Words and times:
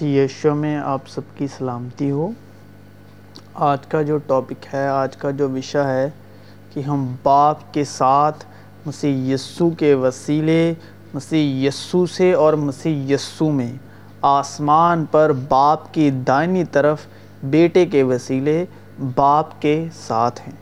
یشو 0.00 0.54
میں 0.54 0.76
آپ 0.76 1.08
سب 1.08 1.20
کی 1.36 1.46
سلامتی 1.46 2.10
ہو۔ 2.10 2.30
آج 3.54 3.86
کا 3.86 4.02
جو 4.02 4.18
ٹاپک 4.18 4.74
ہے، 4.74 4.88
آج 4.88 5.16
کا 5.16 5.30
جو 5.30 5.50
وشا 5.50 5.88
ہے 5.88 6.10
کہ 6.72 6.80
ہم 6.80 7.14
باپ 7.22 7.74
کے 7.74 7.84
ساتھ 7.84 8.44
مسیح 8.86 9.34
یسو 9.34 9.70
کے 9.70 9.94
وسیلے، 9.94 10.74
مسیح 11.14 11.68
یسو 11.68 12.06
سے 12.06 12.32
اور 12.32 12.52
مسیح 12.52 13.14
یسو 13.14 13.50
میں 13.50 13.72
آسمان 14.22 15.04
پر 15.04 15.32
باپ 15.48 15.94
کی 15.94 16.10
دائنی 16.10 16.64
طرف 16.64 17.06
بیٹے 17.42 17.86
کے 17.86 18.02
وسیلے 18.02 18.64
باپ 19.14 19.62
کے 19.62 19.86
ساتھ 19.94 20.40
ہیں۔ 20.40 20.56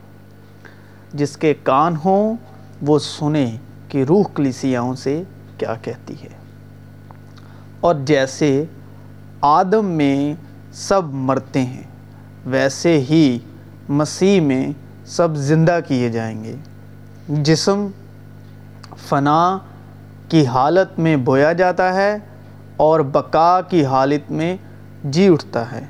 جس 1.15 1.37
کے 1.37 1.55
کان 1.63 1.95
ہوں، 2.05 2.37
وہ 2.83 2.99
سنیں 2.99 3.59
کہ 3.89 4.05
روح 4.05 4.23
کلیسیاؤں 4.35 4.95
سے 4.95 5.23
کیا 5.59 5.75
کہتی 5.83 6.15
ہے۔ 6.25 6.29
اور 7.81 7.95
جیسے 7.95 8.65
آدم 9.41 9.85
میں 9.85 10.35
سب 10.73 11.01
مرتے 11.05 11.63
ہیں۔ 11.63 11.83
ویسے 12.47 12.99
ہی 12.99 13.39
مسیح 13.89 14.41
میں 14.41 14.73
سب 15.07 15.37
زندہ 15.37 15.79
کیے 15.89 16.09
جائیں 16.09 16.45
گے۔ 16.45 16.57
جسم 17.29 17.87
فنا 19.09 19.59
کی 20.29 20.47
حالت 20.47 20.99
میں 20.99 21.17
بویا 21.17 21.53
جاتا 21.53 21.95
ہے 21.95 22.17
اور 22.77 23.01
بقا 23.01 23.61
کی 23.61 23.85
حالت 23.85 24.31
میں 24.31 24.57
جی 25.05 25.29
اٹھتا 25.29 25.73
ہے۔ 25.73 25.85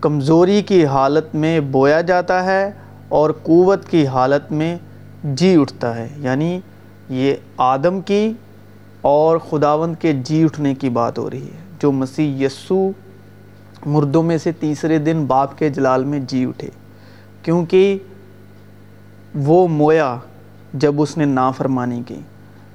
کمزوری 0.00 0.62
کی 0.62 0.86
حالت 0.86 1.34
میں 1.34 1.60
بویا 1.60 2.00
جاتا 2.00 2.44
ہے 2.44 2.70
اور 3.08 3.30
قوت 3.42 3.88
کی 3.88 4.06
حالت 4.06 4.52
میں 4.52 4.78
جی 5.24 5.56
اٹھتا 5.56 5.94
ہے۔ 5.96 6.08
یعنی 6.16 6.60
یہ 7.08 7.34
آدم 7.56 8.00
کی 8.00 8.32
اور 9.00 9.38
خداوند 9.38 9.94
کے 10.00 10.12
جی 10.12 10.44
اٹھنے 10.44 10.74
کی 10.74 10.88
بات 10.88 11.18
ہو 11.18 11.30
رہی 11.30 11.46
ہے۔ 11.46 11.69
جو 11.80 11.92
مسیح 11.92 12.46
یسو 12.46 12.90
مردوں 13.86 14.22
میں 14.22 14.38
سے 14.38 14.52
تیسرے 14.52 14.98
دن 14.98 15.24
باپ 15.24 15.58
کے 15.58 15.68
جلال 15.68 16.04
میں 16.04 16.20
جی 16.20 16.44
اٹھے، 16.44 16.68
کیونکہ 17.42 17.98
وہ 19.34 19.68
مویا 19.68 20.16
جب 20.74 21.02
اس 21.02 21.18
نے 21.18 21.24
نافرمانی 21.24 22.02
کی۔ 22.06 22.20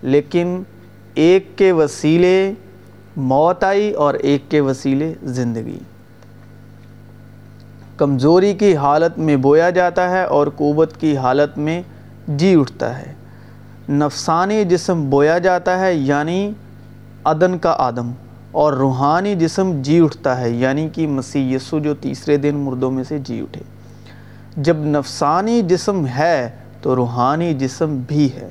لیکن 0.01 0.63
ایک 1.13 1.57
کے 1.57 1.71
وسیلے 1.71 2.53
موت 3.17 3.63
آئی 3.63 3.91
اور 3.91 4.13
ایک 4.13 4.51
کے 4.51 4.61
وسیلے 4.61 5.13
زندگی۔ 5.23 5.79
کمزوری 7.97 8.53
کی 8.53 8.75
حالت 8.75 9.17
میں 9.17 9.35
بویا 9.35 9.69
جاتا 9.69 10.09
ہے 10.09 10.23
اور 10.23 10.47
قوت 10.55 10.97
کی 10.99 11.17
حالت 11.17 11.57
میں 11.57 11.81
جی 12.27 12.55
اٹھتا 12.55 12.99
ہے۔ 12.99 13.13
نفسانی 13.89 14.65
جسم 14.65 15.09
بویا 15.09 15.37
جاتا 15.37 15.79
ہے 15.79 15.93
یعنی 15.93 16.51
عدن 17.23 17.57
کا 17.57 17.75
آدم۔ 17.77 18.11
اور 18.55 18.73
روحانی 18.73 19.35
جسم 19.35 19.81
جی 19.81 19.99
اٹھتا 19.99 20.41
ہے 20.41 20.49
یعنی 20.49 20.89
کہ 20.93 21.07
مسیح 21.07 21.55
یسو 21.55 21.79
جو 21.79 21.93
تیسرے 21.93 22.37
دن 22.37 22.55
مردوں 22.55 22.91
میں 22.91 23.03
سے 23.03 23.19
جی 23.19 23.41
اٹھے۔ 23.41 23.61
جب 24.57 24.77
نفسانی 24.77 25.61
جسم 25.61 26.07
ہے 26.07 26.49
تو 26.81 26.95
روحانی 26.95 27.53
جسم 27.53 27.97
بھی 28.07 28.29
ہے۔ 28.35 28.49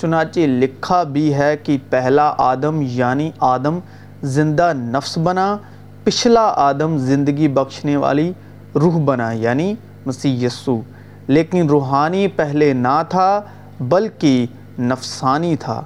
چنانچہ 0.00 0.40
لکھا 0.40 1.02
بھی 1.02 1.34
ہے 1.34 1.56
کہ 1.56 1.78
پہلا 1.90 2.34
آدم 2.38 2.78
یعنی 2.82 3.30
آدم، 3.38 3.78
زندہ 4.22 4.72
نفس 4.76 5.18
بنا۔ 5.18 5.56
پچھلا 6.04 6.52
آدم 6.56 6.98
زندگی 6.98 7.48
بخشنے 7.48 7.96
والی 7.96 8.32
روح 8.74 8.98
بنا 9.04 9.32
یعنی 9.32 9.74
مسیح 10.06 10.46
یسو 10.46 10.80
لیکن 11.26 11.66
روحانی 11.68 12.28
پہلے 12.28 12.72
نہ 12.72 13.02
تھا، 13.08 13.40
بلکہ 13.80 14.46
نفسانی 14.78 15.56
تھا۔ 15.56 15.82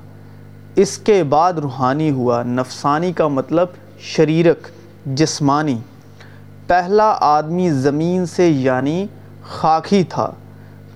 اس 0.77 0.99
کے 0.99 1.25
بعد 1.25 1.53
روحانی 1.53 2.11
ہوا، 2.11 2.43
نفسانی 2.43 3.13
کا 3.13 3.29
مطلب 3.29 3.67
شریرک، 4.01 4.69
جسمانی۔ 5.07 5.79
پہلا 6.67 7.17
آدمی 7.21 7.71
زمین 7.71 8.27
سے 8.27 8.49
یعنی 8.49 9.07
خاکی 9.49 10.05
تھا، 10.05 10.31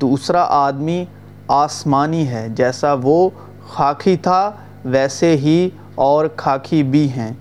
دوسرا 0.00 0.46
آدمی 0.48 1.04
آسمانی 1.48 2.28
ہے، 2.28 2.48
جیسا 2.48 2.94
وہ 3.02 3.30
خاکی 3.68 4.16
تھا، 4.16 4.50
ویسے 4.84 5.36
ہی 5.36 5.70
اور 5.94 6.26
خاکی 6.36 6.82
بھی 6.82 7.12
ہیں۔ 7.12 7.32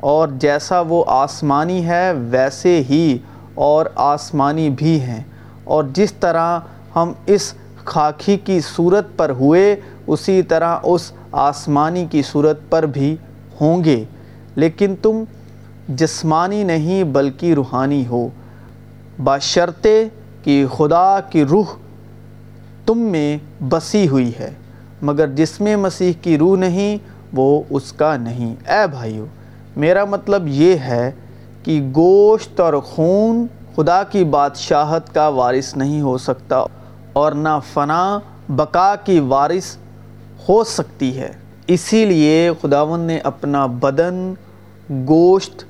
اور 0.00 0.28
جیسا 0.28 0.80
وہ 0.80 1.04
آسمانی 1.06 1.86
ہے، 1.86 2.12
ویسے 2.12 2.82
ہی 2.90 3.18
اور 3.54 3.86
آسمانی 3.94 4.70
بھی 4.70 5.00
ہیں۔ 5.00 5.22
اور 5.64 5.84
جس 5.84 6.12
طرح 6.12 6.60
ہم 6.96 7.12
اس 7.26 7.54
خاکی 7.84 8.36
کی 8.36 8.60
صورت 8.60 9.06
پر 9.16 9.30
ہوئے، 9.30 9.76
اسی 10.06 10.42
طرح 10.42 10.76
اس 10.82 11.12
آسمانی 11.32 12.04
کی 12.10 12.22
صورت 12.22 12.58
پر 12.70 12.86
بھی 12.86 13.14
ہوں 13.60 13.84
گے، 13.84 14.04
لیکن 14.56 14.94
تم 15.02 15.22
جسمانی 15.88 16.62
نہیں 16.64 17.04
بلکہ 17.04 17.54
روحانی 17.54 18.06
ہو۔ 18.06 18.28
باشرتے 19.24 19.92
کہ 20.44 20.64
خدا 20.76 21.20
کی 21.30 21.44
روح 21.44 21.74
تم 22.86 22.98
میں 22.98 23.36
بسی 23.68 24.06
ہوئی 24.08 24.30
ہے، 24.38 24.50
مگر 25.02 25.26
جس 25.26 25.60
میں 25.60 25.76
مسیح 25.76 26.12
کی 26.22 26.38
روح 26.38 26.56
نہیں، 26.56 26.96
وہ 27.32 27.62
اس 27.70 27.92
کا 27.92 28.16
نہیں۔ 28.16 28.54
اے 28.68 28.86
بھائیو، 28.86 29.24
میرا 29.76 30.04
مطلب 30.04 30.48
یہ 30.48 30.74
ہے 30.76 31.10
کہ 31.64 31.80
گوشت 31.96 32.60
اور 32.60 32.74
خون 32.84 33.46
خدا 33.76 34.02
کی 34.02 34.24
بادشاہت 34.24 35.14
کا 35.14 35.28
وارث 35.28 35.74
نہیں 35.76 36.00
ہو 36.00 36.16
سکتا، 36.18 36.62
اور 37.12 37.32
نہ 37.32 37.58
فنا، 37.72 38.18
بقا 38.48 38.94
کی 39.04 39.18
وارث 39.20 39.76
ہو 40.48 40.64
سکتی 40.64 41.18
ہے۔ 41.18 41.32
اسی 41.66 42.04
لیے 42.04 42.50
خداون 42.62 43.00
نے 43.00 43.18
اپنا 43.18 43.66
بدن، 43.66 44.34
گوشت 44.90 45.64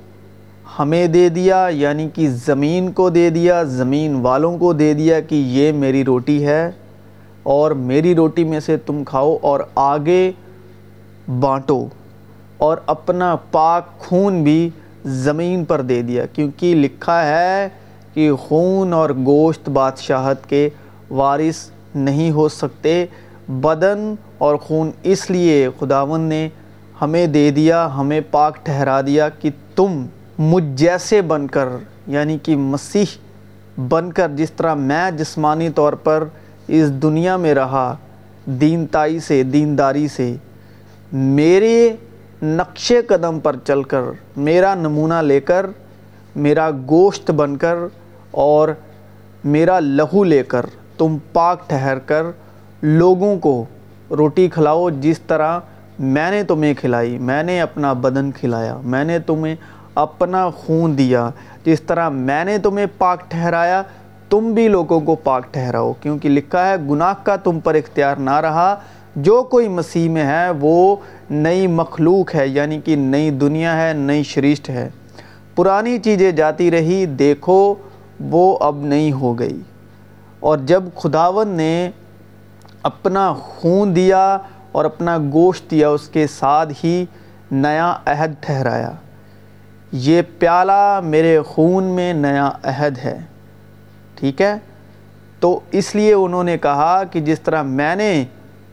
ہمیں 0.78 1.06
دے 1.06 1.28
دیا 1.28 1.68
یعنی 1.72 2.08
کہ 2.14 2.28
زمین 2.28 2.92
کو 2.92 3.10
دے 3.10 3.30
دیا، 3.30 3.62
زمین 3.62 4.14
والوں 4.14 4.58
کو 4.58 4.72
دے 4.72 4.94
دیا 4.94 5.20
کہ 5.20 5.34
یہ 5.34 5.72
میری 5.72 6.04
روٹی 6.04 6.46
ہے 6.46 6.70
اور 7.42 7.70
میری 7.70 8.14
روٹی 8.14 8.44
میں 8.44 8.60
سے 8.60 8.76
تم 8.76 9.04
کھاؤ 9.04 9.36
اور 9.42 9.60
آگے 9.74 10.32
بانٹو۔ 11.40 11.86
اور 12.58 12.76
اپنا 12.86 13.36
پاک 13.36 13.98
خون 13.98 14.42
بھی 14.42 14.70
زمین 15.04 15.64
پر 15.64 15.80
دے 15.80 16.02
دیا۔ 16.02 16.26
کیونکہ 16.26 16.74
لکھا 16.74 17.26
ہے 17.26 17.68
کہ 18.14 18.32
خون 18.32 18.92
اور 18.92 19.10
گوشت 19.10 19.68
بادشاہت 19.68 20.48
کے 20.48 20.68
وارث 21.10 21.70
نہیں 21.94 22.30
ہو 22.30 22.48
سکتے۔ 22.48 23.06
بدن 23.48 24.14
اور 24.40 24.56
خون 24.56 24.90
اس 25.02 25.28
لیے 25.30 25.68
خداون 25.78 26.20
نے 26.20 26.48
ہمیں 27.00 27.26
دے 27.26 27.50
دیا، 27.50 27.88
ہمیں 27.96 28.20
پاک 28.30 28.64
ٹھہرا 28.64 29.00
دیا 29.00 29.28
کہ 29.40 29.50
تم 29.76 30.04
مجھ 30.38 30.64
جیسے 30.76 31.20
بن 31.22 31.46
کر 31.46 31.68
یعنی 32.06 32.36
کہ 32.42 32.56
مسیح 32.56 33.16
بن 33.88 34.12
کر 34.12 34.30
جس 34.36 34.50
طرح 34.52 34.74
میں 34.74 35.10
جسمانی 35.18 35.68
طور 35.74 35.92
پر 36.04 36.24
اس 36.68 36.90
دنیا 37.02 37.36
میں 37.36 37.54
رہا 37.54 37.94
دینتائی 38.60 39.18
سے 39.20 39.42
دینداری 39.42 40.06
سے، 40.08 40.34
میرے 41.12 41.96
نقش 42.42 42.92
قدم 43.08 43.38
پر 43.40 43.56
چل 43.64 43.82
کر، 43.82 44.02
میرا 44.36 44.74
نمونہ 44.74 45.20
لے 45.22 45.40
کر، 45.40 45.66
میرا 46.36 46.70
گوشت 46.90 47.30
بن 47.30 47.56
کر، 47.56 47.76
اور 48.32 48.68
میرا 49.44 49.78
لہو 49.80 50.24
لے 50.24 50.42
کر 50.48 50.66
تم 50.98 51.16
پاک 51.32 51.68
ٹھہر 51.68 51.98
کر 52.06 52.26
لوگوں 52.82 53.38
کو 53.38 53.64
روٹی 54.10 54.48
کھلاؤ 54.48 54.90
جس 54.90 55.20
طرح 55.20 55.58
میں 55.98 56.30
نے 56.30 56.42
تمہیں 56.42 56.74
کھلائی، 56.74 57.18
میں 57.18 57.42
نے 57.42 57.60
اپنا 57.60 57.92
بدن 57.92 58.30
کھلایا، 58.30 58.80
میں 58.84 59.04
نے 59.04 59.18
تمہیں 59.18 59.56
اپنا 59.94 60.50
خون 60.50 60.98
دیا۔ 60.98 61.30
جس 61.64 61.80
طرح 61.80 62.08
میں 62.08 62.44
نے 62.44 62.58
تمہیں 62.58 62.86
پاک 62.98 63.30
ٹھہرایا، 63.30 63.82
تم 64.28 64.52
بھی 64.52 64.68
لوگوں 64.68 65.00
کو 65.00 65.14
پاک 65.14 65.54
ٹھہراؤ۔ 65.54 65.92
کیونکہ 65.92 66.28
لکھا 66.28 66.68
ہے، 66.68 66.74
گناہ 66.90 67.12
کا 67.22 67.36
تم 67.36 67.60
پر 67.60 67.74
اختیار 67.74 68.16
نہ 68.16 68.30
رہا۔ 68.30 68.76
جو 69.16 69.42
کوئی 69.42 69.68
مسیح 69.68 70.10
میں 70.10 70.24
ہے، 70.24 70.50
وہ 70.60 70.96
نئی 71.30 71.66
مخلوق 71.66 72.34
ہے 72.34 72.48
یعنی 72.48 72.80
کہ 72.84 72.96
نئی 72.96 73.30
دنیا 73.30 73.88
ہے، 73.88 73.92
نئی 73.92 74.22
شریشت 74.22 74.70
ہے۔ 74.70 74.88
پرانی 75.54 75.98
چیزیں 75.98 76.32
جاتی 76.32 76.70
رہی، 76.70 77.06
دیکھو، 77.06 77.74
وہ 78.20 78.58
اب 78.60 78.76
نہیں 78.80 79.12
ہو 79.12 79.38
گئی۔ 79.38 79.60
اور 80.40 80.58
جب 80.58 80.82
خداون 80.96 81.48
نے 81.48 81.90
اپنا 82.82 83.32
خون 83.32 83.96
دیا 83.96 84.38
اور 84.72 84.84
اپنا 84.84 85.18
گوشت 85.32 85.70
دیا، 85.70 85.88
اس 85.88 86.08
کے 86.08 86.26
ساتھ 86.26 86.72
ہی 86.84 87.06
نیا 87.50 87.96
عہد 88.06 88.34
ٹھہرایا۔ 88.40 88.92
یہ 89.92 90.22
پیالہ 90.38 91.00
میرے 91.04 91.40
خون 91.46 91.84
میں 91.84 92.12
نیا 92.12 92.50
عہد 92.62 92.98
ہے۔ 92.98 93.18
ٹھیک 94.14 94.42
ہے؟ 94.42 94.54
تو 95.40 95.60
اس 95.70 95.94
لیے 95.94 96.12
انہوں 96.12 96.44
نے 96.44 96.58
کہا 96.58 97.04
کہ 97.04 97.20
جس 97.20 97.40
طرح 97.40 97.62
میں 97.62 97.96
نے 97.96 98.24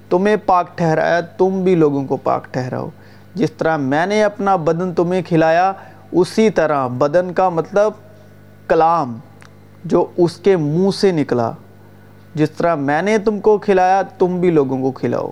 تمہیں 0.10 0.36
پاک 0.46 0.78
ٹھہرایا، 0.78 1.22
تم 1.22 1.62
بھی 1.64 1.76
لوگوں 1.76 2.06
کو 2.06 2.18
پاک 2.18 2.54
ٹھہراؤ۔ 2.54 2.90
جس 3.36 3.52
طرح 3.52 3.78
میں 3.78 4.06
نے 4.06 4.24
اپنا 4.24 4.56
بدن 4.56 4.94
تمہیں 4.94 5.22
کھلایا، 5.22 5.74
اسی 6.12 6.50
طرح 6.50 6.88
بدن 6.88 7.34
کا 7.34 7.50
مطلب 7.50 7.92
کلام 8.68 9.20
جو 9.86 10.06
اس 10.18 10.38
کے 10.38 10.58
منہ 10.58 10.92
سے 10.92 11.12
نکلا۔ 11.12 11.52
جس 12.38 12.52
طرح 12.52 12.76
میں 12.76 13.02
نے 13.02 13.18
تم 13.18 13.40
کو 13.40 13.58
کھلایا، 13.58 14.02
تم 14.02 14.40
بھی 14.40 14.52
لوگوں 14.52 14.78
کو 14.78 14.92
کھلاؤ۔ 14.92 15.30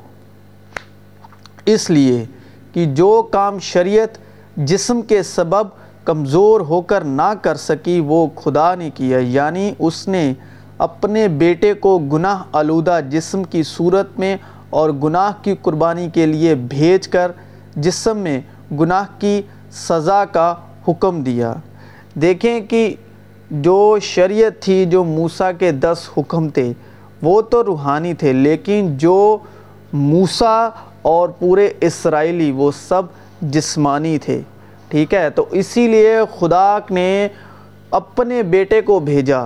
اس 1.66 1.90
لیے 1.90 2.26
کہ 2.74 2.86
جو 2.86 3.28
کام 3.32 3.60
شریعت 3.60 4.18
جسم 4.58 5.02
کے 5.02 5.24
سبب 5.24 5.68
کمزور 6.06 6.62
ہو 6.62 6.82
کر 6.82 7.02
نہ 7.02 7.34
کر 7.42 7.56
سکی، 7.56 8.00
وہ 8.00 8.28
خدا 8.36 8.76
نے 8.76 8.90
کیا۔ 8.90 9.18
یعنی 9.18 9.74
اس 9.80 10.08
نے 10.08 10.34
اپنے 10.78 11.28
بیٹے 11.28 11.74
کو 11.74 12.00
گناہ 12.00 12.44
آلودہ 12.52 13.00
جسم 13.10 13.44
کی 13.44 13.64
صورت 13.64 14.20
میں 14.20 14.38
اور 14.70 14.90
گناہ 14.90 15.32
کی 15.42 15.56
قربانی 15.62 16.10
کے 16.10 16.26
لیے 16.26 16.56
بھیج 16.56 17.08
کر 17.08 17.32
جسم 17.76 18.18
میں 18.18 18.42
گناہ 18.80 19.04
کی 19.20 19.42
سزا 19.72 20.26
کا 20.26 20.56
حکم 20.88 21.24
دیا۔ 21.24 21.54
دیکھیں 22.14 22.62
کہ 22.62 22.96
جو 23.52 23.98
شریعت 24.02 24.62
تھی، 24.62 24.86
جو 24.86 25.04
موسیٰ 25.04 25.52
کے 25.60 25.72
دس 25.72 25.98
حکم 26.18 26.50
تھے 26.50 26.74
وہ 27.22 27.42
تو 27.42 27.64
روحانی 27.64 28.14
تھے، 28.14 28.34
لیکن 28.34 28.98
جو 28.98 29.38
موسیٰ 29.94 30.70
اور 31.02 31.30
پورے 31.30 31.74
اسرائیلی، 31.82 32.52
وہ 32.52 32.72
سب 32.88 33.04
جسمانی 33.42 34.18
تھے، 34.18 34.42
ٹھیک 34.90 35.14
ہے؟ 35.14 35.30
تو 35.30 35.46
اسی 35.52 35.88
لیے 35.88 36.18
خدا 36.40 36.78
نے 36.90 37.28
اپنے 37.92 38.42
بیٹے 38.44 38.82
کو 38.82 39.00
بھیجا۔ 39.00 39.44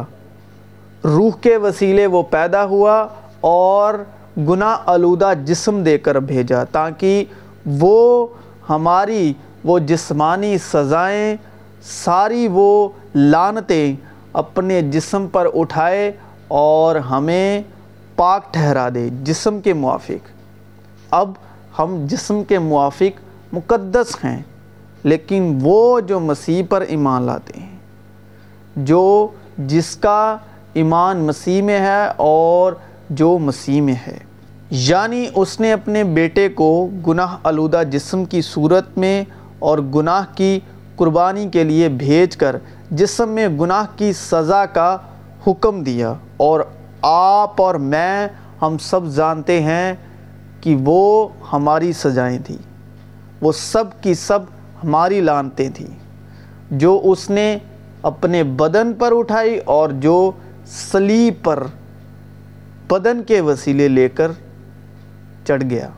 روح 1.03 1.37
کے 1.41 1.57
وسیلے 1.57 2.05
وہ 2.05 2.21
پیدا 2.29 2.63
ہوا 2.65 3.07
اور 3.41 3.93
گناہ 4.37 4.77
آلودہ 4.85 5.31
جسم 5.45 5.83
دے 5.83 5.97
کر 5.97 6.19
بھیجا، 6.19 6.63
تاکہ 6.63 7.23
وہ 7.79 8.27
ہماری 8.69 9.33
وہ 9.63 9.79
جسمانی 9.79 10.57
سزائیں، 10.57 11.35
ساری 11.83 12.47
وہ 12.51 12.89
لانتیں 13.15 13.95
اپنے 14.33 14.81
جسم 14.81 15.27
پر 15.27 15.47
اٹھائے 15.53 16.11
اور 16.49 16.95
ہمیں 16.95 17.61
پاک 18.15 18.53
ٹھہرا 18.53 18.89
دے 18.95 19.09
جسم 19.23 19.61
کے 19.61 19.73
موافق۔ 19.73 20.27
اب 21.09 21.31
ہم 21.79 22.05
جسم 22.05 22.43
کے 22.43 22.59
موافق 22.59 23.19
مقدس 23.53 24.15
ہیں، 24.23 24.43
لیکن 25.03 25.59
وہ 25.61 25.99
جو 25.99 26.19
مسیح 26.19 26.63
پر 26.69 26.81
ایمان 26.81 27.23
لاتے 27.23 27.59
ہیں، 27.59 27.77
جو 28.75 29.27
جس 29.57 29.95
کا 29.95 30.37
ایمان 30.73 31.17
مسیح 31.17 31.61
میں 31.61 31.79
ہے 31.79 32.07
اور 32.17 32.73
جو 33.09 33.37
مسیح 33.37 33.81
میں 33.81 33.95
ہے۔ 34.07 34.17
یعنی 34.71 35.25
اس 35.35 35.59
نے 35.59 35.73
اپنے 35.73 36.03
بیٹے 36.03 36.49
کو 36.49 36.87
گناہ 37.07 37.37
آلودہ 37.43 37.81
جسم 37.91 38.25
کی 38.25 38.41
صورت 38.41 38.97
میں 38.97 39.23
اور 39.59 39.79
گناہ 39.79 40.25
کی 40.35 40.59
قربانی 40.95 41.49
کے 41.49 41.63
لیے 41.63 41.89
بھیج 41.89 42.37
کر 42.37 42.55
جسم 42.91 43.29
میں 43.29 43.47
گناہ 43.47 43.85
کی 43.95 44.13
سزا 44.13 44.65
کا 44.65 44.97
حکم 45.47 45.83
دیا۔ 45.83 46.13
اور 46.39 46.59
آپ 47.01 47.61
اور 47.61 47.75
میں 47.75 48.27
ہم 48.61 48.77
سب 48.77 48.99
جانتے 49.15 49.61
ہیں 49.61 49.93
کہ 50.61 50.77
وہ 50.85 51.27
ہماری 51.53 51.93
سزائیں 51.93 52.39
تھیں۔ 52.45 52.57
وہ 53.41 53.51
سب 53.51 53.83
کی 54.01 54.13
سب 54.13 54.39
ہماری 54.83 55.21
لانتیں 55.21 55.69
تھیں۔ 55.69 55.99
جو 56.71 57.01
اس 57.03 57.29
نے 57.29 57.57
اپنے 58.01 58.43
بدن 58.43 58.93
پر 58.93 59.13
اٹھائی 59.15 59.57
اور 59.57 59.89
جو 59.89 60.31
سلیب 60.65 61.33
پر 61.43 61.67
بدن 62.87 63.23
کے 63.23 63.41
وسیلے 63.41 63.87
لے 63.87 64.09
کر 64.09 64.31
چڑھ 65.45 65.63
گیا۔ 65.69 65.89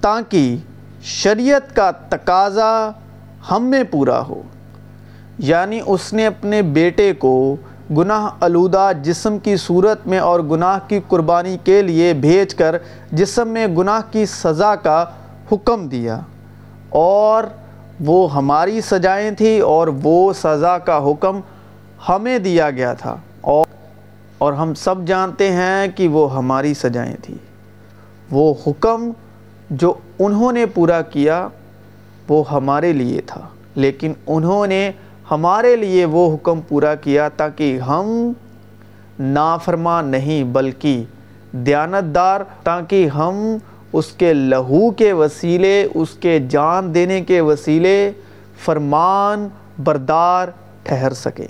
تاکہ 0.00 0.56
شریعت 1.02 1.76
کا 1.76 1.90
تقاضا 1.90 2.90
ہم 3.50 3.64
میں 3.64 3.84
پورا 3.90 4.22
ہو۔ 4.22 4.42
یعنی 5.38 5.80
اس 5.86 6.12
نے 6.12 6.26
اپنے 6.26 6.62
بیٹے 6.62 7.12
کو 7.12 7.56
گناہ 7.90 8.28
آلودہ 8.40 8.90
جسم 9.02 9.38
کی 9.38 9.56
صورت 9.56 10.06
میں 10.06 10.18
اور 10.18 10.40
گناہ 10.40 10.78
کی 10.88 11.00
قربانی 11.08 11.56
کے 11.64 11.82
لیے 11.82 12.12
بھیج 12.12 12.54
کر 12.54 12.76
جسم 13.12 13.48
میں 13.48 13.66
گناہ 13.66 14.00
کی 14.12 14.26
سزا 14.26 14.74
کا 14.74 15.04
حکم 15.52 15.88
دیا۔ 15.88 16.20
اور 16.88 17.44
وہ 18.00 18.34
ہماری 18.34 18.80
سجائیں 18.80 19.30
تھیں 19.30 19.60
اور 19.60 19.88
وہ 20.02 20.32
سزا 20.32 20.78
کا 20.78 20.98
حکم 20.98 21.40
ہمیں 22.08 22.38
دیا 22.38 22.70
گیا 22.70 22.94
تھا۔ 22.94 23.16
اور 23.40 23.66
اور 24.38 24.52
ہم 24.52 24.74
سب 24.74 25.04
جانتے 25.06 25.52
ہیں 25.52 25.88
کہ 25.96 26.08
وہ 26.08 26.36
ہماری 26.36 26.74
سجائیں 26.74 27.16
تھیں 27.22 27.38
وہ 28.30 28.54
حکم 28.66 29.10
جو 29.70 29.94
انہوں 30.18 30.52
نے 30.52 30.66
پورا 30.66 31.02
کیا 31.02 31.48
وہ 32.28 32.44
ہمارے 32.50 32.92
لیے 32.92 33.20
تھا۔ 33.20 33.40
لیکن 33.74 34.12
انہوں 34.26 34.66
نے 34.66 34.92
ہمارے 35.32 35.76
لیے 35.76 36.04
وہ 36.04 36.34
حکم 36.34 36.60
پورا 36.60 36.94
کیا 36.94 37.28
تاکہ 37.28 37.78
ہم 37.78 38.32
نافرما 39.20 40.00
نہیں 40.00 40.44
بلکہ 40.44 41.04
دیانتدار 41.52 42.40
تاکہ 42.62 43.06
ہم 43.06 43.56
اس 43.92 44.06
کے 44.06 44.34
لہو 44.34 44.90
کے 44.90 45.12
وسیلے، 45.12 45.88
اس 45.94 46.08
کے 46.10 46.38
جان 46.38 46.94
دینے 46.94 47.20
کے 47.20 47.40
وسیلے 47.40 48.12
فرمان 48.64 49.48
بردار 49.84 50.48
ٹھہر 50.82 51.12
سکے۔ 51.12 51.46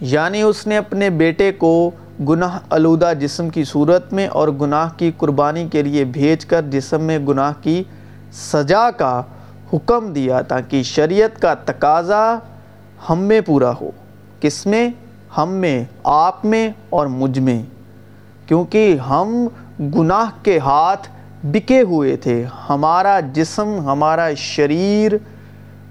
یعنی 0.00 0.42
اس 0.42 0.66
نے 0.66 0.76
اپنے 0.76 1.10
بیٹے 1.10 1.52
کو 1.52 1.90
گناہ 2.28 2.58
آلودہ 2.70 3.12
جسم 3.20 3.48
کی 3.48 3.64
صورت 3.64 4.12
میں 4.12 4.26
اور 4.26 4.48
گناہ 4.48 4.88
کی 4.96 5.10
قربانی 5.18 5.68
کے 5.68 5.82
لیے 5.82 6.04
بھیج 6.04 6.44
کر 6.44 6.62
جسم 6.62 7.02
میں 7.02 7.18
گناہ 7.18 7.52
کی 7.62 7.84
سجا 8.32 8.90
کا 8.90 9.22
حکم 9.72 10.12
دیا 10.12 10.40
تاکہ 10.40 10.82
شریعت 10.82 11.42
کا 11.42 11.54
تقاضا 11.54 12.38
ہم 13.10 13.18
میں 13.18 13.40
پورا 13.40 13.72
ہو۔ 13.80 13.90
کس 14.40 14.66
میں؟ 14.66 14.88
ہم 15.36 15.48
میں، 15.48 15.84
آپ 16.04 16.44
میں 16.44 16.70
اور 16.90 17.06
مجھ 17.06 17.38
میں۔ 17.38 17.62
کیونکہ 18.46 18.96
ہم 18.96 19.48
گناہ 19.80 20.44
کے 20.44 20.58
ہاتھ 20.58 21.08
بکے 21.42 21.80
ہوئے 21.82 22.16
تھے۔ 22.16 22.44
ہمارا 22.68 23.20
جسم، 23.20 23.80
ہمارا 23.80 24.34
شریر 24.36 25.12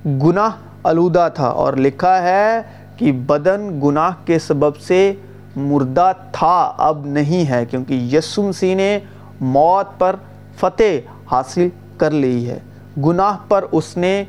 گناہ 0.06 0.50
آلودہ 0.84 1.30
تھا 1.34 1.48
اور 1.48 1.74
لکھا 1.74 2.24
ہے 2.24 2.62
کہ 2.98 3.12
بدن 3.12 3.80
گناہ 3.84 4.12
کے 4.26 4.40
سبب 4.40 4.78
سے 4.78 5.14
مردہ 5.56 6.12
تھا، 6.32 6.74
اب 6.78 7.06
نہیں 7.06 7.50
ہے۔ 7.50 7.66
کیونکہ 7.66 7.94
یسو 7.94 8.48
مسیح 8.48 8.76
نے 8.76 9.00
موت 9.42 10.00
پر 10.00 10.16
فتح 10.60 11.12
حاصل 11.32 11.70
کر 11.98 12.12
لی 12.12 12.50
ہے۔ 12.50 12.60
گناہ 12.98 13.38
پر 13.48 13.66
اس 13.72 13.98
نے 13.98 14.24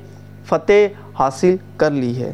فتح 0.44 1.02
حاصل 1.18 1.56
کر 1.76 1.90
لی 1.90 2.22
ہے۔ 2.22 2.32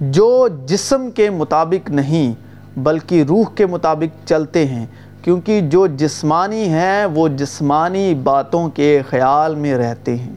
جو 0.00 0.48
جسم 0.66 1.10
کے 1.10 1.30
مطابق 1.30 1.90
نہیں، 1.90 2.34
بلکہ 2.78 3.24
روح 3.28 3.44
کے 3.54 3.66
مطابق 3.66 4.26
چلتے 4.26 4.66
ہیں، 4.66 4.86
کیونکہ 5.22 5.60
جو 5.60 5.86
جسمانی 5.86 6.68
ہیں، 6.68 7.04
وہ 7.04 7.28
جسمانی 7.28 8.14
باتوں 8.14 8.68
کے 8.68 9.02
خیال 9.08 9.54
میں 9.54 9.74
رہتے 9.74 10.16
ہیں۔ 10.16 10.34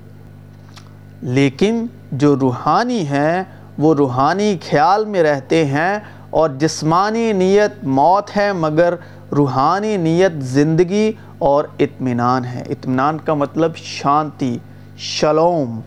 لیکن 1.22 1.86
جو 2.12 2.36
روحانی 2.39 3.08
ہیں، 3.08 3.44
وہ 3.77 3.94
روحانی 3.94 4.58
خیال 4.70 5.06
میں 5.06 5.24
رہتے 5.24 5.65
ہیں 5.65 6.00
اور 6.30 6.50
جسمانی 6.50 7.34
نیت 7.34 7.84
موت 7.84 8.38
ہے، 8.38 8.53
مگر 8.53 8.94
روحانی 9.32 9.98
نیت 9.98 10.44
زندگی 10.44 11.12
اور 11.38 11.63
اطمینان 11.80 12.46
ہے۔ 12.46 12.63
اطمینان 12.70 13.18
کا 13.25 13.34
مطلب 13.34 13.75
شانتی، 13.75 14.58
شلوم۔ 14.98 15.80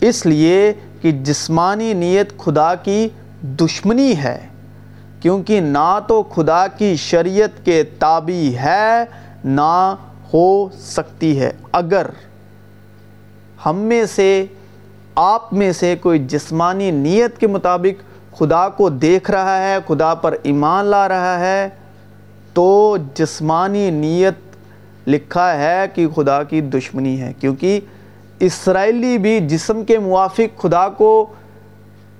اس 0.00 0.26
لیے 0.26 0.72
کہ 1.00 1.12
جسمانی 1.12 1.92
نیت 1.92 2.38
خدا 2.38 2.74
کی 2.74 3.08
دشمنی 3.42 4.16
ہے، 4.16 4.38
کیونکہ 5.20 5.60
نہ 5.60 5.98
تو 6.08 6.22
خدا 6.22 6.66
کی 6.66 6.96
شریعت 6.96 7.64
کے 7.64 7.82
تابع 7.98 8.56
ہے، 8.60 9.04
نہ 9.44 9.94
ہو 10.34 10.68
سکتی 10.72 11.40
ہے۔ 11.40 11.50
اگر 11.72 12.06
ہم 13.66 13.76
میں 13.76 14.04
سے، 14.04 14.46
آپ 15.14 15.52
میں 15.52 15.72
سے 15.72 15.96
کوئی 16.00 16.24
جسمانی 16.24 16.90
نیت 16.90 17.38
کے 17.38 17.46
مطابق 17.46 18.36
خدا 18.38 18.68
کو 18.68 18.88
دیکھ 18.88 19.30
رہا 19.30 19.58
ہے، 19.58 19.76
خدا 19.86 20.14
پر 20.14 20.34
ایمان 20.42 20.84
لا 20.84 21.08
رہا 21.08 21.38
ہے، 21.40 21.68
تو 22.52 22.96
جسمانی 23.14 23.90
نیت 23.90 24.34
لکھا 25.08 25.52
ہے 25.58 25.84
کہ 25.94 26.08
خدا 26.08 26.42
کی 26.42 26.60
دشمنی 26.60 27.20
ہے، 27.20 27.32
کیونکہ 27.40 27.80
اسرائیلی 28.40 29.18
بھی 29.18 29.40
جسم 29.40 29.84
کے 29.84 29.98
موافق 29.98 30.62
خدا 30.62 30.88
کو 30.88 31.26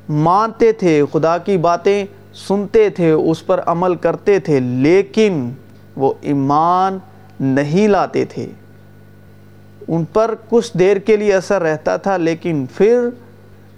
مانتے 0.08 0.72
تھے، 0.72 1.04
خدا 1.12 1.38
کی 1.38 1.56
باتیں 1.56 2.06
سنتے 2.34 2.90
تھے، 2.90 3.10
اس 3.10 3.46
پر 3.46 3.60
عمل 3.66 3.94
کرتے 3.94 4.38
تھے، 4.38 4.60
لیکن 4.60 5.50
وہ 5.96 6.14
ایمان 6.20 6.98
نہیں 7.40 7.88
لاتے 7.88 8.24
تھے۔ 8.24 8.46
ان 9.88 10.04
پر 10.12 10.34
کچھ 10.48 10.76
دیر 10.78 10.96
کے 10.96 11.16
لیے 11.16 11.34
اثر 11.34 11.62
رہتا 11.62 11.96
تھا، 11.96 12.16
لیکن 12.16 12.66
پھر 12.76 13.08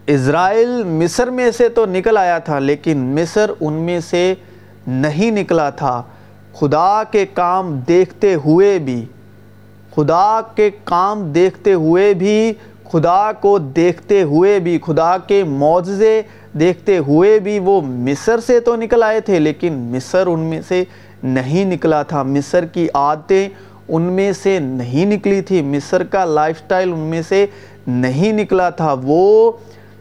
اسرائیل 0.06 0.82
مصر 0.84 1.30
میں 1.30 1.50
سے 1.50 1.68
تو 1.68 1.86
نکل 1.86 2.16
آیا 2.16 2.38
تھا، 2.38 2.58
لیکن 2.58 2.98
مصر 2.98 3.50
ان 3.60 3.72
میں 3.72 4.00
سے 4.00 4.34
نہیں 4.86 5.30
نکلا 5.30 5.70
تھا۔ 5.70 6.02
خدا 6.52 7.02
کے 7.10 7.26
کام 7.26 7.80
دیکھتے 7.88 8.34
ہوئے 8.34 8.78
بھی 8.78 9.04
خدا 9.98 10.40
کے 10.54 10.70
کام 10.84 11.32
دیکھتے 11.32 11.72
ہوئے 11.72 12.14
بھی، 12.14 12.52
خدا 12.92 13.32
کو 13.32 13.58
دیکھتے 13.58 14.22
ہوئے 14.22 14.58
بھی، 14.58 14.78
خدا 14.86 15.18
کے 15.18 15.44
معجزے 15.44 16.22
دیکھتے 16.60 16.98
ہوئے 16.98 17.38
بھی 17.38 17.58
وہ 17.58 17.80
مصر 17.80 18.40
سے 18.40 18.60
تو 18.60 18.76
نکل 18.76 19.02
آئے 19.02 19.20
تھے، 19.20 19.38
لیکن 19.38 19.72
مصر 19.72 20.26
ان 20.26 20.40
میں 20.40 20.60
سے 20.68 20.84
نہیں 21.22 21.64
نکلا 21.64 22.02
تھا۔ 22.02 22.22
مصر 22.22 22.64
کی 22.64 22.88
عادتیں 22.94 23.48
ان 23.88 24.02
میں 24.02 24.32
سے 24.32 24.58
نہیں 24.58 25.06
نکلی 25.06 25.40
تھی۔ 25.40 25.62
مصر 25.62 26.04
کا 26.04 26.24
لائف 26.24 26.58
سٹائل 26.58 26.92
ان 26.92 26.98
میں 26.98 27.22
سے 27.28 27.46
نہیں 27.86 28.32
نکلا 28.32 28.70
تھا۔ 28.70 28.94
وہ 29.02 29.52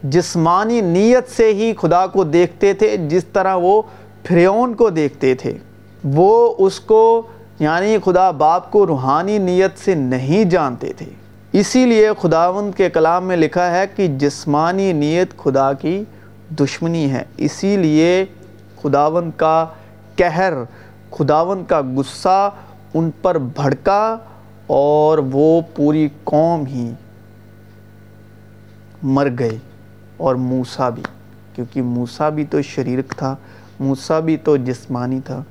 جسمانی 0.02 0.80
نیت 0.80 1.36
سے 1.36 1.52
ہی 1.52 1.72
خدا 1.80 2.06
کو 2.06 2.24
دیکھتے 2.24 2.72
تھے، 2.72 2.96
جس 2.96 3.24
طرح 3.24 3.54
وہ 3.54 3.82
فریون 4.28 4.74
کو 4.74 4.90
دیکھتے 4.90 5.34
تھے۔ 5.34 5.52
وہ 6.04 6.54
اس 6.58 6.80
کو 6.80 7.22
یعنی 7.60 7.96
خدا 8.04 8.30
باپ 8.30 8.70
کو 8.70 8.86
روحانی 8.86 9.38
نیت 9.38 9.78
سے 9.78 9.94
نہیں 9.94 10.44
جانتے 10.44 10.92
تھے۔ 10.92 11.06
اسی 11.52 11.86
لیے 11.86 12.10
خداوند 12.20 12.76
کے 12.76 12.90
کلام 12.90 13.24
میں 13.24 13.36
لکھا 13.36 13.70
ہے 13.70 13.84
کہ 13.96 14.06
جسمانی 14.06 14.92
نیت 14.92 15.38
خدا 15.38 15.72
کی 15.72 16.04
دشمنی 16.60 17.10
ہے۔ 17.10 17.22
اسی 17.36 17.76
لیے 17.76 18.24
خداوند 18.82 19.30
کا 19.36 19.66
کہر 20.16 20.52
خداوند 21.10 21.66
کا 21.66 21.80
غصہ 21.96 22.50
ان 22.94 23.10
پر 23.22 23.38
بھڑکا 23.38 24.18
اور 24.66 25.18
وہ 25.18 25.60
پوری 25.76 26.08
قوم 26.24 26.66
ہی 26.66 26.90
مر 29.02 29.28
گئے 29.38 29.58
اور 30.16 30.34
موسیٰ 30.34 30.90
بھی، 30.90 31.02
کیونکہ 31.54 31.82
موسیٰ 31.82 32.30
بھی 32.30 32.44
تو 32.44 32.62
شریرک 32.62 33.14
تھا، 33.16 33.36
موسیٰ 33.80 34.20
بھی 34.20 34.36
تو 34.36 34.56
جسمانی 34.56 35.20
تھا۔ 35.20 35.42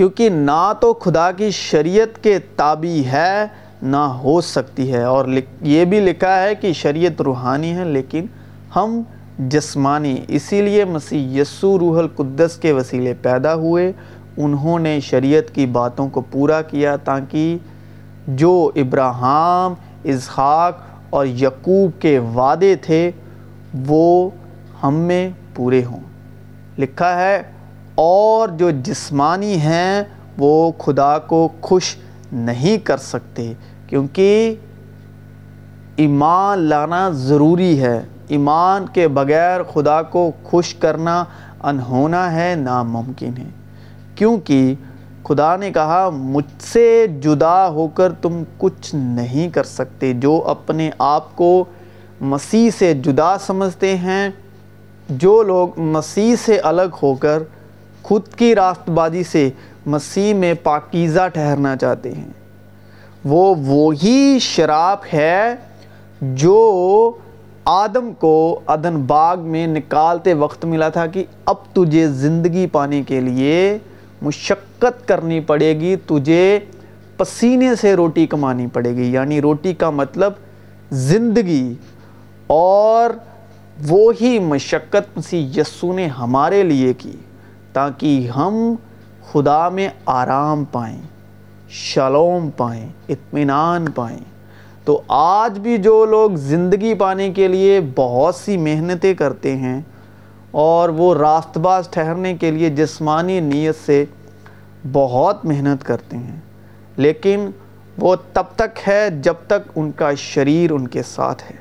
کیونکہ 0.00 0.28
نہ 0.28 0.72
تو 0.80 0.92
خدا 0.92 1.32
کی 1.32 1.50
شریعت 1.50 2.24
کے 2.24 2.38
تابع 2.38 3.08
ہے، 3.08 3.46
نہ 3.82 3.96
ہو 3.96 4.40
سکتی 4.40 4.92
ہے۔ 4.92 5.02
اور 5.02 5.24
یہ 5.60 5.84
بھی 5.84 6.00
لکھا 6.00 6.42
ہے 6.42 6.54
کہ 6.54 6.72
شریعت 6.72 7.20
روحانی 7.20 7.72
ہے، 7.72 7.84
لیکن 7.84 8.26
ہم 8.76 9.02
جسمانی، 9.38 10.16
اسی 10.28 10.62
لیے 10.62 10.84
مسیح 10.84 11.40
یسو 11.40 11.78
روح 11.78 11.98
القدس 11.98 12.56
کے 12.56 12.72
وسیلے 12.72 13.14
پیدا 13.14 13.54
ہوئے۔ 13.54 13.92
انہوں 14.36 14.78
نے 14.78 15.00
شریعت 15.00 15.54
کی 15.54 15.66
باتوں 15.66 16.08
کو 16.08 16.20
پورا 16.20 16.62
کیا 16.62 16.96
تاکہ 16.96 17.58
جو 18.26 18.70
ابراہم 18.76 19.74
اسحاق 20.04 20.78
اور 21.10 21.26
یقوب 21.26 22.00
کے 22.00 22.18
وعدے 22.18 22.76
تھے، 22.76 23.10
وہ 23.88 24.30
ہم 24.82 24.94
میں 24.94 25.30
پورے 25.54 25.84
ہوں۔ 25.84 26.00
لکھا 26.78 27.18
ہے 27.18 27.42
اور 28.02 28.48
جو 28.48 28.70
جسمانی 28.70 29.54
ہیں 29.54 30.02
وہ 30.38 30.72
خدا 30.78 31.18
کو 31.18 31.48
خوش 31.60 31.96
نہیں 32.32 32.78
کر 32.78 32.96
سکتے، 32.96 33.52
کیونکہ 33.86 34.54
ایمان 35.96 36.58
لانا 36.58 37.10
ضروری 37.10 37.80
ہے۔ 37.80 38.02
ایمان 38.28 38.86
کے 38.92 39.08
بغیر 39.08 39.62
خدا 39.62 40.02
کو 40.02 40.30
خوش 40.44 40.74
کرنا 40.74 41.24
انہونا 41.60 42.32
ہے، 42.32 42.54
ناممکن 42.54 43.30
ہے۔ 43.38 43.48
کیونکہ 44.14 44.74
خدا 45.24 45.56
نے 45.56 45.72
کہا، 45.72 46.10
مجھ 46.10 46.62
سے 46.62 47.06
جدا 47.20 47.68
ہو 47.68 47.88
کر 47.88 48.12
تم 48.12 48.42
کچھ 48.58 48.94
نہیں 48.94 49.48
کر 49.48 49.64
سکتے۔ 49.64 50.12
جو 50.12 50.42
اپنے 50.46 50.90
آپ 50.98 51.36
کو 51.36 51.64
مسیح 52.20 52.70
سے 52.78 52.94
جدا 52.94 53.38
سمجھتے 53.38 53.96
ہیں، 53.96 54.28
جو 55.08 55.42
لوگ 55.42 55.68
مسیح 55.80 56.36
سے 56.36 56.58
الگ 56.58 56.96
ہو 57.02 57.14
کر 57.14 57.42
خود 58.02 58.22
کی 58.36 58.54
راست 58.54 58.90
بازی 58.90 59.22
سے 59.22 59.50
مسیح 59.86 60.34
میں 60.34 60.54
پاکیزہ 60.62 61.28
ٹھہرنا 61.28 61.76
چاہتے 61.76 62.12
ہیں۔ 62.12 62.28
وہ 63.24 63.54
وہی 63.54 64.38
شراب 64.40 64.98
ہے 65.12 65.54
جو 66.20 67.12
آدم 67.64 68.12
کو 68.12 68.60
عدن 68.66 68.96
باغ 68.96 69.40
میں 69.40 69.66
نکالتے 69.66 70.34
وقت 70.34 70.64
ملا 70.64 70.88
تھا 70.88 71.06
کہ 71.06 71.24
اب 71.44 71.54
تجھے 71.72 72.08
زندگی 72.08 72.66
پانے 72.66 73.02
کے 73.02 73.20
لیے 73.20 73.78
مشقت 74.22 75.08
کرنی 75.08 75.40
پڑے 75.40 75.80
گی، 75.80 75.96
تجھے 75.96 76.58
پسینے 77.16 77.74
سے 77.74 77.94
روٹی 77.94 78.26
کمانی 78.26 78.66
پڑے 78.66 78.94
گی۔ 78.94 79.12
یعنی 79.12 79.40
روٹی 79.40 79.74
کا 79.74 79.90
مطلب 79.90 80.32
زندگی۔ 80.90 81.74
اور 82.46 83.10
وہی 83.88 84.38
مشقت 84.38 85.18
مسیح 85.18 85.60
یسو 85.60 85.92
نے 85.92 86.06
ہمارے 86.06 86.62
لیے 86.62 86.92
کی۔ 86.92 87.12
تاکہ 87.72 88.28
ہم 88.28 88.74
خدا 89.32 89.68
میں 89.68 89.88
آرام 90.06 90.64
پائیں، 90.64 91.00
شلوم 91.68 92.50
پائیں، 92.56 92.88
اطمینان 93.08 93.90
پائیں۔ 93.90 94.18
تو 94.84 95.00
آج 95.08 95.58
بھی 95.58 95.76
جو 95.78 96.04
لوگ 96.04 96.30
زندگی 96.30 96.94
پانے 96.94 97.30
کے 97.30 97.48
لیے 97.48 97.80
بہت 97.96 98.34
سی 98.34 98.56
محنتیں 98.56 99.14
کرتے 99.14 99.56
ہیں 99.56 99.80
اور 100.50 100.88
وہ 100.88 101.14
راست 101.14 101.58
باز 101.58 101.88
ٹھہرنے 101.88 102.36
کے 102.36 102.50
لیے 102.50 102.70
جسمانی 102.70 103.40
نیت 103.40 103.86
سے 103.86 104.04
بہت 104.92 105.44
محنت 105.44 105.84
کرتے 105.84 106.16
ہیں، 106.16 106.40
لیکن 106.96 107.50
وہ 107.98 108.16
تب 108.32 108.44
تک 108.56 108.78
ہے 108.88 109.08
جب 109.22 109.34
تک 109.46 109.70
ان 109.74 109.90
کا 109.92 110.14
شریر 110.14 110.70
ان 110.70 110.88
کے 110.88 111.02
ساتھ 111.02 111.42
ہے۔ 111.50 111.56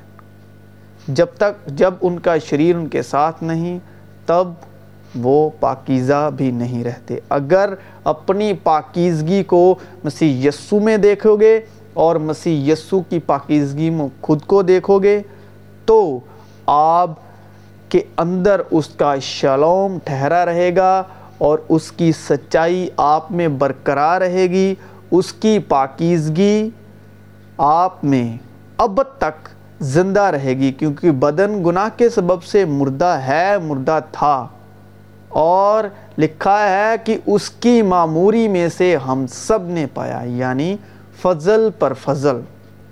جب 1.07 1.25
تک، 1.37 1.67
جب 1.67 1.93
ان 2.01 2.19
کا 2.19 2.37
شریر 2.37 2.75
ان 2.75 2.87
کے 2.87 3.01
ساتھ 3.01 3.43
نہیں، 3.43 3.79
تب 4.25 4.47
وہ 5.15 5.49
پاکیزہ 5.59 6.29
بھی 6.35 6.51
نہیں 6.51 6.83
رہتے۔ 6.83 7.19
اگر 7.29 7.73
اپنی 8.03 8.53
پاکیزگی 8.53 9.43
کو 9.43 9.75
مسیح 10.03 10.47
یسو 10.47 10.79
میں 10.79 10.97
دیکھو 10.97 11.35
گے 11.35 11.61
اور 11.93 12.15
مسیح 12.15 12.73
یسو 12.73 13.01
کی 13.09 13.19
پاکیزگی 13.19 13.89
میں 13.89 14.07
خود 14.21 14.41
کو 14.41 14.61
دیکھو 14.61 14.99
گے، 14.99 15.21
تو 15.85 16.19
آپ 16.65 17.09
کے 17.89 18.01
اندر 18.17 18.61
اس 18.71 18.87
کا 18.87 19.15
شلوم 19.19 19.97
ٹھہرا 20.03 20.45
رہے 20.45 20.75
گا 20.75 21.03
اور 21.37 21.59
اس 21.69 21.91
کی 21.91 22.11
سچائی 22.11 22.89
آپ 22.97 23.31
میں 23.31 23.47
برقرار 23.47 24.21
رہے 24.21 24.47
گی۔ 24.47 24.75
اس 25.11 25.33
کی 25.33 25.59
پاکیزگی 25.59 26.69
آپ 27.57 28.03
میں 28.03 28.37
اب 28.77 29.01
تک 29.17 29.49
زندہ 29.79 30.21
رہے 30.21 30.53
گی، 30.53 30.71
کیونکہ 30.71 31.11
بدن 31.11 31.63
گناہ 31.65 31.89
کے 31.97 32.09
سبب 32.09 32.43
سے 32.43 32.65
مردہ 32.65 33.19
ہے، 33.27 33.57
مردہ 33.63 33.99
تھا۔ 34.11 34.47
اور 35.29 35.83
لکھا 36.17 36.69
ہے 36.69 36.95
کہ 37.03 37.17
اس 37.25 37.49
کی 37.49 37.81
معموری 37.81 38.47
میں 38.47 38.67
سے 38.77 38.95
ہم 38.95 39.25
سب 39.29 39.59
نے 39.63 39.85
پایا 39.93 40.21
یعنی 40.25 40.75
فضل 41.21 41.69
پر 41.79 41.93
فضل۔ 41.93 42.35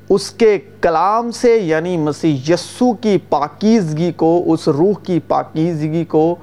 اس 0.10 0.32
کے 0.32 0.58
کلام 0.82 1.32
سے 1.32 1.58
یعنی 1.58 1.98
مسیح 1.98 2.54
یسو 2.54 2.94
کی 2.94 3.18
پاکیزگی 3.30 4.12
کو، 4.12 4.44
اس 4.46 4.68
روح 4.68 4.94
کی 5.04 5.20
پاکیزگی 5.28 6.06
کو 6.06 6.36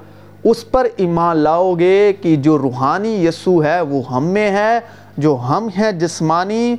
اس 0.43 0.71
پر 0.71 0.87
ایمان 0.97 1.37
لاؤ 1.37 1.73
گے 1.73 2.13
کہ 2.21 2.35
جو 2.35 2.57
روحانی 2.57 3.25
یسو 3.25 3.63
ہے، 3.63 3.81
وہ 3.81 4.15
ہم 4.15 4.25
میں 4.25 4.51
ہے۔ 4.51 4.79
جو 5.17 5.37
ہم 5.49 5.67
ہیں 5.77 5.91
جسمانی، 5.91 6.75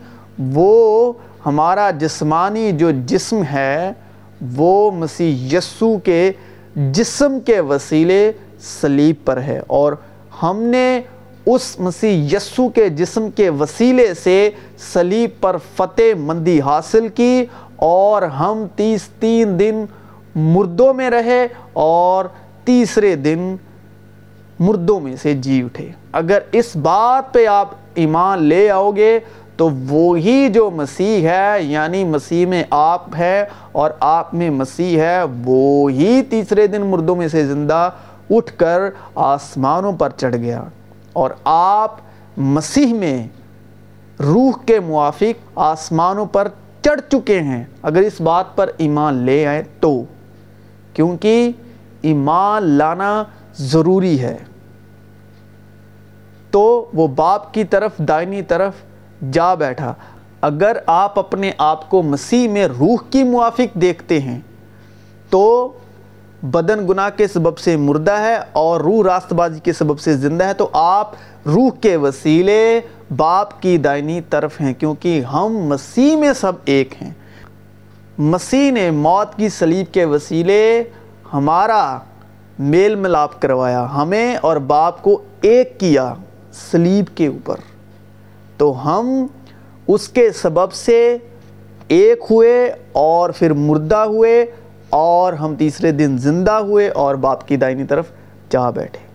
وہ 0.55 1.13
ہمارا 1.47 1.91
جسمانی 1.91 2.73
جو 2.73 2.91
جسم 2.91 3.43
ہے، 3.53 3.93
وہ 4.57 4.91
مسیح 4.91 5.57
یسو 5.57 5.99
کے 5.99 6.33
جسم 6.77 7.41
کے 7.41 7.61
وسیلے 7.61 8.33
سلیب 8.61 9.17
پر 9.25 9.41
ہے۔ 9.41 9.61
اور 9.67 9.93
ہم 10.43 10.63
نے 10.63 11.01
اس 11.47 11.81
مسیح 11.81 12.37
یسو 12.37 12.69
کے 12.69 12.89
جسم 12.89 13.31
کے 13.31 13.51
وسیلے 13.51 14.15
سے 14.15 14.51
سلیب 14.93 15.31
پر 15.41 15.57
فتح 15.77 16.19
مندی 16.19 16.61
حاصل 16.61 17.09
کی 17.09 17.47
اور 17.77 18.23
ہم 18.23 18.67
تیس 18.77 19.03
تین 19.21 19.59
دن 19.59 19.85
مردوں 20.35 20.95
میں 20.95 21.11
رہے 21.11 21.47
اور 21.73 22.25
تیسرے 22.65 23.15
دن 23.17 23.57
مردوں 24.59 25.01
میں 25.01 25.17
سے 25.23 25.35
جی 25.35 25.63
اٹھے۔ 25.63 25.89
اگر 26.13 26.39
اس 26.53 26.77
بات 26.77 27.35
پہ 27.35 27.47
آپ 27.47 27.69
ایمان 27.95 28.43
لے 28.43 28.71
آؤ 28.71 28.91
گے 28.91 29.19
تو 29.57 29.71
وہی 29.89 30.49
جو 30.49 30.71
مسیح 30.71 31.29
ہے 31.29 31.63
یعنی 31.63 32.05
مسیح 32.05 32.47
میں 32.47 32.65
آپ 32.71 33.17
ہے 33.19 33.45
اور 33.73 33.91
آپ 34.01 34.35
میں 34.35 34.51
مسیح 34.51 35.01
ہے، 35.01 35.23
وہی 35.45 36.23
تیسرے 36.23 36.67
دن 36.67 36.83
مردوں 36.83 37.17
میں 37.17 37.29
سے 37.29 37.47
زندہ 37.47 37.91
اٹھ 38.31 38.53
کر 38.57 38.81
آسمانوں 39.15 39.93
پر 39.93 40.11
چڑھ 40.11 40.37
گیا 40.37 40.65
اور 41.13 41.31
آپ 41.45 41.97
مسیح 42.37 42.95
میں 42.95 43.29
روح 44.23 44.51
کے 44.67 44.81
موافق 44.81 45.49
آسمانوں 45.55 46.27
پر 46.27 46.49
چڑھ 46.83 47.01
چکے 47.11 47.41
ہیں۔ 47.41 47.65
اگر 47.83 47.99
اس 47.99 48.21
بات 48.21 48.57
پر 48.57 48.71
ایمان 48.77 49.15
لے 49.15 49.47
آئیں 49.47 49.63
تو، 49.81 50.03
کیونکہ 50.93 51.53
ایمان 52.03 52.63
لانا 52.63 53.25
ضروری 53.55 54.21
ہے۔ 54.21 54.37
تو 56.51 56.91
وہ 56.95 57.09
باپ 57.09 57.55
کی 57.55 57.65
طرف، 57.65 57.99
دائنی 57.99 58.43
طرف 58.43 58.73
جا 59.33 59.55
بیٹھا۔ 59.55 59.95
اگر 60.41 60.77
آپ 60.87 61.19
اپنے 61.19 61.53
آپ 61.59 61.91
کو 61.91 62.03
مسیح 62.03 62.49
میں 62.49 62.67
روح 62.67 62.97
کی 63.11 63.23
موافق 63.23 63.75
دیکھتے 63.75 64.21
ہیں 64.21 64.41
تو 65.31 65.73
بدن 66.43 66.89
گناہ 66.89 67.11
کے 67.17 67.29
سبب 67.29 67.59
سے 67.59 67.77
مردہ 67.77 68.13
ہے 68.13 68.37
اور 68.53 68.81
روح 68.81 69.05
راست 69.05 69.33
بازی 69.33 69.61
کے 69.61 69.73
سبب 69.73 70.01
سے 70.01 70.17
زندہ 70.17 70.45
ہے، 70.45 70.55
تو 70.55 70.69
آپ 70.73 71.11
روح 71.47 71.71
کے 71.81 71.97
وسیلے 71.97 72.81
باپ 73.17 73.63
کی 73.63 73.79
دائنی 73.79 74.21
طرف 74.21 74.61
ہیں، 74.61 74.75
کیونکہ 74.75 75.21
ہم 75.21 75.57
مسیح 75.57 76.17
میں 76.17 76.33
سب 76.33 76.53
ایک 76.65 77.03
ہیں۔ 77.03 77.11
مسیح 78.19 78.71
نے 78.71 78.91
موت 78.91 79.37
کی 79.37 79.49
سلیب 79.49 79.95
کے 79.95 80.05
وسیلے 80.05 80.85
ہمارا 81.33 81.99
میل 82.59 82.95
ملاپ 82.95 83.43
کروایا، 83.43 83.87
ہمیں 83.95 84.37
اور 84.37 84.57
باپ 84.57 85.03
کو 85.03 85.23
ایک 85.41 85.81
کیا 85.81 86.15
سلیب 86.71 87.17
کے 87.17 87.27
اوپر۔ 87.27 87.57
تو 88.57 88.73
ہم 88.85 89.27
اس 89.89 90.09
کے 90.09 90.33
سبب 90.33 90.73
سے 90.73 91.17
ایک 91.89 92.19
ہوئے 92.31 92.73
اور 92.93 93.31
پھر 93.31 93.53
مردہ 93.53 93.97
ہوئے 93.97 94.47
اور 94.97 95.33
ہم 95.33 95.55
تیسرے 95.55 95.93
دن 95.93 96.19
زندہ 96.19 96.53
ہوئے 96.53 96.89
اور 96.89 97.15
باپ 97.15 97.49
کی 97.49 97.57
دائنی 97.57 97.85
طرف 97.85 98.07
جا 98.51 98.71
بیٹھے۔ 98.71 99.07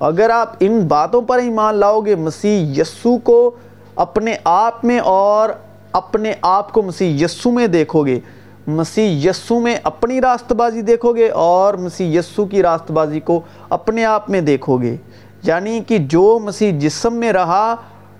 اگر 0.00 0.30
آپ 0.30 0.52
ان 0.60 0.80
باتوں 0.80 1.22
پر 1.22 1.38
ایمان 1.38 1.74
لاؤ 1.74 2.00
گے، 2.00 2.14
مسیح 2.14 2.80
یسو 2.80 3.18
کو 3.18 3.50
اپنے 3.96 4.36
آپ 4.44 4.84
میں 4.84 4.98
اور 4.98 5.48
اپنے 5.92 6.32
آپ 6.42 6.72
کو 6.72 6.82
مسیح 6.82 7.24
یسو 7.24 7.50
میں 7.50 7.66
دیکھو 7.66 8.06
گے۔ 8.06 8.20
مسیح 8.66 9.30
یسو 9.30 9.60
میں 9.60 9.76
اپنی 9.84 10.20
راست 10.20 10.52
بازی 10.52 10.82
دیکھو 10.82 11.12
گے 11.12 11.30
اور 11.30 11.74
مسیح 11.74 12.18
یسو 12.18 12.44
کی 12.44 12.62
راست 12.62 12.90
بازی 12.90 13.20
کو 13.20 13.40
اپنے 13.68 14.04
آپ 14.04 14.30
میں 14.30 14.40
دیکھو 14.40 14.76
گے۔ 14.76 14.96
یعنی 15.42 15.80
کہ 15.86 15.98
جو 15.98 16.38
مسیح 16.42 16.72
جسم 16.78 17.14
میں 17.14 17.32
رہا، 17.32 17.74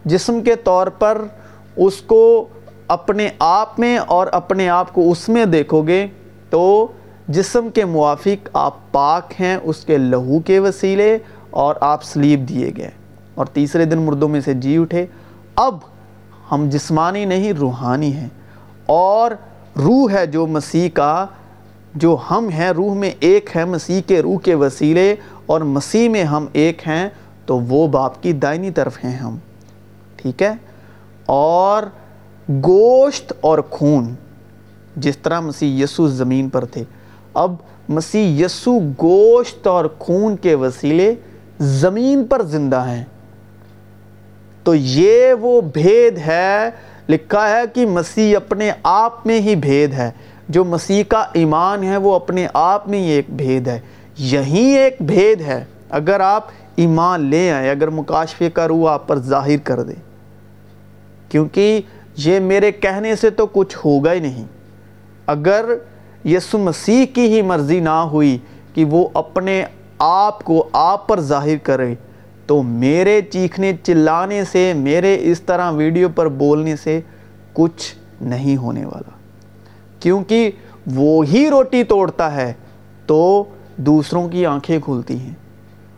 جسم 0.04 0.40
کے 0.40 0.56
طور 0.56 0.86
پر 0.86 1.22
اس 1.76 1.96
کو 1.96 2.48
اپنے 2.88 3.28
آپ 3.38 3.80
میں 3.80 3.98
اور 3.98 4.26
اپنے 4.32 4.68
آپ 4.68 4.92
کو 4.92 5.10
اس 5.10 5.28
میں 5.28 5.44
دیکھو 5.44 5.82
گے۔ 5.82 6.06
تو 6.50 6.86
جسم 7.28 7.68
کے 7.68 7.84
موافق 7.84 8.48
آپ 8.52 8.92
پاک 8.92 9.40
ہیں، 9.40 9.56
اس 9.62 9.84
کے 9.84 9.98
لہو 9.98 10.40
کے 10.40 10.58
وسیلے 10.58 11.18
اور 11.50 11.74
آپ 11.80 12.04
سلیب 12.04 12.48
دیے 12.48 12.70
گئے۔ 12.76 12.90
اور 13.34 13.46
تیسرے 13.46 13.84
دن 13.84 13.98
مردوں 13.98 14.28
میں 14.28 14.40
سے 14.40 14.54
جی 14.54 14.78
اٹھے۔ 14.78 15.06
اب 15.56 15.78
ہم 16.52 16.68
جسمانی 16.68 17.24
نہیں، 17.24 17.52
روحانی 17.52 18.12
ہیں۔ 18.12 18.28
اور 18.86 19.30
روح 19.76 20.12
ہے 20.12 20.26
جو 20.26 20.46
مسیح 20.46 20.88
کا، 20.94 21.26
جو 21.94 22.16
ہم 22.30 22.48
ہیں، 22.48 22.70
روح 22.70 22.94
میں 22.94 23.10
ایک 23.20 23.56
ہے۔ 23.56 23.64
مسیح 23.64 24.00
کے 24.06 24.22
روح 24.22 24.38
کے 24.38 24.54
وسیلے 24.54 25.14
اور 25.46 25.60
مسیح 25.60 26.08
میں 26.08 26.24
ہم 26.24 26.46
ایک 26.52 26.88
ہیں، 26.88 27.08
تو 27.46 27.60
وہ 27.60 27.88
باپ 27.88 28.22
کی 28.22 28.32
دائنی 28.32 28.70
طرف 28.70 29.04
ہیں 29.04 29.16
ہم۔ 29.16 29.36
ٹھیک 30.16 30.42
ہے؟ 30.42 30.52
اور 31.26 31.82
گوشت 32.48 33.32
اور 33.40 33.58
خون۔ 33.70 34.14
جس 35.00 35.18
طرح 35.18 35.40
مسیح 35.40 35.84
یسو 35.84 36.08
زمین 36.08 36.48
پر 36.48 36.64
تھے۔ 36.64 36.84
اب 37.34 37.54
مسیح 37.88 38.44
یسو 38.44 38.78
گوشت 38.78 39.66
اور 39.66 39.84
خون 39.98 40.36
کے 40.36 40.54
وسیلے 40.54 41.14
زمین 41.58 42.26
پر 42.26 42.42
زندہ 42.42 42.88
ہیں۔ 42.88 43.04
تو 44.62 44.74
یہ 44.74 45.32
وہ 45.32 45.60
بھید 45.60 46.18
ہے، 46.18 46.70
لکھا 47.08 47.50
ہے 47.50 47.62
کہ 47.74 47.86
مسیح 47.86 48.36
اپنے 48.36 48.70
آپ 48.82 49.26
میں 49.26 49.40
ہی 49.40 49.56
بھید 49.56 49.92
ہے۔ 49.92 50.10
جو 50.48 50.64
مسیح 50.64 51.04
کا 51.08 51.24
ایمان 51.32 51.84
ہے، 51.84 51.96
وہ 51.96 52.14
اپنے 52.14 52.46
آپ 52.54 52.88
میں 52.88 52.98
ہی 52.98 53.08
ایک 53.08 53.24
بھید 53.28 53.68
ہے۔ 53.68 53.80
یہی 54.18 54.64
ایک 54.64 54.96
بھید 55.00 55.40
ہے۔ 55.40 55.64
اگر 55.90 56.20
آپ 56.20 56.46
ایمان 56.76 57.20
لے 57.20 57.52
آئیں، 57.52 57.70
اگر 57.70 57.88
مکاشفے 57.88 58.50
کا 58.50 58.68
روح 58.68 58.90
آپ 58.90 59.08
پر 59.08 59.18
ظاہر 59.18 59.56
کر 59.64 59.82
دے۔ 59.82 59.94
کیونکہ 61.28 61.80
یہ 62.16 62.40
میرے 62.40 62.72
کہنے 62.72 63.16
سے 63.16 63.30
تو 63.30 63.46
کچھ 63.46 63.78
ہوگا 63.84 64.12
ہی 64.12 64.20
نہیں۔ 64.20 64.44
اگر 65.30 65.64
یسو 66.24 66.58
مسیح 66.58 67.06
کی 67.14 67.20
ہی 67.20 67.42
مرضی 67.42 67.80
نہ 67.80 67.88
ہوئی 67.88 68.38
کہ 68.74 68.84
وہ 68.84 69.08
اپنے 69.14 69.64
آپ 69.98 70.44
کو 70.44 70.68
آپ 70.72 71.08
پر 71.08 71.20
ظاہر 71.20 71.56
کرے، 71.62 71.94
تو 72.46 72.62
میرے 72.62 73.20
چیخنے، 73.30 73.72
چلانے 73.82 74.44
سے، 74.44 74.72
میرے 74.76 75.18
اس 75.20 75.40
طرح 75.40 75.70
ویڈیو 75.70 76.08
پر 76.08 76.28
بولنے 76.28 76.76
سے 76.76 77.00
کچھ 77.52 77.94
نہیں 78.20 78.56
ہونے 78.56 78.84
والا۔ 78.84 79.10
کیونکہ 80.00 80.50
وہ 80.94 81.24
ہی 81.24 81.50
روٹی 81.50 81.84
توڑتا 81.84 82.36
ہے 82.36 82.52
تو 83.06 83.44
دوسروں 83.76 84.28
کی 84.28 84.46
آنکھیں 84.46 84.78
کھلتی 84.84 85.20
ہیں۔ 85.20 85.34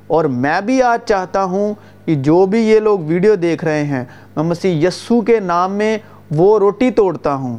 اور 0.07 0.25
میں 0.25 0.61
بھی 0.61 0.83
آج 0.83 0.99
چاہتا 1.05 1.45
ہوں 1.45 1.75
کہ 2.05 2.15
جو 2.15 2.47
بھی 2.47 2.61
یہ 2.61 2.81
لوگ 2.81 2.99
ویڈیو 3.01 3.35
دیکھ 3.35 3.65
رہے 3.65 3.85
ہیں، 3.85 4.05
میں 4.37 4.45
مسیح 4.45 4.89
یسو 4.89 5.21
کے 5.21 5.41
نام 5.41 5.73
میں 5.73 5.99
وہ 6.31 6.59
روٹی 6.59 6.91
توڑتا 6.91 7.35
ہوں، 7.35 7.59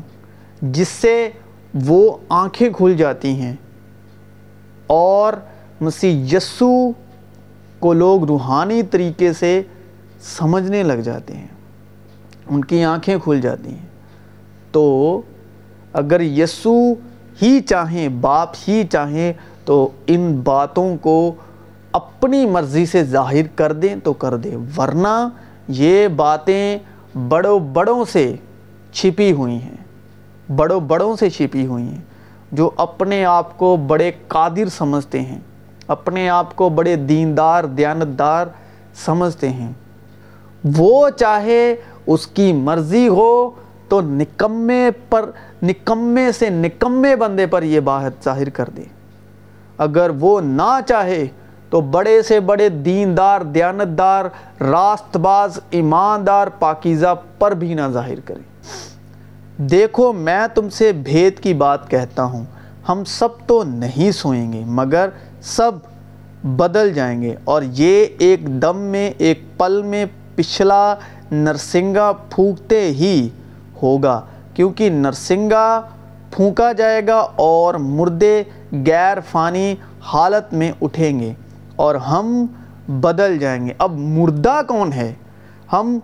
جس 0.62 0.88
سے 0.88 1.30
وہ 1.74 2.18
آنکھیں 2.30 2.70
کھل 2.70 2.98
جاتی 2.98 3.30
ہیں 3.30 3.56
اور 4.88 5.34
مسیح 5.82 6.38
یسو 6.38 6.92
کو 7.80 7.94
لوگ 7.94 8.24
روحانی 8.24 8.84
طریقے 8.84 9.34
سے 9.34 9.62
سمجھنے 10.22 10.84
لگ 10.84 10.94
جاتے 10.94 11.36
ہیں۔ 11.36 11.48
ان 12.48 12.66
کی 12.66 12.84
آنکھیں 12.84 13.18
کھل 13.24 13.42
جاتی 13.42 13.70
ہیں۔ 13.70 13.86
تو 14.72 15.22
اگر 15.94 16.22
یسو 16.22 16.94
ہی 17.42 17.60
چاہیں، 17.60 18.10
باپ 18.10 18.50
ہی 18.68 18.84
چاہیں 18.92 19.34
تو 19.66 19.90
ان 20.08 20.42
باتوں 20.44 20.98
کو 20.98 21.36
اپنی 21.92 22.46
مرضی 22.46 22.86
سے 22.86 23.04
ظاہر 23.04 23.48
کر 23.56 23.74
دیں 23.74 23.96
تو 24.04 24.14
کر 24.14 24.38
دیں۔ 24.38 24.58
ورنہ 24.78 25.30
یہ 25.68 26.08
باتیں 26.08 26.78
بڑوں 27.30 27.60
بڑوں 27.60 28.06
سے 28.12 28.36
چھپی 28.92 29.32
ہوئی 29.32 29.56
ہیں۔ 29.56 29.83
بڑوں 30.50 30.80
بڑوں 30.80 31.16
سے 31.16 31.30
چھپی 31.30 31.66
ہوئی 31.66 31.84
ہیں، 31.84 32.02
جو 32.52 32.70
اپنے 32.78 33.26
آپ 33.26 33.58
کو 33.58 33.76
بڑے 33.76 34.12
قادر 34.28 34.70
سمجھتے 34.70 35.22
ہیں، 35.22 35.40
اپنے 35.88 36.30
آپ 36.30 36.56
کو 36.56 36.70
بڑے 36.70 36.96
دیندار، 36.96 37.64
دیانتدار 37.64 38.48
سمجھتے 39.06 39.50
ہیں۔ 39.50 39.72
وہ 40.78 41.10
چاہے 41.10 41.76
اس 42.08 42.28
کی 42.28 42.54
مرضی 42.54 43.08
ہو 43.08 43.52
تو 43.90 44.02
نکمے 44.02 44.90
پر، 45.10 45.30
نکمے 45.64 46.32
سے 46.32 46.50
نکمے 46.50 47.16
بندے 47.16 47.48
پر 47.48 47.64
یہ 47.64 47.80
بات 47.80 48.24
ظاہر 48.24 48.50
کر 48.50 48.70
دے۔ 48.78 48.84
اگر 49.78 50.12
وہ 50.20 50.42
نہ 50.42 50.80
چاہے 50.88 51.28
تو 51.70 51.82
بڑے 51.82 52.22
سے 52.22 52.40
بڑے 52.40 52.70
دیندار، 52.70 53.42
دیانتدار 53.42 54.26
راست 54.62 55.18
باز 55.18 55.60
ایماندار، 55.70 56.48
پاکیزہ 56.48 57.16
پر 57.40 57.52
بھی 57.52 57.74
نہ 57.74 57.88
ظاہر 57.92 58.20
کرے۔ 58.26 58.53
دیکھو، 59.58 60.14
میں 60.14 60.48
تم 60.54 60.70
سے 60.70 60.92
بھید 60.92 61.40
کی 61.40 61.54
بات 61.54 61.90
کہتا 61.90 62.24
ہوں۔ 62.24 62.44
ہم 62.90 63.04
سب 63.04 63.28
تو 63.48 63.64
نہیں 63.64 64.12
سوئیں 64.12 64.54
گے، 64.54 64.64
مگر 64.66 65.10
سب 65.42 65.72
بدل 66.44 66.94
جائیں 66.94 67.22
گے۔ 67.22 67.36
اور 67.44 67.62
یہ 67.66 68.06
ایک 68.20 68.62
دم 68.62 68.78
میں، 68.78 69.12
ایک 69.18 69.58
پل 69.58 69.82
میں 69.82 70.06
پچھلا 70.36 70.96
نرسنگا 71.32 72.12
پھونکتے 72.12 72.82
ہی 72.82 73.30
ہوگا، 73.84 74.22
کیونکہ 74.54 74.90
نرسنگا 74.90 75.82
پھونکا 76.32 76.72
جائے 76.72 77.08
گا 77.08 77.28
اور 77.36 77.74
مردے 77.74 78.44
غیر 78.72 79.18
فانی 79.32 79.76
حالت 80.02 80.54
میں 80.54 80.72
اٹھیں 80.82 81.20
گے 81.20 81.34
اور 81.76 81.96
ہم 81.96 82.46
بدل 82.88 83.38
جائیں 83.38 83.68
گے۔ 83.68 83.74
اب 83.78 83.92
مردہ 83.92 84.62
کون 84.68 84.94
ہے؟ 84.94 85.14
ہم 85.74 86.00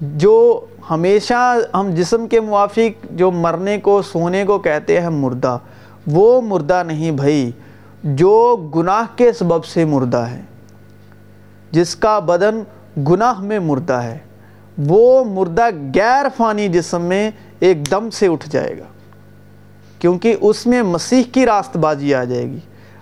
جو 0.00 0.64
ہمیشہ 0.90 1.56
ہم 1.74 1.90
جسم 1.94 2.26
کے 2.26 2.40
موافق 2.40 3.06
جو 3.10 3.30
مرنے 3.30 3.78
کو، 3.78 4.00
سونے 4.02 4.44
کو 4.44 4.58
کہتے 4.58 5.00
ہیں 5.00 5.08
مردہ، 5.08 5.56
وہ 6.06 6.40
مردہ 6.40 6.82
نہیں 6.86 7.10
بھائی، 7.10 7.50
جو 8.04 8.56
گناہ 8.74 9.16
کے 9.16 9.32
سبب 9.32 9.64
سے 9.64 9.84
مردہ 9.84 10.24
ہے، 10.30 10.40
جس 11.70 11.94
کا 11.96 12.18
بدن 12.18 12.62
گناہ 13.08 13.40
میں 13.40 13.58
مردہ 13.58 14.02
ہے، 14.02 14.18
وہ 14.78 15.24
مردہ 15.24 15.68
غیر 15.94 16.26
فانی 16.36 16.68
جسم 16.68 17.02
میں 17.02 17.30
ایک 17.60 17.90
دم 17.90 18.10
سے 18.10 18.26
اٹھ 18.26 18.48
جائے 18.50 18.78
گا، 18.78 18.84
کیونکہ 19.98 20.36
اس 20.40 20.66
میں 20.66 20.82
مسیح 20.82 21.22
کی 21.32 21.46
راست 21.46 21.76
بازی 21.76 22.14
آ 22.14 22.24
جائے 22.24 22.44
گی، 22.44 22.58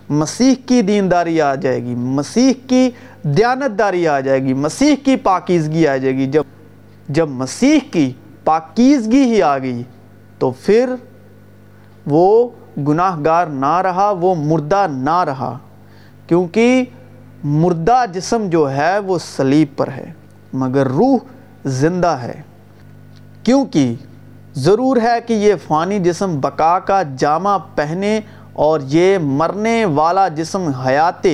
مسیح 0.09 0.54
کی 0.66 0.83
دینداری 0.83 1.40
آ 1.40 1.54
جائے 1.54 1.83
گی، 1.83 1.94
مسیح 1.94 2.52
کی 2.68 2.90
دیانتداری 3.22 4.09
آ 4.09 4.20
جائے 4.20 4.42
گی، 4.42 4.54
مسیح 4.54 4.94
کی 5.04 5.16
پاکیزگی 5.16 5.87
آ 5.87 5.96
جائے 5.96 6.16
گی۔ 6.16 6.26
جب 6.26 6.42
جب 7.09 7.29
مسیح 7.29 7.79
کی 7.93 8.12
پاکیزگی 8.45 9.23
ہی 9.23 9.43
آ 9.43 9.59
گئی، 9.59 9.83
تو 10.38 10.51
پھر 10.51 10.95
وہ 12.07 12.49
گناہ 12.79 13.17
گار 13.25 13.47
نہ 13.47 13.81
رہا، 13.81 14.11
وہ 14.11 14.35
مردہ 14.35 14.87
نہ 14.90 15.25
رہا، 15.25 15.59
کیونکہ 16.27 16.85
مردہ 17.45 18.05
جسم 18.12 18.49
جو 18.49 18.71
ہے 18.71 18.99
وہ 18.99 19.19
سلیب 19.19 19.69
پر 19.77 19.88
ہے، 19.88 20.12
مگر 20.53 20.87
روح 20.87 21.19
زندہ 21.64 22.17
ہے۔ 22.23 22.43
کیونکہ 23.43 23.95
ضرور 24.55 24.97
ہے 24.97 25.21
کہ 25.27 25.33
یہ 25.33 25.55
فانی 25.67 25.99
جسم 25.99 26.40
بقا 26.40 26.79
کا 26.79 27.03
جامع 27.03 27.59
پہنے 27.75 28.21
اور 28.53 28.81
یہ 28.85 29.19
مرنے 29.19 29.85
والا 29.85 30.29
جسم 30.29 30.62
حیات 30.62 31.27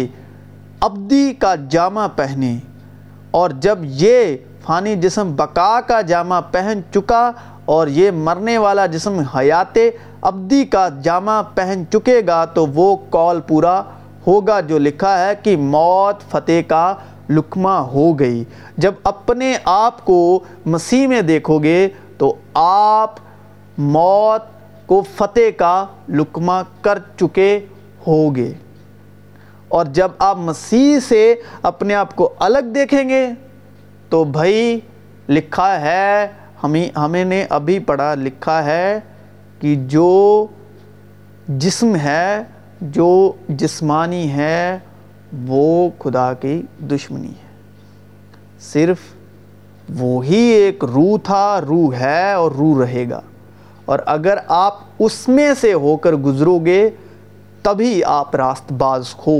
ابدی 0.80 1.32
کا 1.32 1.54
جامع 1.54 2.06
پہنے۔ 2.16 2.58
اور 3.30 3.50
جب 3.50 3.78
یہ 3.82 4.36
فانی 4.64 4.96
جسم 4.96 5.36
بقا 5.36 5.80
کا 5.80 6.00
جامع 6.00 6.40
پہن 6.40 6.80
چکا 6.94 7.32
اور 7.64 7.86
یہ 7.86 8.10
مرنے 8.10 8.58
والا 8.58 8.86
جسم 8.86 9.18
حیات 9.18 9.78
ابدی 10.20 10.64
کا 10.64 10.88
جامع 11.02 11.42
پہن 11.42 11.82
چکے 11.92 12.20
گا 12.26 12.44
تو 12.44 12.66
وہ 12.66 12.96
کال 13.10 13.40
پورا 13.40 13.82
ہوگا 14.26 14.60
جو 14.60 14.78
لکھا 14.78 15.26
ہے 15.26 15.32
کہ 15.42 15.56
موت 15.56 16.30
فتح 16.30 16.60
کا 16.68 16.94
لکمہ 17.30 17.68
ہو 17.68 18.18
گئی۔ 18.18 18.44
جب 18.76 18.92
اپنے 19.04 19.56
آپ 19.64 20.04
کو 20.04 20.40
مسیح 20.66 21.06
میں 21.06 21.22
دیکھو 21.22 21.58
گے 21.58 21.88
تو 22.18 22.34
آپ 22.54 23.14
موت 23.78 24.42
کو 24.86 25.02
فتح 25.16 25.50
کا 25.56 25.86
لکمہ 26.08 26.62
کر 26.80 26.98
چکے 27.16 27.60
ہوگے۔ 28.06 28.52
اور 29.68 29.84
جب 29.84 30.08
آپ 30.18 30.36
مسیح 30.36 31.00
سے 31.00 31.34
اپنے 31.62 31.94
آپ 31.94 32.16
کو 32.16 32.32
الگ 32.38 32.58
دیکھیں 32.58 33.08
گے 33.08 33.28
تو 34.10 34.24
بھائی 34.24 34.80
لکھا 35.28 35.80
ہے، 35.80 36.28
ہمیں 36.62 36.98
ہمیں 36.98 37.24
نے 37.24 37.46
ابھی 37.50 37.78
پڑھا، 37.78 38.14
لکھا 38.14 38.64
ہے 38.64 39.00
کہ 39.60 39.74
جو 39.74 40.46
جسم 41.48 41.96
ہے، 41.96 42.42
جو 42.80 43.32
جسمانی 43.48 44.32
ہے، 44.32 44.78
وہ 45.46 45.88
خدا 45.98 46.32
کی 46.32 46.62
دشمنی 46.90 47.28
ہے۔ 47.28 47.50
صرف 48.60 48.96
وہی 49.98 50.40
ایک 50.40 50.84
روح 50.84 51.18
تھا، 51.24 51.60
روح 51.68 51.94
ہے 51.94 52.32
اور 52.32 52.52
روح 52.52 52.84
رہے 52.84 53.10
گا۔ 53.10 53.20
اور 53.84 53.98
اگر 54.06 54.38
آپ 54.48 54.78
اس 54.98 55.28
میں 55.28 55.54
سے 55.60 55.72
ہو 55.72 55.96
کر 55.96 56.12
گزرو 56.12 56.58
گے، 56.58 56.90
تبھی 57.62 58.04
آپ 58.04 58.36
راست 58.36 58.72
باز 58.72 59.14
ہو۔ 59.26 59.38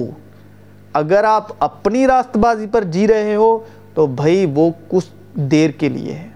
اگر 0.92 1.24
آپ 1.24 1.48
اپنی 1.59 2.06
راست 2.06 2.37
بازی 2.37 2.66
پر 2.66 2.85
جی 2.85 3.09
رہے 3.09 3.35
ہو 3.35 3.59
تو 4.00 4.06
بھائی 4.06 4.52
وہ 4.54 4.70
کچھ 4.88 5.06
دیر 5.34 5.70
کے 5.70 5.88
لیے 5.88 6.12
ہے۔ 6.12 6.28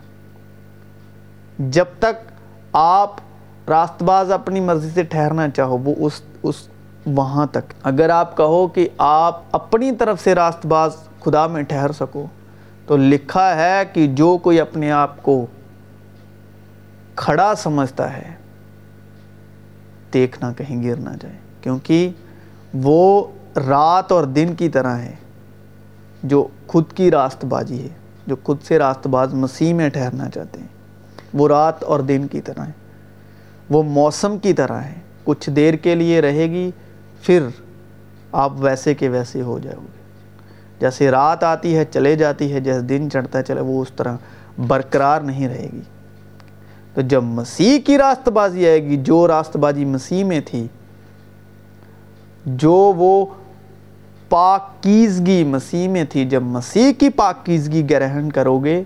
جب 1.59 1.85
تک 1.99 2.33
آپ 2.73 3.11
راست 3.69 4.03
باز 4.03 4.33
اپنی 4.33 4.61
مرضی 4.61 4.91
سے 4.91 5.03
ٹھہرنا 5.03 5.49
چاہو، 5.49 5.79
وہ 5.79 5.95
اس 5.99 6.23
اس 6.43 6.69
وہاں 7.07 7.47
تک۔ 7.47 7.73
اگر 7.83 8.11
آپ 8.11 8.37
کہو 8.37 8.67
کہ 8.67 8.89
آپ 8.99 9.41
اپنی 9.53 9.93
طرف 9.93 10.23
سے 10.25 10.35
راست 10.35 10.67
باز 10.67 10.97
خدا 11.21 11.47
میں 11.47 11.63
ٹھہر 11.63 11.93
سکو، 11.93 12.27
تو 12.87 12.97
لکھا 12.97 13.57
ہے 13.57 13.83
کہ 13.93 14.07
جو 14.07 14.39
کوئی 14.39 14.61
اپنے 14.61 14.91
آپ 14.91 15.23
کو 15.23 15.47
کھڑا 17.17 17.53
سمجھتا 17.55 18.17
ہے 18.17 18.31
دیکھنا 20.13 20.53
کہیں، 20.53 20.83
گر 20.83 20.97
نہ 20.97 21.11
جائے۔ 21.21 21.37
کیونکہ 21.61 22.11
وہ 22.75 23.27
رات 23.57 24.13
اور 24.13 24.25
دن 24.25 24.55
کی 24.55 24.69
طرح 24.69 24.97
ہے۔ 24.97 25.15
جو 26.25 26.47
خود 26.67 26.93
کی 26.93 27.11
راست 27.11 27.45
بازی 27.45 27.83
ہے، 27.83 27.89
جو 28.27 28.37
خود 28.45 28.57
سے 28.63 28.79
راست 28.79 29.07
باز 29.07 29.35
مسیح 29.35 29.75
میں 29.75 29.89
ٹھہرنا 29.89 30.29
چاہتے 30.29 30.61
ہیں۔ 30.61 30.67
وہ 31.35 31.49
رات 31.49 31.85
اور 31.85 32.01
دن 32.01 32.27
کی 32.27 32.41
طرح 32.41 32.61
ہے۔ 32.61 32.73
وہ 33.71 33.83
موسم 33.83 34.39
کی 34.39 34.53
طرح 34.53 34.81
ہے۔ 34.81 34.95
کچھ 35.25 35.51
دیر 35.51 35.75
کے 35.75 35.95
لیے 35.95 36.21
رہے 36.21 36.51
گی، 36.51 36.71
پھر 37.23 37.47
آپ 38.33 38.53
ویسے 38.57 38.95
کے 38.95 39.09
ویسے 39.09 39.43
ہو 39.43 39.59
جاؤ 39.59 39.81
گے۔ 39.81 40.05
جیسے 40.81 41.11
رات 41.11 41.45
آتی 41.45 41.77
ہے، 41.77 41.85
چلے 41.85 42.17
جاتی 42.17 42.53
ہے، 42.53 42.61
جیسے 42.61 42.81
دن 42.81 43.09
چڑھتا 43.13 43.39
ہے 43.39 43.43
چلے، 43.43 43.61
وہ 43.61 43.83
اس 43.83 43.93
طرح 43.97 44.17
برقرار 44.67 45.21
نہیں 45.21 45.49
رہے 45.49 45.69
گی۔ 45.73 45.81
تو 46.95 47.01
جب 47.01 47.23
مسیح 47.23 47.79
کی 47.81 47.99
راست 47.99 48.29
بازی 48.29 48.67
آئے 48.67 48.85
گی، 48.85 48.97
جو 48.97 49.29
راست 49.29 49.57
بازی 49.57 49.85
مسیح 49.85 50.25
میں 50.25 50.41
تھی، 50.47 50.69
جو 52.47 52.73
وہ 52.73 53.27
پاکیزگی 54.35 55.45
مسیح 55.45 55.89
میں 55.89 56.05
تھی۔ 56.05 56.25
جب 56.25 56.43
مسیح 56.43 56.93
کی 56.93 57.09
پاکیزگی 57.09 57.91
گرہن 57.91 58.33
کرو 58.33 58.59
گے 58.59 58.83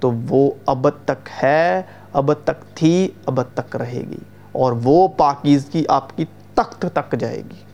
تو 0.00 0.12
وہ 0.28 0.50
ابد 0.66 1.04
تک 1.04 1.28
ہے، 1.42 1.82
ابد 2.12 2.44
تک 2.44 2.76
تھی، 2.76 3.08
ابد 3.26 3.56
تک 3.56 3.76
رہے 3.76 4.02
گی 4.10 4.18
اور 4.52 4.72
وہ 4.84 5.08
پاکیزگی 5.08 5.84
آپ 5.88 6.16
کی 6.16 6.24
تخت 6.54 6.86
تک 6.92 7.14
جائے 7.18 7.42
گی۔ 7.50 7.64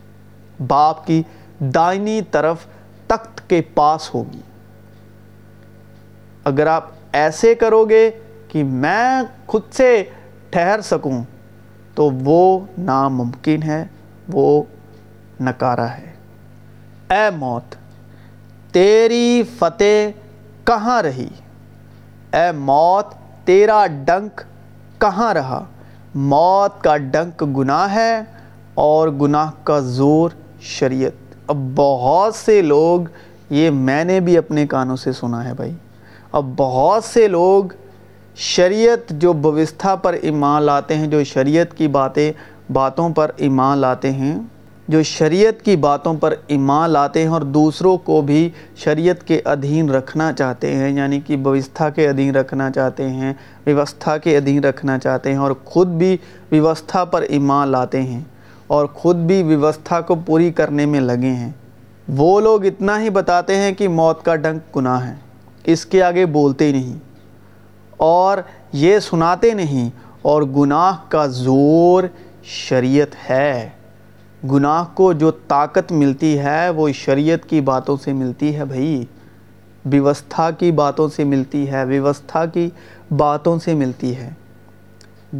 باپ 0.67 1.07
کی 1.07 1.23
دائنی 1.59 2.21
طرف 2.21 2.57
تخت 3.07 3.49
کے 3.49 3.61
پاس 3.61 4.13
ہوگی۔ 4.15 4.41
اگر 6.43 6.67
آپ 6.67 6.89
ایسے 7.11 7.55
کرو 7.55 7.85
گے 7.85 8.11
کہ 8.47 8.63
میں 8.63 9.21
خود 9.47 9.61
سے 9.71 10.03
ٹھہر 10.49 10.81
سکوں 10.81 11.23
تو 11.95 12.09
وہ 12.11 12.59
ناممکن 12.77 13.63
ہے، 13.63 13.85
وہ 14.33 14.63
نکارہ 15.41 15.87
ہے۔ 15.87 16.10
اے 17.11 17.29
موت، 17.35 17.75
تیری 18.73 19.43
فتح 19.59 20.09
کہاں 20.63 21.01
رہی؟ 21.01 21.27
اے 22.33 22.51
موت، 22.51 23.05
تیرا 23.45 23.87
ڈنک 24.05 24.41
کہاں 24.97 25.33
رہا؟ 25.33 25.65
موت 26.15 26.83
کا 26.83 26.97
ڈنک 26.97 27.43
گناہ 27.57 27.93
ہے 27.93 28.21
اور 28.73 29.07
گناہ 29.07 29.51
کا 29.63 29.79
زور 29.79 30.29
شریعت۔ 30.61 31.35
اب 31.47 31.55
بہت 31.75 32.35
سے 32.35 32.61
لوگ، 32.61 33.01
یہ 33.49 33.69
میں 33.69 34.03
نے 34.03 34.19
بھی 34.19 34.37
اپنے 34.37 34.67
کانوں 34.67 34.95
سے 34.95 35.11
سنا 35.11 35.49
ہے 35.49 35.53
بھائی۔ 35.53 35.73
اب 36.31 36.45
بہت 36.57 37.03
سے 37.03 37.27
لوگ 37.27 37.63
شریعت 38.35 39.09
جو 39.09 39.33
بوستھا 39.33 39.95
پر 39.95 40.13
ایمان 40.13 40.63
لاتے 40.63 40.95
ہیں، 40.97 41.07
جو 41.07 41.23
شریعت 41.23 41.77
کی 41.77 41.87
باتیں، 41.87 42.33
باتوں 42.73 43.09
پر 43.09 43.31
ایمان 43.37 43.77
لاتے 43.77 44.11
ہیں 44.11 44.39
جو 44.91 45.01
شریعت 45.03 45.61
کی 45.65 45.75
باتوں 45.75 46.13
پر 46.13 46.33
ایمان 46.47 46.89
لاتے 46.89 47.21
ہیں 47.21 47.27
اور 47.27 47.41
دوسروں 47.41 47.97
کو 47.97 48.21
بھی 48.21 48.49
شریعت 48.75 49.23
کے 49.27 49.39
ادھین 49.45 49.89
رکھنا 49.89 50.31
چاہتے 50.33 50.75
ہیں 50.75 50.89
یعنی 50.89 51.19
کہ 51.19 51.35
بوستھا 51.37 51.89
کے 51.89 52.07
ادھین 52.09 52.35
رکھنا 52.35 52.69
چاہتے 52.71 53.09
ہیں، 53.09 53.33
ویوستھا 53.65 54.17
کے 54.17 54.35
ادھین 54.37 54.63
رکھنا 54.63 54.97
چاہتے 54.99 55.31
ہیں 55.31 55.37
اور 55.37 55.51
خود 55.65 55.87
بھی 55.87 56.17
ویوستھا 56.51 57.03
پر 57.05 57.21
ایمان 57.21 57.67
لاتے 57.67 58.01
ہیں 58.01 58.21
اور 58.67 58.85
خود 58.93 59.15
بھی 59.15 59.41
ویوستھا 59.43 60.01
کو 60.01 60.15
پوری 60.15 60.51
کرنے 60.51 60.85
میں 60.85 60.99
لگے 60.99 61.31
ہیں۔ 61.31 61.51
وہ 62.17 62.39
لوگ 62.41 62.65
اتنا 62.65 63.01
ہی 63.01 63.09
بتاتے 63.09 63.55
ہیں 63.55 63.73
کہ 63.73 63.87
موت 63.87 64.25
کا 64.25 64.35
ڈنک 64.35 64.75
گناہ 64.75 65.07
ہے، 65.07 65.13
اس 65.63 65.85
کے 65.85 66.03
آگے 66.03 66.25
بولتے 66.25 66.65
ہی 66.65 66.71
نہیں 66.71 66.97
اور 67.97 68.37
یہ 68.73 68.99
سناتے 68.99 69.53
نہیں 69.53 69.89
اور 70.21 70.41
گناہ 70.57 70.97
کا 71.09 71.25
زور 71.25 72.03
شریعت 72.43 73.29
ہے۔ 73.29 73.69
گناہ 74.49 74.83
کو 74.93 75.13
جو 75.13 75.31
طاقت 75.31 75.91
ملتی 75.91 76.39
ہے، 76.39 76.69
وہ 76.69 76.89
شریعت 76.91 77.49
کی 77.49 77.61
باتوں 77.61 77.97
سے 78.03 78.13
ملتی 78.13 78.55
ہے 78.55 78.65
بھائی۔ 78.65 79.05
ویوستھا 79.85 80.51
کی 80.51 80.71
باتوں 80.71 81.09
سے 81.09 81.23
ملتی 81.23 81.71
ہے، 81.71 81.85
ویوستھا 81.85 82.45
کی 82.45 82.69
باتوں 83.17 83.59
سے 83.59 83.73
ملتی 83.73 84.15
ہے۔ 84.15 84.29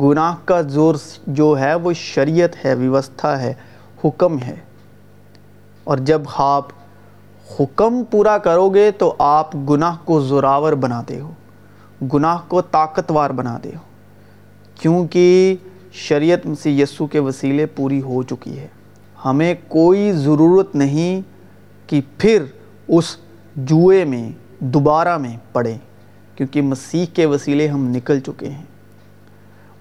گناہ 0.02 0.36
کا 0.46 0.62
زور 0.62 0.96
جو 1.28 1.60
ہے، 1.60 1.76
وہ 1.76 1.94
شریعت 1.94 2.66
ہے، 2.66 2.74
ویوستھا 2.74 3.42
ہے، 3.42 3.54
حکم 4.06 4.38
ہے۔ 4.40 4.56
اور 5.84 5.98
جب 5.98 6.22
آپ 6.36 6.68
حکم 7.60 8.04
پورا 8.12 8.38
کرو 8.38 8.70
گے، 8.70 8.92
تو 8.92 9.16
آپ 9.20 9.56
گناہ 9.56 9.96
کو 10.06 10.22
زوراور 10.22 10.74
بناتے 10.74 11.20
ہو۔ 11.20 11.32
گناہ 12.14 12.38
کو 12.48 12.62
طاقتوار 12.62 13.30
بنا 13.30 13.58
دے 13.64 13.70
ہو۔ 13.70 13.82
کیونکہ 14.76 15.56
شریعت 15.92 16.46
مسیح 16.46 16.84
یسو 16.84 17.08
کے 17.08 17.20
وسیلے 17.20 17.66
پوری 17.66 18.02
ہو 18.02 18.24
چکی 18.24 18.60
ہے۔ 18.60 18.68
ہمیں 19.26 19.56
کوئی 19.68 20.12
ضرورت 20.12 20.76
نہیں 20.76 21.22
کہ 21.90 22.02
پھر 22.18 22.44
اس 22.88 23.18
جوئے 23.56 24.06
میں، 24.06 24.32
دوبارہ 24.60 25.18
میں 25.18 25.38
پڑیں 25.52 25.78
کیونکہ 26.36 26.62
مسیح 26.62 27.06
کے 27.14 27.26
وسیلے 27.26 27.68
ہم 27.68 27.88
نکل 27.88 28.20
چکے 28.20 28.50
ہیں۔ 28.50 28.64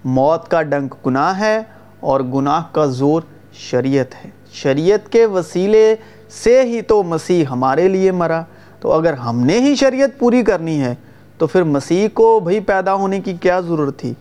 موت 0.03 0.51
کا 0.51 0.61
ڈنک 0.61 0.95
گناہ 1.05 1.39
ہے 1.39 1.59
اور 1.99 2.19
گناہ 2.19 2.63
کا 2.71 2.85
زور 2.85 3.21
شریعت 3.53 4.25
ہے۔ 4.25 4.29
شریعت 4.51 5.11
کے 5.11 5.25
وسیلے 5.25 5.95
سے 6.43 6.61
ہی 6.61 6.81
تو 6.81 7.03
مسیح 7.03 7.45
ہمارے 7.45 7.87
لیے 7.87 8.11
مرا۔ 8.11 8.43
تو 8.79 8.91
اگر 8.91 9.13
ہم 9.13 9.39
نے 9.39 9.59
ہی 9.59 9.75
شریعت 9.75 10.19
پوری 10.19 10.43
کرنی 10.43 10.81
ہے، 10.81 10.95
تو 11.37 11.47
پھر 11.47 11.63
مسیح 11.63 12.07
کو 12.13 12.39
بھئی 12.39 12.59
پیدا 12.59 12.93
ہونے 12.93 13.21
کی 13.21 13.33
کیا 13.33 13.59
ضرورت 13.59 13.99
تھی؟ 13.99 14.13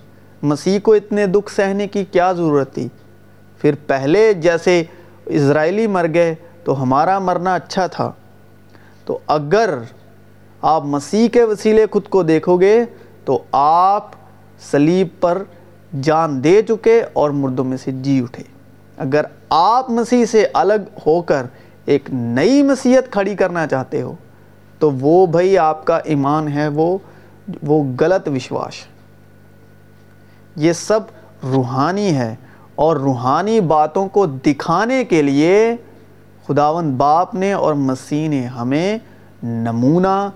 مسیح 0.42 0.78
کو 0.82 0.94
اتنے 0.94 1.26
دکھ 1.26 1.52
سہنے 1.52 1.88
کی 1.88 2.04
کیا 2.04 2.32
ضرورت 2.32 2.74
تھی؟ 2.74 2.88
پھر 3.58 3.74
پہلے 3.86 4.32
جیسے 4.32 4.84
اسرائیلی 5.30 5.86
مر 5.86 6.06
گئے 6.14 6.34
تو 6.64 6.82
ہمارا 6.82 7.18
مرنا 7.18 7.54
اچھا 7.54 7.86
تھا۔ 7.86 8.12
تو 9.04 9.18
اگر 9.26 9.78
آپ 10.62 10.84
مسیح 10.84 11.28
کے 11.28 11.42
وسیلے 11.42 11.86
خود 11.90 12.08
کو 12.08 12.22
دیکھو 12.22 12.60
گے 12.60 12.84
تو 13.24 13.42
آپ 13.52 14.10
سلیب 14.70 15.08
پر 15.20 15.42
جان 16.00 16.44
دے 16.44 16.62
چکے 16.62 17.02
اور 17.12 17.30
مردوں 17.30 17.64
میں 17.64 17.76
سے 17.76 17.90
جی 17.92 18.20
اٹھے۔ 18.22 18.42
اگر 18.96 19.24
آپ 19.50 19.90
مسیح 19.90 20.24
سے 20.24 20.46
الگ 20.54 21.00
ہو 21.06 21.22
کر 21.22 21.46
ایک 21.84 22.10
نئی 22.12 22.62
مسیحت 22.62 23.12
کھڑی 23.12 23.36
کرنا 23.36 23.66
چاہتے 23.66 24.02
ہو، 24.02 24.14
تو 24.78 24.90
وہ 24.90 25.26
بھائی 25.26 25.58
آپ 25.58 25.84
کا 25.84 25.96
ایمان 25.96 26.48
ہے، 26.48 26.68
وہ 26.68 26.98
وہ 27.62 27.84
غلط 28.00 28.28
وشواس۔ 28.28 28.74
یہ 30.56 30.72
سب 30.72 31.00
روحانی 31.52 32.14
ہے۔ 32.14 32.34
اور 32.80 32.96
روحانی 32.96 33.60
باتوں 33.60 34.08
کو 34.08 34.26
دکھانے 34.26 35.04
کے 35.04 35.22
لیے 35.22 35.76
خداون 36.46 36.96
باپ 36.96 37.34
نے 37.34 37.52
اور 37.52 37.74
مسیح 37.74 38.28
نے 38.28 38.46
ہمیں 38.46 38.98
نمونہ 39.42 40.30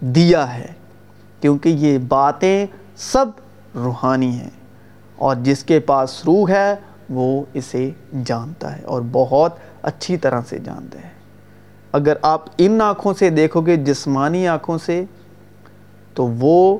دیا 0.00 0.54
ہے، 0.54 0.66
کیونکہ 1.40 1.68
یہ 1.68 1.98
باتیں 1.98 2.66
سب 2.96 3.26
روحانی 3.74 4.30
ہیں۔ 4.30 4.50
اور 5.16 5.36
جس 5.36 5.64
کے 5.64 5.80
پاس 5.80 6.24
روح 6.26 6.50
ہے، 6.50 6.74
وہ 7.10 7.44
اسے 7.54 7.90
جانتا 8.24 8.78
ہے 8.78 8.82
اور 8.82 9.02
بہت 9.12 9.54
اچھی 9.82 10.16
طرح 10.16 10.40
سے 10.48 10.58
جانتا 10.58 10.98
ہے۔ 11.04 11.10
اگر 11.92 12.16
آپ 12.22 12.44
ان 12.58 12.80
آنکھوں 12.80 13.14
سے 13.14 13.30
دیکھو 13.30 13.60
گے، 13.60 13.76
جسمانی 13.76 14.48
آنکھوں 14.48 14.78
سے، 14.86 15.04
تو 16.14 16.26
وہ 16.26 16.78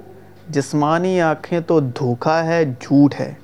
جسمانی 0.48 1.20
آنکھیں 1.20 1.60
تو 1.60 1.80
دھوکا 1.80 2.44
ہے، 2.44 2.64
جھوٹ 2.80 3.14
ہے۔ 3.20 3.34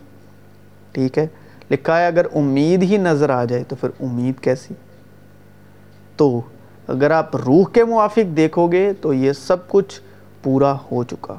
ٹھیک 0.92 1.18
ہے؟ 1.18 1.26
لکھا 1.70 1.98
ہے، 2.00 2.06
اگر 2.06 2.26
امید 2.34 2.82
ہی 2.82 2.96
نظر 2.96 3.30
آ 3.30 3.44
جائے 3.44 3.64
تو 3.64 3.76
پھر 3.76 3.88
امید 4.00 4.40
کیسی؟ 4.40 4.74
تو 6.16 6.40
اگر 6.88 7.10
آپ 7.10 7.36
روح 7.36 7.64
کے 7.72 7.84
موافق 7.84 8.36
دیکھو 8.36 8.68
گے 8.68 8.92
تو 8.92 9.12
یہ 9.12 9.32
سب 9.32 9.68
کچھ 9.68 10.00
پورا 10.42 10.72
ہو 10.72 11.04
چکا۔ 11.04 11.34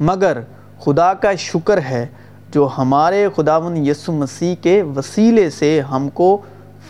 مگر 0.00 0.38
خدا 0.80 1.14
کا 1.14 1.34
شکر 1.34 1.78
ہے 1.78 2.06
جو 2.50 2.68
ہمارے 2.78 3.28
خداون 3.36 3.76
یسو 3.76 4.12
مسیح 4.12 4.54
کے 4.62 4.82
وسیلے 4.82 5.50
سے 5.50 5.80
ہم 5.80 6.08
کو 6.08 6.42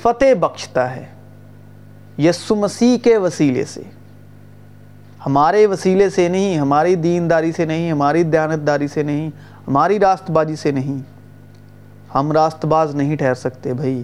فتح 0.03 0.35
بخشتا 0.41 0.97
ہے۔ 0.97 1.07
یسو 2.19 2.55
مسیح 2.55 2.99
کے 2.99 3.17
وسیلے 3.17 3.65
سے۔ 3.65 3.83
ہمارے 5.27 5.67
وسیلے 5.67 6.11
سے 6.11 6.29
نہیں، 6.29 6.59
ہماری 6.59 6.95
دینداری 6.95 7.53
سے 7.53 7.65
نہیں، 7.65 7.93
ہماری 7.93 8.23
دیانتداری 8.23 8.89
سے 8.89 9.03
نہیں، 9.03 9.31
ہماری 9.69 9.99
راست 9.99 10.31
بازی 10.31 10.57
سے 10.57 10.71
نہیں۔ 10.71 11.18
ہم 12.15 12.33
راست 12.33 12.65
باز 12.65 12.95
نہیں 12.95 13.17
ٹھہر 13.17 13.35
سکتے 13.35 13.75
بھائی۔ 13.75 14.03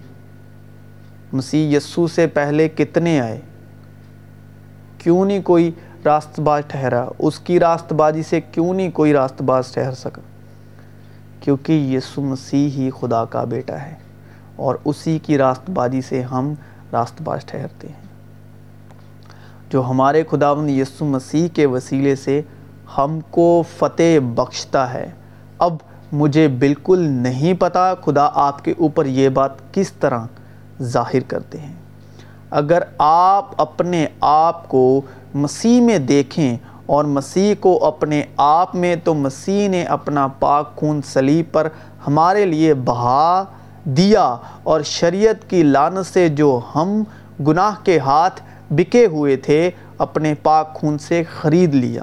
مسیح 1.33 1.77
یسو 1.77 2.07
سے 2.07 2.27
پہلے 2.27 2.69
کتنے 2.69 3.21
آئے؟ 3.21 3.41
کیوں 4.99 5.25
نہیں 5.25 5.43
کوئی 5.43 5.71
راست 6.05 6.41
باز 6.41 6.63
ٹھہرا؟ 6.69 7.07
اس 7.19 7.39
کی 7.39 7.61
راست 7.61 7.93
بازی 7.93 8.23
سے 8.23 8.41
کیوں 8.41 8.75
نہیں 8.75 8.91
کوئی 8.91 9.13
راست 9.13 9.43
باز 9.43 9.73
ٹھہر 9.73 9.93
سکا؟ 9.93 10.23
کیونکہ 11.41 11.73
یسو 11.73 12.23
مسیح 12.23 12.71
ہی 12.71 12.91
خدا 13.01 13.25
کا 13.25 13.45
بیٹا 13.45 13.83
ہے 13.83 13.95
اور 14.57 14.75
اسی 14.85 15.19
کی 15.19 15.39
راست 15.39 15.71
بازی 15.71 16.01
سے 16.01 16.23
ہم 16.23 16.55
راست 16.93 17.23
باز 17.23 17.45
ٹھہرتے 17.45 17.89
ہیں۔ 17.89 18.05
جو 19.71 19.85
ہمارے 19.91 20.23
خداوند 20.31 20.71
یسو 20.71 21.05
مسیح 21.05 21.49
کے 21.49 21.67
وسیلے 21.67 22.17
سے 22.17 22.43
ہم 22.99 23.19
کو 23.31 23.63
فتح 23.79 24.19
بخشتا 24.35 24.95
ہے، 24.95 25.11
اب 25.59 25.77
مجھے 26.15 26.49
بالکل 26.49 26.99
نہیں 26.99 27.55
پتا 27.55 27.95
خدا 27.95 28.29
آپ 28.35 28.65
کے 28.65 28.75
اوپر 28.79 29.07
یہ 29.07 29.29
بات 29.29 29.75
کس 29.75 29.93
طرح 29.93 30.27
ظاہر 30.83 31.21
کرتے 31.29 31.59
ہیں۔ 31.59 31.73
اگر 32.51 32.83
آپ 32.99 33.61
اپنے 33.61 34.07
آپ 34.21 34.69
کو 34.69 35.01
مسیح 35.35 35.81
میں 35.81 35.99
دیکھیں 35.99 36.57
اور 36.87 37.05
مسیح 37.05 37.55
کو 37.61 37.85
اپنے 37.85 38.23
آپ 38.37 38.75
میں، 38.75 38.97
تو 39.05 39.15
مسیح 39.15 39.69
نے 39.69 39.85
اپنا 39.85 40.27
پاک 40.27 40.77
خون 40.77 41.03
سلیب 41.03 41.53
پر 41.53 41.69
ہمارے 42.07 42.45
لیے 42.47 42.75
بہا 42.75 43.45
دیا 43.85 44.37
اور 44.63 44.81
شریعت 44.81 45.51
کی 45.51 45.63
لانت 45.63 46.07
سے 46.07 46.29
جو 46.29 46.61
ہم 46.75 47.03
گناہ 47.47 47.85
کے 47.85 47.99
ہاتھ 47.99 48.41
بکے 48.71 49.07
ہوئے 49.07 49.37
تھے، 49.37 49.71
اپنے 49.99 50.35
پاک 50.35 50.75
خون 50.75 50.99
سے 50.99 51.23
خرید 51.41 51.75
لیا۔ 51.75 52.03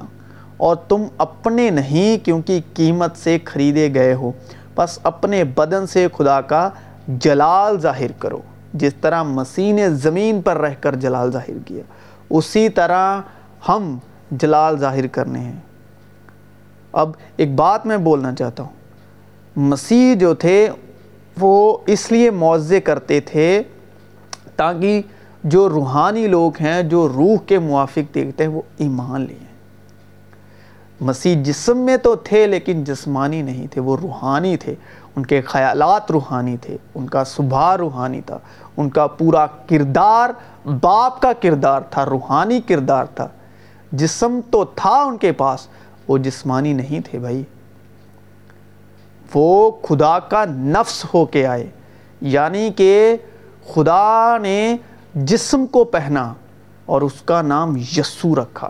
اور 0.61 0.75
تم 0.75 1.03
اپنے 1.17 1.69
نہیں 1.69 2.25
کیونکہ 2.25 2.59
قیمت 2.73 3.17
سے 3.17 3.37
خریدے 3.45 3.93
گئے 3.93 4.13
ہو۔ 4.13 4.31
بس 4.75 4.99
اپنے 5.03 5.43
بدن 5.43 5.87
سے 5.87 6.07
خدا 6.17 6.41
کا 6.41 6.69
جلال 7.07 7.79
ظاہر 7.79 8.11
کرو۔ 8.19 8.39
جس 8.73 8.93
طرح 9.01 9.23
مسیح 9.23 9.73
نے 9.73 9.89
زمین 9.89 10.41
پر 10.41 10.57
رہ 10.57 10.73
کر 10.79 10.95
جلال 10.95 11.31
ظاہر 11.31 11.57
کیا، 11.65 11.83
اسی 12.29 12.69
طرح 12.69 13.21
ہم 13.69 13.97
جلال 14.31 14.77
ظاہر 14.77 15.07
کرنے 15.07 15.39
ہیں۔ 15.39 15.59
اب 16.91 17.11
ایک 17.37 17.55
بات 17.55 17.85
میں 17.85 17.97
بولنا 17.97 18.35
چاہتا 18.35 18.63
ہوں۔ 18.63 18.71
مسیح 19.55 20.15
جو 20.15 20.33
تھے، 20.33 20.69
وہ 21.39 21.77
اس 21.85 22.11
لیے 22.11 22.31
معوضے 22.31 22.81
کرتے 22.81 23.19
تھے 23.19 23.63
تاکہ 24.55 25.01
جو 25.43 25.69
روحانی 25.69 26.27
لوگ 26.27 26.51
ہیں، 26.61 26.83
جو 26.83 27.07
روح 27.07 27.37
کے 27.45 27.59
موافق 27.59 28.15
دیکھتے 28.15 28.43
ہیں 28.43 28.51
وہ 28.51 28.61
ایمان 28.77 29.21
لیں۔ 29.21 29.50
مسیح 31.01 31.43
جسم 31.43 31.77
میں 31.77 31.97
تو 31.97 32.15
تھے 32.15 32.47
لیکن 32.47 32.83
جسمانی 32.83 33.41
نہیں 33.41 33.67
تھے، 33.67 33.81
وہ 33.81 33.97
روحانی 34.01 34.57
تھے۔ 34.57 34.75
ان 35.15 35.25
کے 35.25 35.41
خیالات 35.41 36.11
روحانی 36.11 36.57
تھے، 36.57 36.77
ان 36.95 37.07
کا 37.07 37.23
صبح 37.23 37.77
روحانی 37.77 38.21
تھا۔ 38.21 38.37
ان 38.77 38.89
کا 38.89 39.07
پورا 39.07 39.45
کردار 39.45 40.29
باپ 40.81 41.21
کا 41.21 41.33
کردار 41.33 41.81
تھا، 41.81 42.05
روحانی 42.05 42.61
کردار 42.61 43.05
تھا۔ 43.05 43.27
جسم 43.91 44.39
تو 44.51 44.65
تھا 44.65 45.03
ان 45.03 45.17
کے 45.17 45.31
پاس، 45.31 45.67
وہ 46.07 46.17
جسمانی 46.17 46.73
نہیں 46.73 46.99
تھے 46.99 47.19
بھائی۔ 47.19 47.43
وہ 49.35 49.71
خدا 49.71 50.19
کا 50.19 50.45
نفس 50.45 51.05
ہو 51.13 51.25
کے 51.25 51.47
آئے 51.47 51.69
یعنی 52.21 52.69
کہ 52.75 53.17
خدا 53.73 54.37
نے 54.41 54.77
جسم 55.15 55.65
کو 55.65 55.83
پہنا 55.83 56.33
اور 56.85 57.01
اس 57.01 57.21
کا 57.25 57.41
نام 57.41 57.77
یسو 57.77 58.35
رکھا۔ 58.35 58.69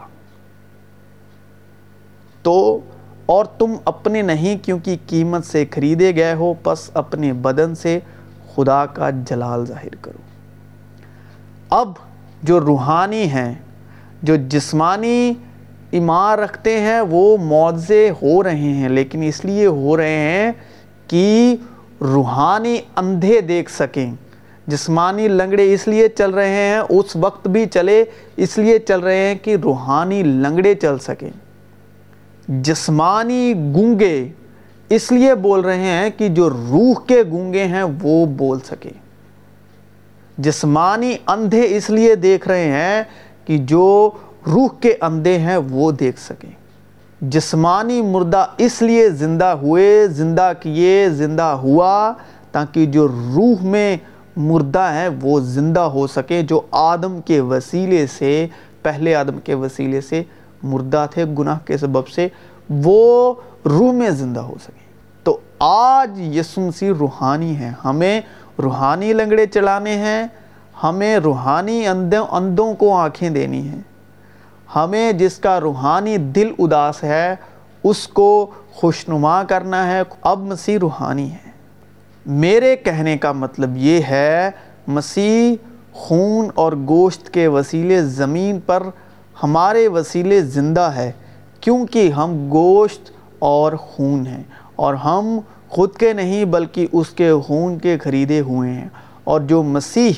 تو 2.44 2.80
اور 3.26 3.46
تم 3.46 3.76
اپنے 3.86 4.22
نہیں 4.22 4.66
کیونکہ 4.66 4.96
قیمت 5.08 5.46
سے 5.46 5.66
خریدے 5.72 6.16
گئے 6.16 6.34
ہو، 6.34 6.54
پس 6.54 6.90
اپنے 6.94 7.34
بدن 7.34 7.76
سے 7.76 8.00
خدا 8.56 8.86
کا 8.86 9.10
جلال 9.10 9.66
ظاہر 9.66 9.96
کرو۔ 10.02 10.18
اب 11.70 11.92
جو 12.44 12.60
روحانی 12.60 13.24
ہیں، 13.24 13.54
جو 14.24 14.36
جسمانی 14.36 15.34
ایمان 15.92 16.40
رکھتے 16.40 16.80
ہیں، 16.80 17.02
وہ 17.02 17.38
معجزے 17.38 18.12
ہو 18.22 18.44
رہے 18.44 18.74
ہیں، 18.74 18.90
لیکن 18.90 19.24
اس 19.24 19.46
لیے 19.46 19.66
ہو 19.66 19.98
رہے 19.98 20.18
ہیں 20.18 20.52
کہ 21.08 21.56
روحانی 22.02 22.78
اندھے 22.96 23.42
دیکھ 23.42 23.72
سکیں۔ 23.72 24.12
جسمانی 24.68 25.28
لنگڑے 25.28 25.74
اس 25.74 25.88
لیے 25.88 26.08
چل 26.08 26.32
رہے 26.32 26.50
ہیں، 26.50 26.80
اس 26.90 27.16
وقت 27.16 27.48
بھی 27.48 27.66
چلے، 27.66 28.06
اس 28.36 28.58
لیے 28.58 28.80
چل 28.80 29.00
رہے 29.00 29.18
ہیں 29.18 29.36
کہ 29.36 29.56
روحانی 29.64 30.24
لنگڑے 30.24 30.76
چل 30.76 30.98
سکیں۔ 30.98 31.30
جسمانی 32.48 33.54
گونگے 33.76 34.28
اس 34.90 35.12
لیے 35.12 35.36
بول 35.36 35.60
رہے 35.60 35.80
ہیں 35.80 36.10
کہ 36.18 36.28
جو 36.28 36.50
روح 36.50 37.06
کے 37.08 37.24
گونگے 37.32 37.64
ہیں 37.64 37.84
وہ 38.02 38.26
بول 38.26 38.60
سکے 38.60 38.90
جسمانی 40.38 41.16
اندھے 41.28 41.78
اس 41.78 41.90
لیے 41.90 42.16
دیکھ 42.16 42.48
رہے 42.48 42.68
ہیں 42.68 43.04
کہ 43.46 43.58
جو 43.58 44.12
روح 44.48 44.68
کے 44.80 44.96
اندھے 45.02 45.38
ہیں 45.38 45.58
وہ 45.58 45.92
دیکھ 45.92 46.20
سکیں۔ 46.20 46.52
جسمانی 47.22 48.02
مردہ 48.02 48.46
اس 48.58 48.82
لیے 48.82 49.10
زندہ 49.10 49.46
ہوئے، 49.46 50.08
زندہ 50.08 50.52
کیے، 50.60 51.10
زندہ 51.10 51.44
ہوا 51.44 52.14
تاکہ 52.52 52.86
جو 52.86 53.08
روح 53.08 53.66
میں 53.66 53.98
مردہ 54.36 54.90
ہیں 54.94 55.10
وہ 55.22 55.40
زندہ 55.40 55.80
ہو 55.80 56.08
سکے 56.08 56.42
جو 56.42 56.62
آدم 56.72 57.22
کے 57.22 57.40
وسیلے 57.40 58.08
سے، 58.08 58.48
پہلے 58.82 59.16
آدم 59.16 59.40
کے 59.40 59.54
وسیلے 59.54 60.02
سے 60.02 60.24
مردہ 60.64 61.06
تھے، 61.12 61.26
گناہ 61.40 61.60
کے 61.66 61.78
سبب 61.78 62.08
سے 62.08 62.28
وہ 62.70 63.34
روح 63.66 63.92
میں 63.92 64.10
زندہ 64.10 64.40
ہو 64.40 64.56
سکے۔ 64.64 64.82
تو 65.24 65.40
آج 65.60 66.38
یسو 66.38 66.62
مسیح 66.62 66.92
روحانی 67.00 67.56
ہیں 67.56 67.72
ہمیں 67.86 68.22
روحانی 68.62 69.14
لنگڑے 69.14 69.46
چلانے 69.46 69.96
ہیں، 69.96 70.24
ہمیں 70.84 71.18
روحانی 71.18 71.88
اندوں 71.88 72.28
اندوں 72.32 72.74
کو 72.74 72.96
آنکھیں 72.96 73.30
دینی 73.30 73.68
ہیں۔ 73.68 73.82
ہمیں 74.76 75.12
جس 75.12 75.38
کا 75.38 75.60
روحانی 75.60 76.18
دل 76.18 76.52
اداس 76.60 77.04
ہے، 77.04 77.36
اس 77.84 78.08
کو 78.08 78.52
خوشنما 78.72 79.44
کرنا 79.44 79.92
ہے۔ 79.92 80.02
اب 80.22 80.40
مسیح 80.40 80.78
روحانی 80.82 81.32
ہے۔ 81.32 81.52
میرے 82.26 82.76
کہنے 82.76 83.18
کا 83.18 83.32
مطلب 83.32 83.78
یہ 83.78 84.02
ہے، 84.10 84.50
مسیح 84.88 85.56
خون 85.92 86.50
اور 86.56 86.74
گوشت 86.74 87.30
کے 87.30 87.48
وسیلے 87.48 88.02
زمین 88.02 88.60
پر 88.60 88.84
ہمارے 89.44 89.88
وسیلے 89.88 90.42
زندہ 90.42 90.92
ہے 90.96 91.12
کیونکہ 91.62 92.10
ہم 92.10 92.50
گوشت 92.52 93.12
اور 93.40 93.74
خون 93.74 94.28
ہیں 94.28 94.44
اور 94.76 94.94
ہم 94.94 95.40
خود 95.70 95.96
کے 95.96 96.14
نہیں 96.14 96.46
بلکہ 96.46 96.88
اس 96.92 97.10
کے 97.10 97.32
خون 97.46 97.80
کے 97.80 97.98
خریدے 97.98 98.40
ہوئے 98.40 98.70
ہیں 98.70 98.88
اور 99.24 99.42
جو 99.42 99.64
مسیح 99.64 100.12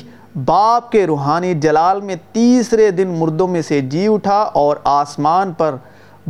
باپ 0.44 0.90
کے 0.92 1.06
روحانی 1.06 1.54
جلال 1.54 2.00
میں 2.00 2.16
تیسرے 2.32 2.90
دن 2.90 3.08
مردوں 3.08 3.48
میں 3.48 3.62
سے 3.62 3.80
جی 3.80 4.06
اٹھا 4.08 4.40
اور 4.54 4.76
آسمان 4.84 5.52
پر 5.52 5.74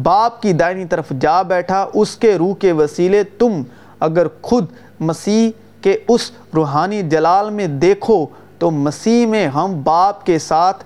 باپ 0.02 0.42
کی 0.42 0.52
دائنی 0.52 0.85
طرف 0.85 1.12
جا 1.20 1.42
بیٹھا، 1.42 1.87
اس 1.94 2.16
کے 2.16 2.38
روح 2.38 2.54
کے 2.54 2.72
وسیلے 2.72 3.22
تم 3.24 3.62
اگر 4.00 4.26
خود 4.42 4.66
مسیح 5.00 5.50
کے 5.83 5.96
اس 6.09 6.30
روحانی 6.54 7.02
جلال 7.02 7.50
میں 7.50 7.66
دیکھو 7.66 8.26
تو 8.59 8.70
مسیح 8.70 9.26
میں 9.26 9.46
ہم 9.48 9.80
باپ 9.85 10.26
کے 10.26 10.38
ساتھ 10.38 10.85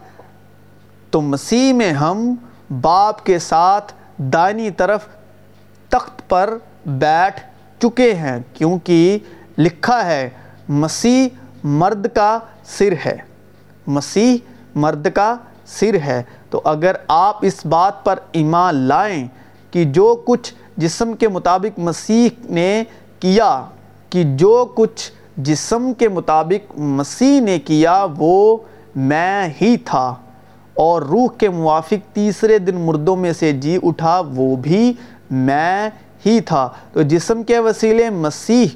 تو 1.10 1.20
مسیح 1.20 1.72
میں 1.72 1.92
ہم 1.92 2.34
باپ 2.80 3.26
کے 3.26 3.38
ساتھ 3.38 3.92
دائنی 4.18 4.70
طرف 4.70 5.06
تخت 5.88 6.28
پر 6.28 6.58
بیٹھ 6.86 7.40
چکے 7.78 8.14
ہیں، 8.14 8.40
کیونکہ 8.54 9.18
لکھا 9.58 10.06
ہے، 10.06 10.30
مسیح 10.68 11.28
مرد 11.64 12.06
کا 12.14 12.38
سر 12.64 12.94
ہے۔ 13.06 13.16
مسیح 13.86 14.36
مرد 14.74 15.06
کا 15.14 15.36
سر 15.66 15.94
ہے۔ 15.94 16.22
تو 16.50 16.60
اگر 16.64 16.96
آپ 17.08 17.36
اس 17.42 17.66
بات 17.66 18.04
پر 18.04 18.18
ایمان 18.32 18.74
لائیں 18.74 19.28
کہ 19.70 19.84
جو 19.84 20.22
کچھ 20.26 20.54
جسم 20.76 21.12
کے 21.12 21.28
مطابق 21.28 21.78
مسیح 21.78 22.28
نے 22.44 22.84
کیا، 23.20 23.64
کہ 24.10 24.22
جو 24.24 24.72
کچھ 24.76 25.12
جسم 25.36 25.92
کے 25.98 26.08
مطابق 26.08 26.78
مسیح 26.78 27.40
نے 27.40 27.58
کیا، 27.58 28.06
وہ 28.16 28.56
میں 28.96 29.48
ہی 29.60 29.76
تھا۔ 29.76 30.14
اور 30.78 31.02
روح 31.02 31.26
کے 31.38 31.48
موافق 31.48 32.14
تیسرے 32.14 32.58
دن 32.58 32.76
مردوں 32.76 33.16
میں 33.16 33.32
سے 33.32 33.52
جی 33.52 33.78
اٹھا، 33.82 34.22
وہ 34.34 34.56
بھی 34.56 34.92
میں 35.30 35.90
ہی 36.26 36.40
تھا۔ 36.40 36.68
تو 36.92 37.02
جسم 37.02 37.42
کے 37.42 37.58
وسیلے 37.58 38.10
مسیح 38.10 38.66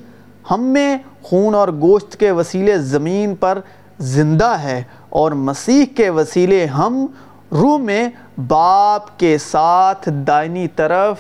ہم 0.51 0.65
میں، 0.65 0.97
خون 1.23 1.55
اور 1.55 1.69
گوشت 1.69 2.17
کے 2.17 2.31
وسیلے 2.31 2.79
زمین 2.79 3.35
پر 3.35 3.59
زندہ 3.99 4.57
ہے۔ 4.63 4.83
اور 5.09 5.33
مسیح 5.33 5.85
کے 5.97 6.11
وسیلے 6.11 6.67
ہم 6.67 7.07
روح 7.53 7.79
میں 7.79 8.09
باپ 8.49 9.19
کے 9.19 9.39
ساتھ 9.39 10.09
دائنی 10.09 10.69
طرف 10.69 11.17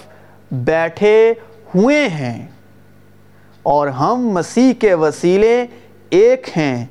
بیٹھے 0.53 1.35
ہوئے 1.75 2.09
ہیں۔ 2.09 2.47
اور 3.63 3.89
ہم 3.89 4.29
مسیح 4.29 4.73
کے 4.73 4.95
وسیلے 4.95 5.67
ایک 6.11 6.49
ہیں۔ 6.57 6.87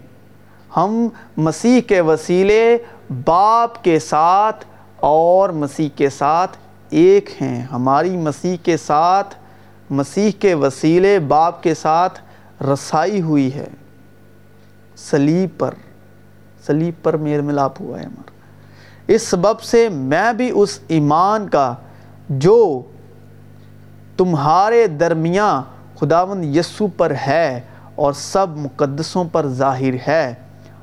ہم 0.77 1.07
مسیح 1.37 1.81
کے 1.81 2.01
وسیلے 2.01 2.77
باپ 3.25 3.83
کے 3.83 3.99
ساتھ 3.99 4.65
اور 4.99 5.49
مسیح 5.49 5.89
کے 5.95 6.09
ساتھ 6.09 6.57
ایک 6.89 7.41
ہیں۔ 7.41 7.61
ہماری 7.61 8.17
مسیح 8.17 8.57
کے 8.63 8.77
ساتھ، 8.77 9.35
مسیح 9.89 10.31
کے 10.39 10.53
وسیلے 10.53 11.19
باپ 11.19 11.63
کے 11.63 11.73
ساتھ 11.73 12.19
رسائی 12.63 13.21
ہوئی 13.21 13.53
ہے۔ 13.53 13.67
سلیب 14.95 15.59
پر 15.59 15.73
سلیب 16.65 16.93
پر 17.03 17.17
میل 17.17 17.41
ملاپ 17.41 17.81
ہوا 17.81 17.99
ہے 17.99 18.05
ہمارا 18.05 18.31
اس 19.07 19.27
سبب 19.27 19.61
سے 19.61 19.89
میں 19.89 20.33
بھی 20.33 20.51
اس 20.53 20.79
ایمان 20.87 21.47
کا، 21.49 21.73
جو 22.29 22.81
تمہارے 24.17 24.87
درمیان 24.87 25.61
خداون 25.99 26.43
یسو 26.43 26.87
پر 26.87 27.13
ہے 27.27 27.61
اور 27.95 28.13
سب 28.13 28.47
مقدسوں 28.49 29.23
پر 29.31 29.47
ظاہر 29.47 30.09
ہے۔ 30.09 30.33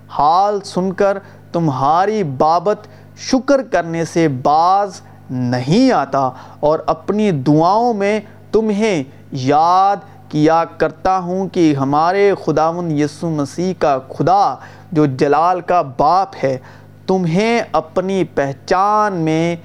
حال 0.08 0.60
سن 0.64 0.92
کر 0.92 1.18
تمہاری 1.52 2.22
بابت 2.22 2.87
شکر 3.16 3.62
کرنے 3.62 4.04
سے 4.04 4.28
باز 4.28 5.00
نہیں 5.30 5.92
آتا 5.92 6.30
اور 6.61 6.78
اپنی 6.87 7.30
دعاؤں 7.30 7.94
میں 7.94 8.20
تمہیں 8.52 9.04
یاد 9.32 9.96
کیا 10.28 10.64
کرتا 10.64 11.18
ہوں 11.18 11.48
کہ 11.48 11.74
ہمارے 11.74 12.32
خداون 12.44 12.90
یسو 12.90 13.30
مسیح 13.30 13.74
کا 13.78 13.98
خدا 14.08 14.54
جو 14.92 15.06
جلال 15.06 15.61
کا 15.61 15.82
باپ 15.82 16.28
ہے، 16.44 16.58
تمہیں 17.06 17.61
اپنی 17.72 18.24
پہچان 18.24 19.12
میں 19.12 19.56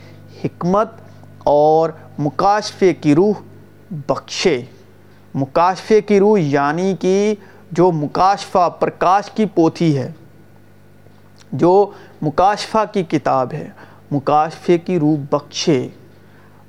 حکمت 0.43 0.87
اور 1.43 1.89
مکاشفے 2.19 2.93
کی 2.93 3.15
روح 3.15 3.33
بخشے۔ 3.91 4.61
مکاشفے 5.35 6.01
کی 6.01 6.19
روح 6.19 6.39
یعنی 6.39 6.95
کہ 6.99 7.35
جو 7.71 7.91
مکاشفہ، 7.91 8.69
پرکاش 8.79 9.31
کی 9.31 9.45
پوتھی 9.45 9.97
ہے۔ 9.97 10.11
جو 11.53 11.91
مکاشفہ 12.21 12.77
کی 12.93 13.03
کتاب 13.03 13.53
ہے، 13.53 13.69
مکاشفے 14.11 14.77
کی 14.77 14.99
روح 14.99 15.15
بخشے۔ 15.31 15.87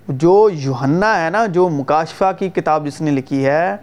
جو 0.08 0.50
یوحنا 0.52 1.24
ہے 1.24 1.30
نا، 1.30 1.46
جو 1.46 1.68
مکاشفہ 1.68 2.32
کی 2.38 2.48
کتاب 2.48 2.86
جس 2.86 3.00
نے 3.00 3.10
لکھی 3.10 3.46
ہے، 3.46 3.76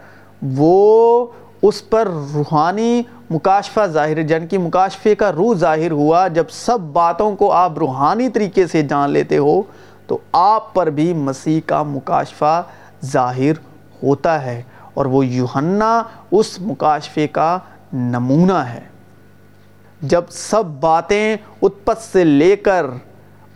وہ 0.55 1.27
اس 1.61 1.89
پر 1.89 2.07
روحانی 2.33 3.01
مکاشفہ 3.29 3.79
ظاہر 3.85 4.17
یعنی 4.17 4.23
جن 4.23 4.47
کی 4.47 4.57
مکاشفے 4.57 5.15
کا 5.15 5.31
روح 5.31 5.53
ظاہر 5.55 5.91
ہوا۔ 5.91 6.27
جب 6.27 6.43
سب 6.49 6.79
باتوں 6.79 7.35
کو 7.35 7.51
آپ 7.51 7.77
روحانی 7.77 8.29
طریقے 8.29 8.67
سے 8.67 8.81
جان 8.81 9.09
لیتے 9.09 9.37
ہو، 9.37 9.61
تو 10.07 10.17
آپ 10.31 10.73
پر 10.73 10.89
بھی 10.89 11.13
مسیح 11.13 11.61
کا 11.65 11.83
مکاشفہ 11.83 12.63
ظاہر 13.05 13.51
ہوتا 14.03 14.45
ہے۔ 14.45 14.61
اور 14.93 15.05
وہ 15.05 15.25
یوحنا 15.25 16.03
اس 16.31 16.61
مکاشفے 16.61 17.27
کا 17.27 17.57
نمونہ 17.93 18.53
ہے۔ 18.53 18.90
جب 20.01 20.21
سب 20.29 20.65
باتیں 20.65 21.37
اتپت 21.61 21.97
سے 21.97 22.23
لے 22.23 22.55
کر 22.55 22.85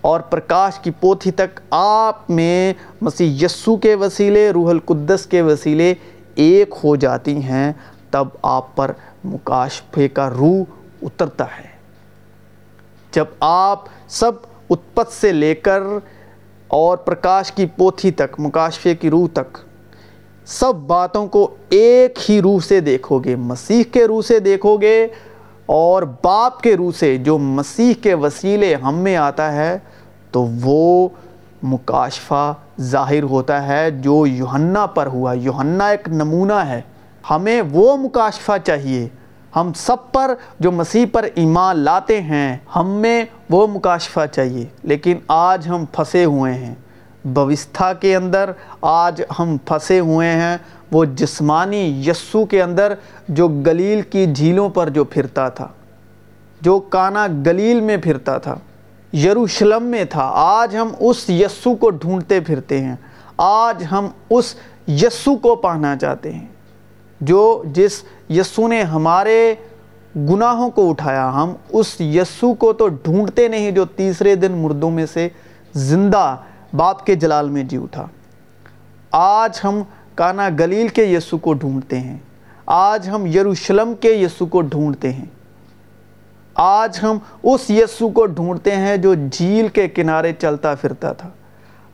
اور 0.01 0.19
پرکاش 0.19 0.79
کی 0.79 0.91
پوتھی 0.91 1.31
تک 1.31 1.60
آپ 1.71 2.29
میں 2.29 2.73
مسیح 3.01 3.45
یسو 3.45 3.75
کے 3.77 3.95
وسیلے، 3.95 4.49
روح 4.49 4.69
القدس 4.69 5.25
کے 5.25 5.41
وسیلے 5.41 5.93
ایک 6.36 6.75
ہو 6.84 6.95
جاتی 6.95 7.36
ہیں، 7.43 7.73
تب 8.12 8.27
آپ 8.41 8.75
پر 8.75 8.91
مکاشفے 9.23 10.08
کا 10.08 10.29
روح 10.29 10.63
اترتا 11.01 11.45
ہے۔ 11.45 11.67
جب 13.12 13.25
آپ 13.39 13.86
سب 14.08 14.31
اتپت 14.69 15.12
سے 15.12 15.31
لے 15.31 15.55
کر 15.55 15.81
اور 16.67 16.97
پرکاش 16.97 17.51
کی 17.51 17.65
پوتھی 17.65 18.12
تک 18.12 18.39
مکاشفے 18.39 18.95
کی 18.95 19.10
روح 19.10 19.27
تک 19.34 19.58
سب 20.45 20.75
باتوں 20.75 21.27
کو 21.27 21.55
ایک 21.69 22.19
ہی 22.29 22.41
روح 22.41 22.60
سے 22.60 22.79
دیکھو 22.79 23.19
گے، 23.19 23.36
مسیح 23.36 23.84
کے 23.91 24.05
روح 24.05 24.21
سے 24.21 24.39
دیکھو 24.39 24.77
گے 24.77 25.08
اور 25.65 26.04
باپ 26.23 26.62
کے 26.62 26.78
روح 26.78 26.91
سے 26.91 27.17
جو 27.17 27.38
مسیح 27.38 27.93
کے 28.01 28.13
وسیلے 28.13 28.75
ہم 28.75 28.95
میں 28.95 29.15
آتا 29.15 29.51
ہے، 29.51 29.78
تو 30.32 30.47
وہ 30.62 31.10
مکاشفہ 31.63 32.54
ظاہر 32.82 33.23
ہوتا 33.23 33.67
ہے 33.67 33.91
جو 33.91 34.28
یوحنا 34.28 34.86
پر 34.86 35.08
ہوا۔ 35.08 35.34
یوحنا 35.34 35.88
ایک 35.88 36.10
نمونہ 36.10 36.54
ہے۔ 36.54 36.82
ہمیں 37.30 37.62
وہ 37.71 37.97
مکاشفہ 37.97 38.51
چاہیے۔ 38.65 39.08
ہم 39.56 39.71
سب 39.75 40.12
پر 40.12 40.34
جو 40.60 40.71
مسیح 40.71 41.06
پر 41.12 41.25
ایمان 41.36 41.80
لاتے 41.80 42.21
ہیں، 42.21 42.58
ہم 42.75 42.89
میں 42.89 43.25
وہ 43.49 43.67
مکاشفہ 43.67 44.19
چاہیے۔ 44.32 44.65
لیکن 44.84 45.17
آج 45.28 45.67
ہم 45.67 45.86
پھنسے 45.91 46.25
ہوئے 46.25 46.54
ہیں۔ 46.54 46.75
بوستھا 47.25 47.93
کے 47.93 48.15
اندر 48.15 48.51
آج 48.82 49.21
ہم 49.39 49.58
پھنسے 49.58 49.99
ہوئے 49.99 50.30
ہیں۔ 50.30 50.58
وہ 50.91 51.06
جسمانی 51.06 52.10
یسو 52.10 52.45
کے 52.45 52.62
اندر 52.62 52.93
جو 53.30 53.48
گلیل 53.48 54.02
کی 54.02 54.34
جھیلوں 54.34 54.69
پر 54.69 54.89
جو 54.89 55.04
پھرتا 55.04 55.50
تھا، 55.50 55.67
جو 56.62 56.80
کانا 56.80 57.28
گلیل 57.28 57.82
میں 57.82 57.98
پھرتا 57.98 58.38
تھا، 58.38 58.56
یروشلم 59.13 59.84
میں 59.84 60.04
تھا۔ 60.04 60.32
آج 60.34 60.76
ہم 60.76 60.88
اس 61.00 61.30
یسو 61.30 61.76
کو 61.76 61.89
ڈھونڈتے 61.89 62.39
پھرتے 62.39 62.82
ہیں۔ 62.82 62.95
آج 63.38 63.84
ہم 63.91 64.08
اس 64.30 64.56
یسو 64.88 65.36
کو 65.36 65.56
پانا 65.56 65.98
چاہتے 65.98 66.34
ہیں۔ 66.34 66.48
جو 67.21 67.63
جس 67.65 68.04
یسو 68.30 68.67
نے 68.67 68.84
ہمارے 68.84 69.56
گناہوں 70.15 70.69
کو 70.69 70.89
اٹھایا، 70.89 71.34
ہم 71.34 71.54
اس 71.69 72.02
یسو 72.02 72.54
کو 72.54 72.74
تو 72.74 72.88
ڈھونڈتے 72.88 73.48
نہیں 73.48 73.71
جو 73.71 73.86
تیسرے 73.86 74.36
دن 74.36 74.52
مردوں 74.52 74.91
میں 74.91 75.06
سے 75.13 75.30
زندہ 75.74 76.36
باپ 76.74 77.06
کے 77.06 77.15
جلال 77.15 77.50
میں 77.50 77.63
جی 77.63 77.78
اٹھا۔ 77.78 78.08
آج 79.12 79.60
ہم 79.63 79.82
کانا 80.15 80.49
گلیل 80.60 80.88
کے 80.88 81.04
یسو 81.04 81.38
کو 81.38 81.54
ڈھونڈتے 81.54 81.99
ہیں۔ 81.99 82.17
آج 82.65 83.10
ہم 83.10 83.25
یروشلم 83.25 83.93
کے 83.99 84.12
یسو 84.12 84.45
کو 84.45 84.62
ڈھونڈتے 84.62 85.13
ہیں۔ 85.13 85.25
آج 86.56 86.99
ہم 87.04 87.17
اس 87.43 87.69
یسو 87.69 88.10
کو 88.10 88.25
ڈھونڈتے 88.25 88.75
ہیں 88.75 88.97
جو 88.97 89.13
جھیل 89.32 89.67
کے 89.67 89.88
کنارے 89.88 90.34
چلتا 90.34 90.75
پھرتا 90.75 91.13
تھا۔ 91.13 91.30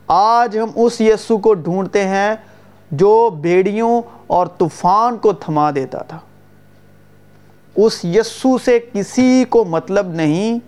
آج 0.06 0.58
ہم 0.58 0.70
اس 0.74 1.00
یسو 1.00 1.38
کو 1.38 1.54
ڈھونڈتے 1.54 2.04
ہیں 2.04 2.34
جو 2.90 3.30
بیڑیوں 3.30 4.02
اور 4.26 4.46
طوفان 4.58 5.16
کو 5.16 5.32
تھما 5.32 5.70
دیتا 5.70 5.98
تھا۔ 5.98 6.18
اس 7.76 8.04
یسو 8.04 8.58
سے 8.58 8.78
کسی 8.92 9.44
کو 9.48 9.64
مطلب 9.64 10.08
نہیں 10.08 10.58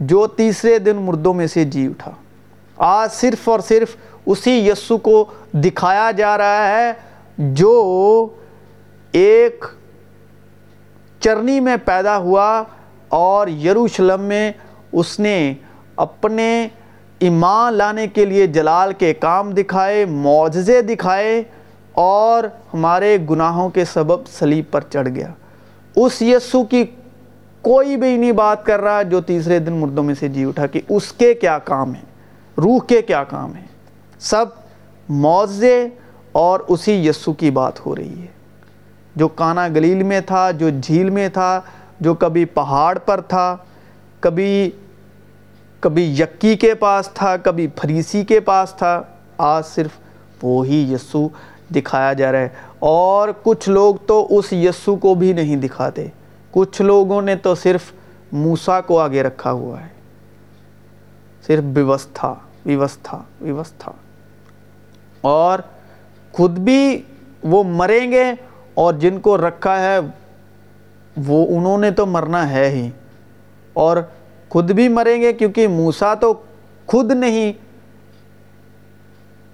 جو 0.00 0.26
تیسرے 0.26 0.78
دن 0.78 0.96
مردوں 0.96 1.34
میں 1.34 1.46
سے 1.46 1.64
جی 1.64 1.86
اٹھا۔ 1.86 2.10
آج 2.76 3.12
صرف 3.12 3.48
اور 3.48 3.60
صرف 3.60 3.96
اسی 4.26 4.68
یسو 4.68 4.98
کو 4.98 5.24
دکھایا 5.52 6.10
جا 6.10 6.38
رہا 6.38 6.68
ہے 6.68 6.92
جو 7.38 8.28
ایک 9.12 9.64
چرنی 11.20 11.60
میں 11.60 11.76
پیدا 11.84 12.16
ہوا 12.16 12.62
اور 13.08 13.48
یروشلم 13.48 14.20
میں 14.20 14.52
اس 14.92 15.20
نے 15.20 15.54
اپنے 15.96 16.68
ایمان 17.18 17.74
لانے 17.74 18.06
کے 18.06 18.24
لیے 18.24 18.46
جلال 18.46 18.92
کے 18.92 19.14
کام 19.14 19.50
دکھائے، 19.50 20.04
معجزے 20.04 20.82
دکھائے 20.82 21.42
اور 21.92 22.44
ہمارے 22.74 23.18
گناہوں 23.30 23.68
کے 23.68 23.84
سبب 23.84 24.26
سلیب 24.26 24.64
پر 24.70 24.80
چڑھ 24.80 25.08
گیا۔ 25.08 25.28
اس 25.96 26.22
یسو 26.22 26.64
کی 26.64 26.84
کوئی 27.62 27.96
بھی 27.96 28.16
نہیں 28.16 28.32
بات 28.32 28.66
کر 28.66 28.80
رہا 28.80 29.02
جو 29.02 29.20
تیسرے 29.20 29.58
دن 29.58 29.72
مردوں 29.72 30.02
میں 30.02 30.14
سے 30.14 30.28
جی 30.28 30.44
اٹھا 30.44 30.66
کہ 30.66 30.80
اس 30.88 31.12
کے 31.12 31.34
کیا 31.34 31.58
کام 31.58 31.94
ہیں؟ 31.94 32.04
روح 32.58 32.78
کے 32.86 33.02
کیا 33.02 33.24
کام 33.24 33.54
ہیں؟ 33.54 33.66
سب 34.18 34.46
معزے 35.08 35.88
اور 36.32 36.60
اسی 36.68 37.08
یسو 37.08 37.32
کی 37.32 37.50
بات 37.50 37.86
ہو 37.86 37.96
رہی 37.96 38.22
ہے۔ 38.22 38.26
جو 39.16 39.28
کانا 39.28 39.68
گلیل 39.68 40.02
میں 40.02 40.20
تھا، 40.20 40.50
جو 40.50 40.68
جھیل 40.82 41.10
میں 41.10 41.28
تھا، 41.28 41.60
جو 42.00 42.14
کبھی 42.14 42.44
پہاڑ 42.44 42.98
پر 42.98 43.20
تھا، 43.20 43.56
کبھی 44.20 44.70
کبھی 45.80 46.02
یکی 46.18 46.56
کے 46.56 46.74
پاس 46.74 47.08
تھا، 47.14 47.36
کبھی 47.36 47.66
فریسی 47.76 48.24
کے 48.24 48.40
پاس 48.40 48.74
تھا، 48.78 49.02
آج 49.38 49.66
صرف 49.66 49.90
وہی 50.42 50.92
یسو 50.92 51.28
دکھایا 51.74 52.12
جا 52.12 52.32
رہا 52.32 52.38
ہے۔ 52.38 52.48
اور 52.78 53.28
کچھ 53.42 53.68
لوگ 53.68 53.94
تو 54.06 54.26
اس 54.30 54.52
یسو 54.52 54.96
کو 54.96 55.14
بھی 55.14 55.32
نہیں 55.32 55.56
دکھاتے۔ 55.56 56.08
کچھ 56.50 56.82
لوگوں 56.82 57.22
نے 57.22 57.36
تو 57.36 57.54
صرف 57.54 57.82
موسیٰ 58.32 58.80
کو 58.86 59.00
آگے 59.00 59.22
رکھا 59.22 59.50
ہوا 59.52 59.80
ہے۔ 59.80 59.88
صرف 61.46 61.64
بیوستھا 61.64 62.34
ویوستھا 62.66 63.22
ویوستھا۔ 63.40 63.92
اور 65.20 65.58
خود 66.32 66.58
بھی 66.58 67.02
وہ 67.44 67.64
مریں 67.64 68.10
گے 68.10 68.24
اور 68.74 68.94
جن 68.94 69.20
کو 69.20 69.36
رکھا 69.36 69.80
ہے 69.80 69.98
وہ 71.26 71.58
انہوں 71.58 71.78
نے 71.78 71.90
تو 71.90 72.06
مرنا 72.06 72.50
ہے 72.50 72.68
ہی۔ 72.68 72.90
اور 73.72 73.96
خود 74.48 74.70
بھی 74.70 74.88
مریں 74.88 75.22
گے 75.22 75.32
کیونکہ 75.32 75.68
موسیٰ 75.68 76.14
تو 76.20 76.34
خود 76.86 77.12
نہیں، 77.12 77.52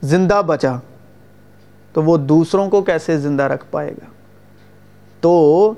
زندہ 0.03 0.43
بچا۔ 0.47 0.77
تو 1.93 2.03
وہ 2.03 2.17
دوسروں 2.17 2.71
کو 2.71 2.83
کیسے 2.83 3.19
زندہ 3.19 3.43
رکھ 3.43 3.65
پائے 3.71 3.91
گا؟ 3.91 4.07
تو 5.21 5.75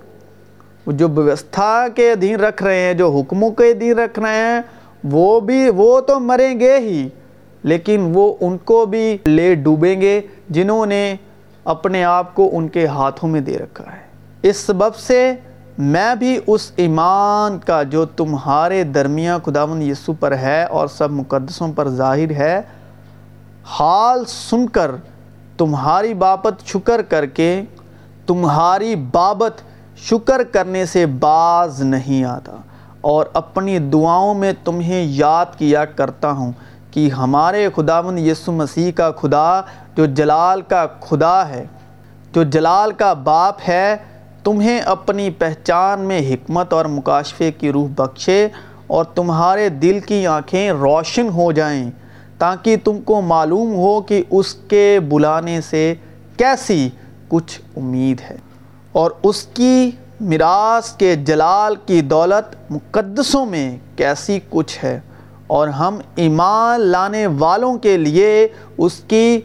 جو 0.87 1.09
بیوستھا 1.09 1.87
کے 1.95 2.13
ادھین 2.13 2.41
رکھ 2.41 2.63
رہے 2.63 2.81
ہیں، 2.81 2.95
جو 2.95 3.11
حکموں 3.11 3.51
کے 3.51 3.71
ادھین 3.71 3.99
رکھ 3.99 4.19
رہے 4.19 4.35
ہیں، 4.35 4.61
وہ 5.05 5.41
بھی، 5.41 5.71
وہ 5.71 6.01
تو 6.01 6.21
مریں 6.21 6.61
گے 6.61 6.79
ہی۔ 6.79 7.09
لیکن 7.65 8.11
وہ 8.15 8.35
ان 8.41 8.59
کو 8.59 8.87
بھی 8.87 9.19
لے 9.27 9.55
ڈوبیں 9.55 10.01
گے 10.01 10.21
جنہوں 10.49 10.87
نے 10.87 11.17
اپنے 11.65 12.05
آپ 12.05 12.35
کو 12.35 12.51
ان 12.53 12.69
کے 12.69 12.87
ہاتھوں 12.87 13.29
میں 13.29 13.41
دے 13.41 13.59
رکھا 13.59 13.85
ہے۔ 13.93 14.03
اس 14.43 14.57
سبب 14.57 14.95
سے 14.97 15.35
میں 15.79 16.15
بھی 16.15 16.39
اس 16.47 16.71
ایمان 16.77 17.59
کا 17.59 17.83
جو 17.83 18.05
تمہارے 18.05 18.83
درمیان 18.85 19.41
خداون 19.41 19.83
یسو 19.83 20.13
پر 20.13 20.37
ہے 20.39 20.63
اور 20.63 20.89
سب 20.89 21.11
مقدسوں 21.11 21.73
پر 21.73 21.89
ظاہر 21.89 22.31
ہے، 22.31 22.61
حال 23.65 24.25
سن 24.25 24.67
کر 24.67 24.91
تمہاری 25.59 26.15
بابت 26.15 26.67
شکر 26.67 27.03
کر 27.03 27.27
کے 27.27 27.63
تمہاری 28.27 28.95
بابت 28.97 29.61
شکر 29.97 30.43
کرنے 30.43 30.85
سے 30.87 31.07
باز 31.07 31.83
نہیں 31.83 32.25
آتا 32.25 32.57
اور 33.01 33.27
اپنی 33.33 33.79
دعاؤں 33.79 34.35
میں 34.35 34.53
تمہیں 34.65 35.05
یاد 35.09 35.47
کیا 35.59 35.85
کرتا 35.85 36.31
ہوں۔ 36.31 36.53
کہ 36.95 37.11
ہمارے 37.11 37.69
خداون 37.77 38.19
یسو 38.19 38.53
مسیح 38.53 38.93
کا 38.93 39.11
خدا 39.11 39.61
جو 39.97 40.07
جلال 40.07 40.61
کا 40.61 40.87
خدا 41.01 41.49
ہے، 41.49 41.67
جو 42.33 42.43
جلال 42.43 42.93
کا 42.93 43.13
باپ 43.13 43.57
ہے، 43.69 43.97
تمہیں 44.45 44.81
اپنی 44.81 45.31
پہچان 45.31 46.01
میں 46.01 46.21
حکمت 46.31 46.73
اور 46.73 46.85
مکاشفے 46.85 47.53
کی 47.53 47.73
روح 47.73 47.89
بخشے 47.97 48.49
اور 48.87 49.05
تمہارے 49.05 49.69
دل 49.69 50.01
کی 50.01 50.27
آنکھیں 50.27 50.71
روشن 50.71 51.29
ہو 51.29 51.53
جائیں 51.53 51.91
تاکہ 52.39 52.77
تم 52.85 53.01
کو 53.01 53.21
معلوم 53.21 53.75
ہو 53.75 54.01
کہ 54.01 54.23
اس 54.31 54.55
کے 54.55 55.01
بلانے 55.09 55.61
سے 55.61 55.95
کیسی 56.37 56.91
کچھ 57.29 57.61
امید 57.77 58.21
ہے۔ 58.31 58.37
اور 58.93 59.11
اس 59.23 59.43
کی 59.43 59.91
میراث 60.21 60.93
کے 60.93 61.15
جلال 61.15 61.75
کی 61.87 62.01
دولت 62.01 62.71
مقدسوں 62.71 63.47
میں 63.47 63.79
کیسی 63.97 64.41
کچھ 64.51 64.85
ہے۔ 64.85 65.01
اور 65.47 65.69
ہم 65.69 65.99
ایمان 66.17 66.81
لانے 66.81 67.27
والوں 67.27 67.79
کے 67.79 67.97
لیے 67.97 68.49
اس 68.79 69.01
کی 69.09 69.41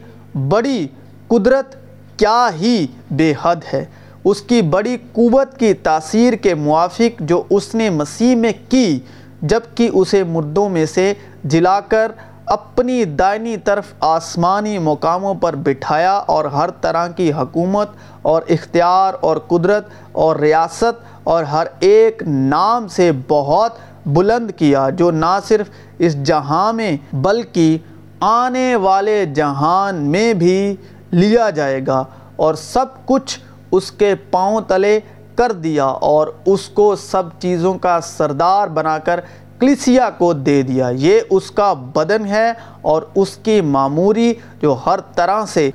بڑی 0.48 0.88
قدرت 1.28 1.76
کیا 2.18 2.48
ہی 2.60 2.86
بے 3.10 3.34
حد 3.42 3.56
ہے۔ 3.72 3.84
اس 4.24 4.42
کی 4.42 4.62
بڑی 4.62 4.96
قوت 5.12 5.58
کی 5.58 5.74
تاثیر 5.74 6.32
کے 6.32 6.54
موافق 6.54 7.20
جو 7.20 7.42
اس 7.50 7.74
نے 7.74 7.90
مسیح 7.90 8.36
میں 8.36 8.52
کی، 8.68 9.00
جبکہ 9.42 9.90
اسے 9.92 10.24
مردوں 10.24 10.68
میں 10.68 10.86
سے 10.86 11.14
جلا 11.44 11.80
کر 11.80 12.12
اپنی 12.46 13.04
دائنی 13.04 13.56
طرف 13.56 13.84
آسمانی 14.00 14.78
مقاموں 14.78 15.34
پر 15.34 15.56
بٹھایا 15.56 16.12
اور 16.12 16.44
ہر 16.44 16.70
طرح 16.80 17.08
کی 17.08 17.32
حکومت 17.32 17.88
اور 18.22 18.42
اختیار 18.48 19.14
اور 19.20 19.36
قدرت 19.36 19.88
اور 20.12 20.36
ریاست 20.36 21.04
اور 21.24 21.44
ہر 21.44 21.66
ایک 21.80 22.22
نام 22.26 22.88
سے 22.88 23.10
بہت 23.28 23.70
بلند 24.06 24.50
کیا 24.56 24.88
جو 24.90 25.10
نہ 25.10 25.38
صرف 25.48 25.70
اس 25.98 26.22
جہاں 26.22 26.72
میں، 26.72 26.96
بلکہ 27.12 27.78
آنے 28.20 28.76
والے 28.76 29.26
جہان 29.26 29.96
میں 29.96 30.34
بھی 30.34 30.76
لیا 31.10 31.50
جائے 31.50 31.80
گا 31.86 32.04
اور 32.36 32.54
سب 32.54 32.86
کچھ 33.06 33.40
اس 33.70 33.92
کے 33.92 34.14
پاؤں 34.14 34.60
تلے 34.60 35.00
کر 35.34 35.52
دیا 35.52 35.84
اور 35.84 36.26
اس 36.46 36.68
کو 36.68 36.96
سب 36.96 37.22
چیزوں 37.38 37.74
کا 37.74 38.00
سردار 38.02 38.68
بنا 38.68 38.98
کر 38.98 39.20
کلیسیا 39.58 40.10
کو 40.10 40.32
دے 40.32 40.62
دیا۔ 40.62 40.90
یہ 40.92 41.20
اس 41.30 41.50
کا 41.50 41.72
بدن 41.72 42.26
ہے 42.26 42.52
اور 42.82 43.02
اس 43.14 43.36
کی 43.36 43.60
معموری 43.60 44.34
جو 44.62 44.76
ہر 44.86 45.00
طرح 45.14 45.46
سے، 45.46 45.70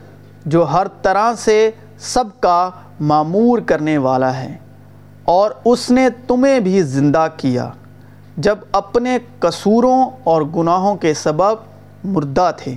جو 0.45 0.63
ہر 0.63 0.87
طرح 0.87 1.33
سے 1.37 1.71
سب 1.99 2.25
کا 2.39 2.69
معمور 2.99 3.59
کرنے 3.59 3.97
والا 3.97 4.37
ہے۔ 4.37 4.57
اور 5.23 5.51
اس 5.65 5.91
نے 5.91 6.07
تمہیں 6.27 6.59
بھی 6.59 6.81
زندہ 6.81 7.27
کیا۔ 7.37 7.69
جب 8.37 8.57
اپنے 8.71 9.17
قصوروں 9.39 10.09
اور 10.23 10.41
گناہوں 10.41 10.95
کے 10.95 11.13
سبب 11.13 11.55
مردہ 12.03 12.51
تھے، 12.57 12.75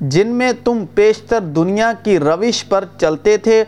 جن 0.00 0.28
میں 0.28 0.52
تم 0.64 0.84
پیشتر 0.94 1.40
دنیا 1.40 1.92
کی 2.02 2.18
روش 2.18 2.64
پر 2.68 2.84
چلتے 2.98 3.36
تھے 3.36 3.64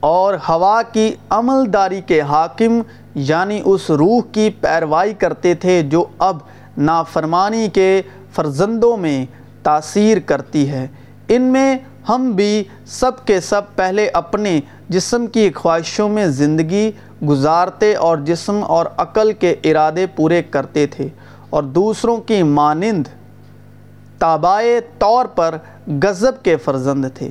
اور 0.00 0.34
ہوا 0.48 0.82
کی 0.92 1.14
عمل 1.30 1.72
داری 1.72 2.00
کے 2.00 2.20
حاکم 2.20 2.80
یعنی 3.14 3.60
اس 3.64 3.90
روح 3.90 4.20
کی 4.32 4.50
پیروائی 4.50 5.14
کرتے 5.14 5.54
تھے 5.54 5.82
جو 5.82 6.04
اب 6.18 6.36
نافرمانی 6.78 7.68
کے 7.68 8.02
فرزندوں 8.34 8.96
میں 8.96 9.26
تاثیر 9.62 10.18
کرتی 10.26 10.68
ہے۔ 10.68 10.86
ان 11.28 11.42
میں 11.42 11.78
ہم 12.08 12.30
بھی 12.30 12.64
سب 12.86 13.24
کے 13.24 13.40
سب 13.40 13.62
پہلے 13.76 14.08
اپنے 14.08 14.60
جسم 14.88 15.26
کی 15.26 15.52
خواہشوں 15.52 16.08
میں 16.08 16.26
زندگی 16.26 16.92
گزارتے 17.28 17.94
اور 17.94 18.18
جسم 18.18 18.60
اور 18.62 18.86
عقل 18.96 19.32
کے 19.32 19.54
ارادے 19.64 20.06
پورے 20.06 20.42
کرتے 20.42 20.86
تھے 20.86 21.08
اور 21.50 21.62
دوسروں 21.62 22.16
کی 22.16 22.42
مانند 22.42 23.06
تابائے 24.18 24.80
طور 24.98 25.24
پر 25.24 25.56
غضب 26.02 26.42
کے 26.42 26.56
فرزند 26.56 27.04
تھے۔ 27.14 27.30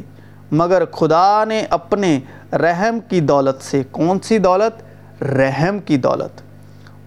مگر 0.52 0.86
خدا 0.86 1.46
نے 1.46 1.66
اپنے 1.70 2.20
رحم 2.54 3.00
کی 3.10 3.20
دولت 3.20 3.64
سے 3.64 3.84
کون 3.92 4.20
سی 4.20 4.38
دولت؟ 4.38 4.84
رحم 5.24 5.80
کی 5.80 5.98
دولت۔ 5.98 6.42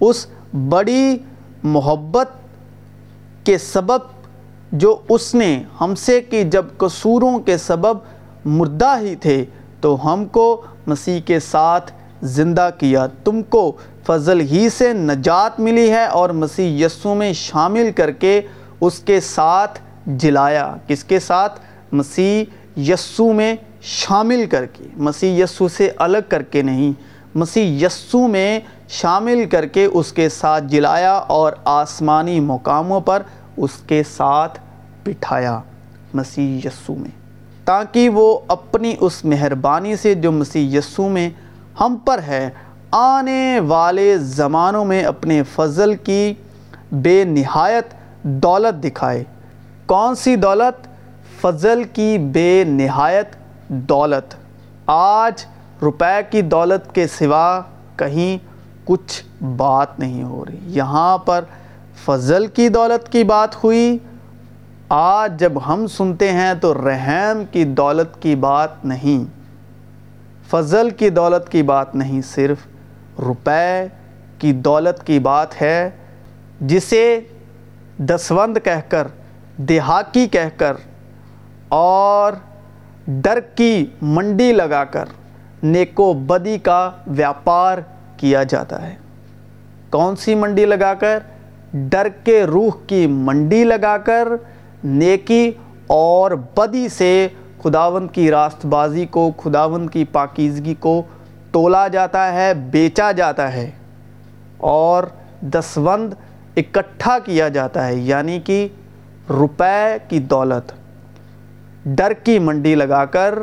اس 0.00 0.26
بڑی 0.68 1.18
محبت 1.62 2.28
کے 3.44 3.58
سبب 3.58 3.98
جو 4.72 4.98
اس 5.08 5.34
نے 5.34 5.62
ہم 5.80 5.94
سے 5.94 6.20
کی، 6.20 6.44
جب 6.44 6.66
قصوروں 6.76 7.38
کے 7.38 7.58
سبب 7.58 7.98
مردہ 8.44 8.98
ہی 9.00 9.14
تھے 9.14 9.44
تو 9.80 10.12
ہم 10.12 10.24
کو 10.24 10.62
مسیح 10.86 11.20
کے 11.20 11.40
ساتھ 11.40 11.92
زندہ 12.22 12.70
کیا۔ 12.78 13.06
تم 13.06 13.42
کو 13.42 13.72
فضل 14.06 14.40
ہی 14.40 14.68
سے 14.68 14.92
نجات 14.92 15.60
ملی 15.60 15.90
ہے 15.90 16.04
اور 16.04 16.30
مسیح 16.30 16.86
یسو 16.86 17.14
میں 17.14 17.32
شامل 17.32 17.92
کر 17.96 18.10
کے 18.10 18.40
اس 18.80 18.98
کے 18.98 19.20
ساتھ 19.20 19.78
جلایا۔ 20.06 20.76
کس 20.86 21.04
کے 21.04 21.20
ساتھ؟ 21.20 21.60
مسیح 21.92 22.44
یسو 22.80 23.32
میں 23.32 23.54
شامل 23.82 24.46
کر 24.50 24.66
کے۔ 24.66 24.84
مسیح 24.96 25.44
یسو 25.44 25.68
سے 25.68 25.90
الگ 25.96 26.18
کر 26.28 26.42
کے 26.42 26.62
نہیں۔ 26.62 26.92
مسیح 27.34 27.86
یسو 27.86 28.26
میں 28.26 28.60
شامل 28.88 29.48
کر 29.48 29.66
کے 29.66 29.84
اس 29.84 30.12
کے 30.12 30.28
ساتھ 30.28 30.64
جلایا 30.64 31.12
اور 31.12 31.52
آسمانی 31.64 32.40
مقاموں 32.40 33.00
پر 33.00 33.22
اس 33.56 33.70
کے 33.86 34.02
ساتھ 34.16 34.58
بٹھایا۔ 35.04 35.60
مسیح 36.14 36.58
یسو 36.64 36.94
میں۔ 36.94 37.19
تاکہ 37.64 38.08
وہ 38.08 38.38
اپنی 38.48 38.94
اس 39.00 39.24
مہربانی 39.24 39.96
سے 39.96 40.14
جو 40.14 40.32
مسیح 40.32 40.78
یسو 40.78 41.08
میں 41.08 41.30
ہم 41.80 41.96
پر 42.04 42.18
ہے، 42.18 42.50
آنے 42.90 43.60
والے 43.60 44.18
زمانوں 44.18 44.84
میں 44.84 45.04
اپنے 45.04 45.42
فضل 45.42 45.94
کی 45.94 46.34
بے 46.92 47.24
نہایت 47.24 47.94
دولت 48.22 48.84
دکھائے۔ 48.84 49.24
کون 49.86 50.14
سی 50.14 50.36
دولت؟ 50.36 50.88
فضل 51.40 51.84
کی 51.84 52.18
بے 52.18 52.64
نہایت 52.66 53.26
دولت۔ 53.68 54.34
آج 54.86 55.46
روپے 55.82 56.20
کی 56.30 56.42
دولت 56.42 56.94
کے 56.94 57.06
سوا 57.06 57.60
کہیں 57.96 58.38
کچھ 58.84 59.42
بات 59.42 59.98
نہیں 59.98 60.22
ہو 60.22 60.44
رہی۔ 60.44 60.58
یہاں 60.62 61.18
پر 61.18 61.44
فضل 62.04 62.46
کی 62.46 62.68
دولت 62.68 63.12
کی 63.12 63.24
بات 63.24 63.64
ہوئی۔ 63.64 63.98
آج 64.90 65.38
جب 65.40 65.52
ہم 65.66 65.86
سنتے 65.86 66.30
ہیں 66.32 66.52
تو 66.54 66.72
رحم 66.74 67.42
کی 67.50 67.64
دولت 67.64 68.20
کی 68.22 68.34
بات 68.36 68.84
نہیں، 68.84 69.24
فضل 70.50 70.90
کی 70.90 71.10
دولت 71.10 71.48
کی 71.48 71.62
بات 71.62 71.94
نہیں، 71.94 72.20
صرف 72.22 72.66
روپے 73.18 73.86
کی 74.38 74.52
دولت 74.52 75.06
کی 75.06 75.18
بات 75.18 75.60
ہے، 75.62 75.90
جسے 76.60 77.20
دسوند 77.98 78.58
کہہ 78.64 78.80
کر 78.88 79.08
دیہاکی 79.56 80.26
کہہ 80.26 80.48
کر، 80.56 80.76
اور 81.68 82.32
ڈر 83.06 83.40
کی 83.54 83.86
منڈی 84.02 84.52
لگا 84.52 84.84
کر 84.84 85.08
نیکو 85.62 86.12
بدی 86.12 86.58
کا 86.58 86.90
ویاپار 87.06 87.78
کیا 88.16 88.42
جاتا 88.42 88.86
ہے۔ 88.88 88.94
کون 89.90 90.16
سی 90.16 90.34
منڈی 90.34 90.64
لگا 90.66 90.94
کر؟ 90.94 91.18
ڈر 91.72 92.08
کے 92.24 92.44
روح 92.44 92.86
کی 92.86 93.06
منڈی 93.06 93.64
لگا 93.64 93.98
کر 93.98 94.28
نیکی 94.84 95.50
اور 95.86 96.30
بدی 96.56 96.88
سے 96.88 97.28
خداوند 97.62 98.10
کی 98.12 98.30
راست 98.30 98.66
بازی 98.66 99.06
کو 99.06 99.32
خداوند 99.36 99.90
کی 99.90 100.04
پاکیزگی 100.04 100.74
کو 100.74 101.02
تولا 101.52 101.88
جاتا 101.88 102.32
ہے، 102.32 102.54
بیچا 102.54 103.12
جاتا 103.12 103.52
ہے 103.52 103.70
اور 104.56 105.04
دسوند 105.40 106.14
اکٹھا 106.56 107.18
کیا 107.18 107.48
جاتا 107.48 107.86
ہے 107.86 107.94
یعنی 107.94 108.40
کہ 108.40 108.68
روپے 109.30 109.96
کی 110.08 110.18
دولت۔ 110.18 110.72
ڈر 111.84 112.12
کی 112.12 112.38
منڈی 112.38 112.74
لگا 112.74 113.04
کر 113.04 113.38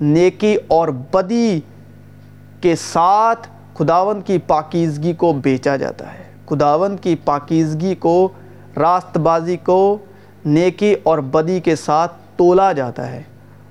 نیکی 0.00 0.56
اور 0.66 0.88
بدی 0.88 1.60
کے 2.60 2.76
ساتھ 2.76 3.48
خداوند 3.74 4.22
کی 4.22 4.38
پاکیزگی 4.38 5.12
کو 5.12 5.32
بیچا 5.32 5.76
جاتا 5.76 6.14
ہے۔ 6.14 6.24
خداوند 6.46 7.00
کی 7.00 7.14
پاکیزگی 7.14 7.94
کو 7.94 8.28
راست 8.76 9.18
بازی 9.18 9.56
کو 9.56 9.98
نیکی 10.46 10.94
اور 11.02 11.18
بدی 11.18 11.60
کے 11.60 11.76
ساتھ 11.76 12.12
تولا 12.36 12.72
جاتا 12.72 13.10
ہے 13.12 13.22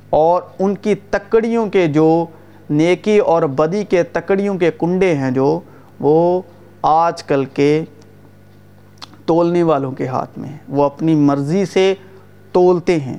اور 0.10 0.42
ان 0.60 0.76
کی 0.76 0.96
تکڑیوں 0.96 1.70
کے 1.70 1.88
جو 1.88 2.26
نیکی 2.70 3.18
اور 3.18 3.44
بدی 3.44 3.84
کے 3.84 4.04
تکڑیوں 4.04 4.58
کے 4.58 4.72
کنڈے 4.80 5.14
ہیں 5.16 5.32
جو 5.32 5.60
وہ 6.00 6.42
آج 6.82 7.24
کل 7.24 7.46
کے 7.46 7.84
تولنے 9.26 9.64
والوں 9.64 9.92
کے 9.92 10.08
ہاتھ 10.08 10.40
میں 10.40 10.58
وہ 10.70 10.84
اپنی 10.84 11.16
مرضی 11.16 11.66
سے 11.66 11.94
تولتے 12.52 13.00
ہیں 13.00 13.18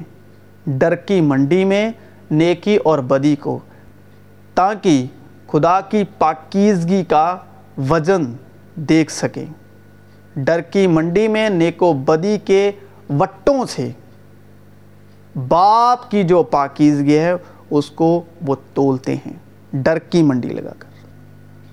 ڈر 0.67 0.95
کی 0.95 1.21
منڈی 1.21 1.65
میں 1.65 1.91
نیکی 2.31 2.77
اور 2.77 2.99
بدی 2.99 3.37
کو، 3.37 3.59
تاکہ 4.55 5.07
خدا 5.47 5.81
کی 5.81 6.05
پاکیزگی 6.19 7.05
کا 7.05 7.37
وزن 7.91 8.25
دیکھ 8.75 9.13
سکیں۔ 9.13 9.45
ڈر 10.37 10.61
کی 10.61 10.87
منڈی 10.87 11.29
میں 11.29 11.49
نیک 11.51 11.83
و 11.83 11.93
بدی 11.93 12.39
کے 12.45 12.71
وٹوں 13.11 13.65
سے 13.67 13.91
باپ 15.49 16.11
کی 16.11 16.23
جو 16.23 16.43
پاکیزگی 16.43 17.19
ہے، 17.19 17.33
اس 17.71 17.91
کو 17.91 18.23
وہ 18.47 18.55
تولتے 18.75 19.15
ہیں، 19.17 19.33
ڈر 19.73 19.99
کی 19.99 20.23
منڈی 20.23 20.49
لگا 20.49 20.73
کر۔ 20.79 20.89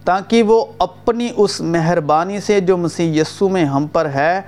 تاکہ 0.06 0.44
وہ 0.44 0.66
اپنی 0.80 1.30
اس 1.38 1.60
مہربانی 1.62 2.40
سے 2.40 2.60
جو 2.60 2.78
مسیح 2.78 3.22
یسو 3.22 3.50
میں 3.50 3.66
ہم 3.66 3.88
پر 3.88 4.10
ہے، 4.10 4.42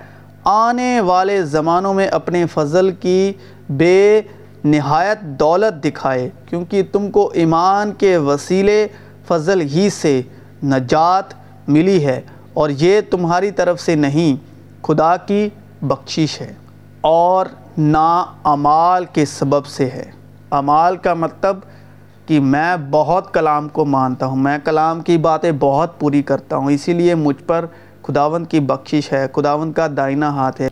آنے 0.43 0.99
والے 1.01 1.41
زمانوں 1.43 1.93
میں 1.93 2.07
اپنے 2.07 2.45
فضل 2.45 2.91
کی 2.91 3.33
بے 3.69 4.21
نہایت 4.63 5.21
دولت 5.39 5.83
دکھائے۔ 5.83 6.29
کیونکہ 6.45 6.83
تم 6.91 7.09
کو 7.11 7.29
ایمان 7.33 7.91
کے 7.91 8.15
وسیلے 8.17 8.87
فضل 9.27 9.61
ہی 9.61 9.89
سے 9.89 10.21
نجات 10.63 11.33
ملی 11.67 12.05
ہے، 12.05 12.21
اور 12.53 12.69
یہ 12.69 13.01
تمہاری 13.09 13.51
طرف 13.51 13.81
سے 13.81 13.95
نہیں، 13.95 14.35
خدا 14.83 15.15
کی 15.17 15.47
بخشش 15.81 16.39
ہے۔ 16.41 16.53
اور 17.05 17.45
نا 17.77 18.25
امال 18.43 19.05
کے 19.05 19.25
سبب 19.25 19.65
سے 19.65 19.85
ہے۔ 19.85 20.11
امال 20.49 20.97
کا 20.97 21.13
مطلب 21.13 21.59
کہ 22.25 22.39
میں 22.39 22.75
بہت 22.91 23.33
کلام 23.33 23.67
کو 23.69 23.85
مانتا 23.85 24.25
ہوں، 24.25 24.35
میں 24.35 24.57
کلام 24.63 25.01
کی 25.01 25.17
باتیں 25.17 25.51
بہت 25.59 25.99
پوری 25.99 26.21
کرتا 26.21 26.55
ہوں، 26.55 26.71
اسی 26.71 26.93
لیے 26.93 27.15
مجھ 27.15 27.43
پر 27.43 27.65
خداوند 28.01 28.47
کی 28.47 28.59
بخشش 28.59 29.13
ہے، 29.13 29.27
خداوند 29.35 29.73
کا 29.73 29.87
دائنہ 29.97 30.25
ہاتھ 30.25 30.61
ہے۔ 30.61 30.67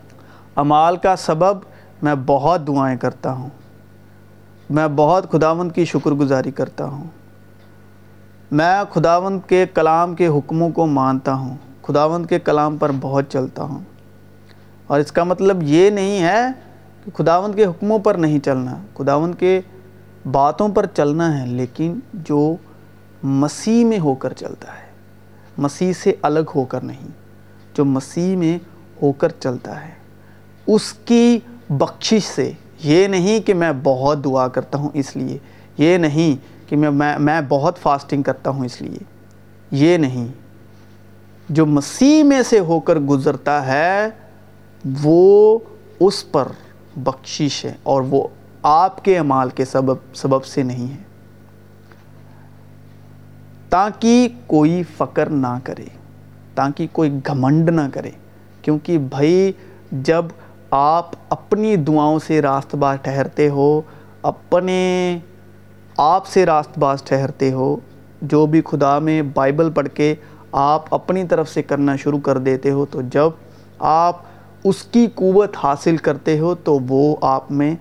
امال 0.56 0.98
کا 0.98 1.16
سبب 1.16 1.58
میں 2.02 2.16
بہت 2.26 2.68
دعائیں 2.68 2.98
کرتا 2.98 3.32
ہوں، 3.32 3.50
میں 4.70 4.88
بہت 4.96 5.32
خداوند 5.32 5.72
کی 5.72 5.86
شکر 5.86 6.12
گزاری 6.12 6.52
کرتا 6.52 6.86
ہوں۔ 6.86 7.08
میں 8.52 8.84
خداوند 8.94 9.40
کے 9.48 9.66
کلام 9.74 10.16
کے 10.16 10.28
حکموں 10.28 10.70
کو 10.70 10.86
مانتا 10.86 11.34
ہوں، 11.34 11.58
خداوند 11.82 12.26
کے 12.26 12.40
کلام 12.40 12.78
پر 12.78 12.92
بہت 13.02 13.26
چلتا 13.30 13.64
ہوں۔ 13.64 13.93
اور 14.94 15.00
اس 15.00 15.12
کا 15.12 15.24
مطلب 15.24 15.64
یہ 15.64 15.90
نہیں 15.90 16.22
ہے 16.22 16.42
کہ 17.06 17.12
خداوند 17.18 17.56
کے 17.56 17.66
حکموں 17.66 18.00
پر 18.00 18.16
نہیں 18.16 18.40
چلنا، 18.40 18.76
خداوند 18.98 19.36
کے 19.40 19.62
باتوں 20.32 20.68
پر 20.70 20.86
چلنا 20.86 21.42
ہے، 21.42 21.46
لیکن 21.46 22.00
جو 22.14 22.56
مسیح 23.24 23.86
میں 23.86 24.00
ہو 24.00 24.14
کر 24.16 24.34
چلتا 24.34 24.68
ہے، 24.68 24.86
مسیح 25.58 25.94
سے 25.94 26.14
الگ 26.22 26.54
ہو 26.56 26.66
کر 26.66 26.82
نہیں، 26.82 27.08
جو 27.74 27.86
مسیح 27.86 28.36
میں 28.38 28.58
ہو 29.02 29.12
کر 29.12 29.30
چلتا 29.40 29.88
ہے، 29.88 29.92
اس 30.68 30.94
کی 30.94 31.40
بخشش 31.70 32.24
سے، 32.24 32.52
یہ 32.84 33.08
نہیں 33.08 33.40
کہ 33.40 33.54
میں 33.54 33.72
بہت 33.84 34.24
دعا 34.26 34.48
کرتا 34.48 34.78
ہوں 34.78 34.90
اس 34.94 35.16
لیے، 35.16 35.38
یہ 35.78 35.98
نہیں 35.98 36.36
کہ 36.70 36.76
میں 36.76 37.18
میں 37.20 37.42
بہت 37.48 37.80
فاسٹنگ 37.80 38.24
کرتا 38.24 38.50
ہوں 38.50 38.66
اس 38.66 38.82
لیے، 38.82 39.04
یہ 39.72 39.98
نہیں۔ 39.98 40.28
جو 41.50 41.66
مسیح 41.66 42.24
میں 42.24 42.42
سے 42.44 42.60
ہو 42.60 42.80
کر 42.80 43.00
گزرتا 43.00 43.66
ہے 43.68 44.10
وہ 45.04 45.60
اس 46.00 46.32
پر 46.32 46.48
بخشش 46.96 47.66
ہے 47.66 47.74
اور 47.84 48.02
وہ 48.02 48.28
آپ 48.64 49.04
کے 49.06 49.18
عمال 49.18 49.50
کے 49.50 49.66
سبب 49.66 49.96
سبب 50.14 50.46
سے 50.46 50.64
نہیں 50.64 50.92
ہے۔ 50.92 51.02
تاکہ 53.70 54.28
کوئی 54.48 54.84
فقر 54.98 55.30
نہ 55.30 55.60
کرے، 55.64 55.86
تاکہ 56.56 56.88
کوئی 56.92 57.12
گھمنڈ 57.28 57.70
نہ 57.70 57.82
کرے، 57.94 58.12
کیونکہ 58.62 58.98
بھائی 58.98 59.52
جب 59.92 60.26
آپ 60.72 61.12
اپنی 61.30 61.76
دعاؤں 61.76 62.20
سے 62.20 62.42
راست 62.42 62.76
باز 62.76 62.98
ٹھہرتے 63.02 63.50
ہو، 63.50 63.82
اپنے 64.22 65.20
آپ 65.98 66.28
سے 66.28 66.46
راست 66.46 66.78
باز 66.80 67.04
ٹھہرتے 67.04 67.52
ہو، 67.52 67.76
جو 68.22 68.46
بھی 68.46 68.62
خدا 68.66 69.00
میں 69.00 69.22
بائبل 69.22 69.72
پڑھ 69.72 69.88
کے 69.94 70.16
آپ 70.52 70.94
اپنی 70.94 71.28
طرف 71.28 71.50
سے 71.50 71.64
کرنا 71.64 71.96
شروع 71.96 72.20
کر 72.20 72.38
دیتے 72.38 72.72
ہو، 72.72 72.86
تو 72.86 73.02
جب 73.02 73.30
آپ 73.80 74.22
اس 74.64 74.84
کی 74.84 75.08
قوت 75.16 75.58
حاصل 75.64 75.98
کرتے 75.98 76.40
ہو 76.40 76.56
تو 76.56 76.80
وہ 76.90 77.16
آپ 77.22 77.52
میں 77.52 77.76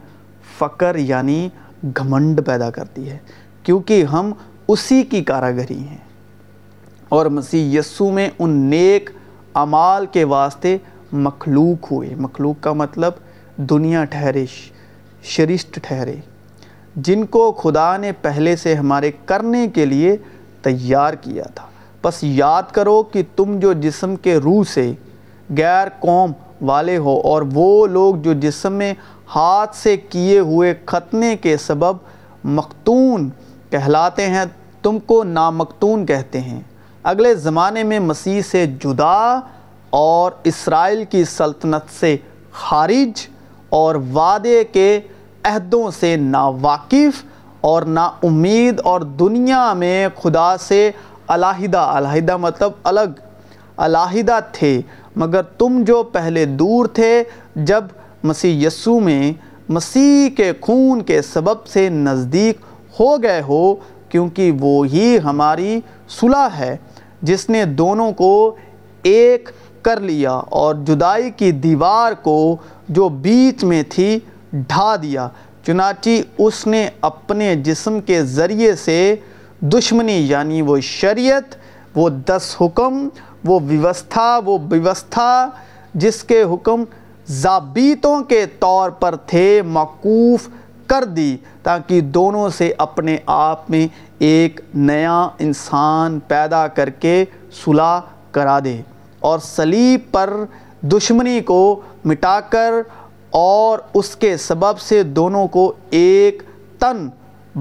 فقر 0.58 0.96
یعنی 0.96 1.48
گھمنڈ 1.96 2.46
پیدا 2.46 2.70
کرتی 2.70 3.10
ہے، 3.10 3.18
کیونکہ 3.62 4.04
ہم 4.04 4.32
اسی 4.68 5.02
کی 5.02 5.24
کاراگری 5.24 5.78
ہیں۔ 5.78 5.98
اور 7.08 7.26
مسیح 7.26 7.78
یسو 7.78 8.10
میں 8.10 8.28
ان 8.38 8.50
نیک 8.50 9.10
عمال 9.54 10.06
کے 10.06 10.24
واسطے 10.24 10.78
مخلوق 11.12 11.92
ہوئے۔ 11.92 12.14
مخلوق 12.14 12.62
کا 12.62 12.72
مطلب 12.72 13.12
دنیا 13.56 14.04
ٹھہرے 14.04 14.44
شرشت 15.22 15.74
ٹھہرے۔ 15.82 16.16
جن 16.96 17.24
کو 17.24 17.52
خدا 17.52 17.96
نے 17.96 18.12
پہلے 18.12 18.56
سے 18.56 18.74
ہمارے 18.74 19.10
کرنے 19.24 19.68
کے 19.68 19.86
لیے 19.86 20.16
تیار 20.62 21.14
کیا 21.14 21.42
تھا۔ 21.42 21.66
بس 22.02 22.14
یاد 22.22 22.62
کرو 22.72 23.02
کہ 23.02 23.22
تم 23.36 23.58
جو 23.58 23.72
جسم 23.72 24.16
کے 24.16 24.36
روح 24.36 24.64
سے 24.64 24.92
غیر 25.58 25.88
قوم 26.00 26.32
والے 26.62 26.96
ہو 26.96 27.20
اور 27.24 27.42
وہ 27.54 27.86
لوگ 27.86 28.14
جو 28.14 28.32
جسم 28.32 28.72
میں 28.72 28.94
ہاتھ 29.34 29.76
سے 29.76 29.96
کیے 29.96 30.38
ہوئے 30.38 30.74
ختنے 30.86 31.36
کے 31.36 31.56
سبب 31.56 31.96
مختون 32.44 33.30
کہلاتے 33.70 34.26
ہیں، 34.26 34.44
تم 34.82 34.98
کو 34.98 35.24
نامختون 35.24 36.06
کہتے 36.06 36.40
ہیں۔ 36.40 36.60
اگلے 37.02 37.34
زمانے 37.34 37.82
میں 37.82 38.00
مسیح 38.00 38.40
سے 38.42 38.66
جدا 38.66 39.40
اور 39.90 40.32
اسرائیل 40.44 41.04
کی 41.04 41.24
سلطنت 41.24 42.00
سے 42.00 42.16
خارج 42.52 43.26
اور 43.68 43.94
وعدے 43.94 44.64
کے 44.64 45.00
عہدوں 45.42 45.90
سے 46.00 46.16
ناواقف 46.16 47.24
اور 47.60 47.82
نا 47.82 48.10
امید 48.22 48.80
اور 48.84 49.00
دنیا 49.00 49.72
میں 49.72 50.08
خدا 50.22 50.56
سے 50.56 50.90
علیحدہ 51.28 51.78
علیحدہ 51.78 52.36
مطلب 52.36 52.72
الگ۔ 52.84 53.31
علیحدہ 53.82 54.38
تھے، 54.52 54.80
مگر 55.16 55.42
تم 55.58 55.82
جو 55.86 56.02
پہلے 56.02 56.44
دور 56.44 56.86
تھے، 56.86 57.22
جب 57.54 57.84
مسیح 58.22 58.66
یسو 58.66 58.98
میں 59.00 59.32
مسیح 59.68 60.28
کے 60.36 60.52
خون 60.60 61.02
کے 61.02 61.22
سبب 61.22 61.66
سے 61.66 61.88
نزدیک 61.88 62.60
ہو 63.00 63.22
گئے 63.22 63.40
ہو، 63.48 63.74
کیونکہ 64.08 64.52
وہی 64.60 65.16
ہماری 65.24 65.80
صلح 66.08 66.48
ہے، 66.58 66.76
جس 67.22 67.48
نے 67.50 67.64
دونوں 67.64 68.10
کو 68.12 68.32
ایک 69.02 69.50
کر 69.82 70.00
لیا 70.00 70.32
اور 70.60 70.74
جدائی 70.86 71.30
کی 71.36 71.50
دیوار 71.52 72.12
کو 72.22 72.56
جو 72.88 73.08
بیچ 73.08 73.64
میں 73.64 73.82
تھی 73.88 74.18
ڈھا 74.52 74.94
دیا۔ 74.96 75.28
چنانچہ 75.66 76.10
اس 76.38 76.66
نے 76.66 76.88
اپنے 77.00 77.54
جسم 77.56 78.00
کے 78.00 78.22
ذریعے 78.24 78.74
سے 78.76 79.16
دشمنی 79.60 80.16
یعنی 80.28 80.62
وہ 80.62 80.78
شریعت، 80.80 81.54
وہ 81.94 82.08
دس 82.26 82.56
حکم 82.60 83.08
وہ 83.44 83.60
ویوستھا 83.66 84.40
وہ 84.44 84.58
ویوستھا 84.70 85.50
جس 85.94 86.24
کے 86.24 86.42
حکم 86.42 86.84
ضابطوں 87.28 88.22
کے 88.22 88.46
طور 88.46 88.90
پر 88.90 89.14
تھے، 89.26 89.62
موقوف 89.62 90.48
کر 90.86 91.04
دی 91.04 91.36
تاکہ 91.62 92.00
دونوں 92.00 92.48
سے 92.48 92.72
اپنے 92.78 93.16
آپ 93.26 93.70
میں 93.70 93.86
ایک 94.18 94.60
نیا 94.74 95.28
انسان 95.38 96.18
پیدا 96.28 96.66
کر 96.68 96.90
کے 96.90 97.24
صلح 97.64 98.00
کرا 98.30 98.58
دے 98.64 98.82
اور 99.20 99.38
صلیب 99.38 100.00
پر 100.12 100.44
دشمنی 100.82 101.40
کو 101.40 101.80
مٹا 102.04 102.40
کر 102.40 102.72
اور 103.30 103.78
اس 103.94 104.16
کے 104.16 104.36
سبب 104.36 104.80
سے 104.80 105.02
دونوں 105.02 105.48
کو 105.48 105.72
ایک 105.90 106.42
تن 106.78 107.08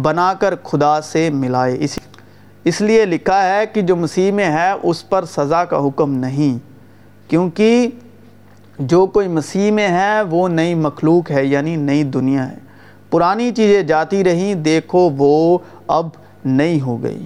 بنا 0.01 0.33
کر 0.39 0.53
خدا 0.63 1.01
سے 1.01 1.29
ملائے۔ 1.29 1.77
اس 1.79 1.99
اس 2.63 2.81
لیے 2.81 3.05
لکھا 3.05 3.55
ہے 3.55 3.65
کہ 3.65 3.81
جو 3.81 3.95
مسیح 3.95 4.31
میں 4.31 4.45
ہے، 4.45 4.71
اس 4.83 5.09
پر 5.09 5.25
سزا 5.25 5.65
کا 5.65 5.87
حکم 5.87 6.13
نہیں۔ 6.13 6.57
کیونکہ 7.29 7.87
جو 8.79 9.05
کوئی 9.05 9.27
مسیح 9.27 9.71
میں 9.71 9.87
ہے، 9.87 10.21
وہ 10.21 10.47
نئی 10.47 10.75
مخلوق 10.75 11.31
ہے 11.31 11.45
یعنی 11.45 11.75
نئی 11.75 12.03
دنیا 12.03 12.51
ہے۔ 12.51 12.57
پرانی 13.09 13.51
چیزیں 13.51 13.83
جاتی 13.83 14.23
رہیں، 14.23 14.55
دیکھو 14.55 15.09
وہ 15.17 15.57
اب 15.87 16.09
نئی 16.45 16.81
ہو 16.81 17.03
گئی۔ 17.03 17.25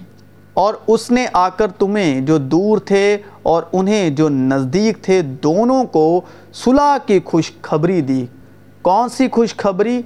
اور 0.54 0.74
اس 0.88 1.12
نے 1.12 1.26
آ 1.34 1.50
کر 1.50 1.68
تمہیں 1.68 2.22
جو 2.22 2.38
دور 2.38 2.78
تھے 2.78 3.18
اور 3.44 3.64
انہیں 3.74 4.10
جو 4.10 4.30
نزدیک 4.30 4.98
تھے، 5.02 5.22
دونوں 5.22 5.84
کو 5.84 6.22
صلح 6.54 6.98
کی 7.06 7.20
خوشخبری 7.26 8.02
دی۔ 8.02 8.26
کون 8.82 9.10
سی 9.10 9.28
خوشخبری؟ 9.32 10.02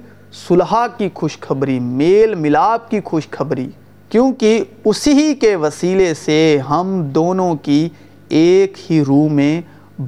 صلح 0.48 0.86
کی 0.96 1.08
خوشخبری، 1.14 1.80
میل 1.80 2.34
ملاپ 2.34 2.90
کی 2.90 3.00
خوشخبری۔ 3.04 3.70
کیونکہ 4.10 4.64
اسی 4.84 5.34
کے 5.34 5.56
وسیلے 5.56 6.14
سے 6.14 6.58
ہم 6.70 7.02
دونوں 7.02 7.54
کی 7.54 7.88
ایک 8.28 8.92
ہی 8.92 9.04
روح 9.04 9.28
میں 9.28 9.60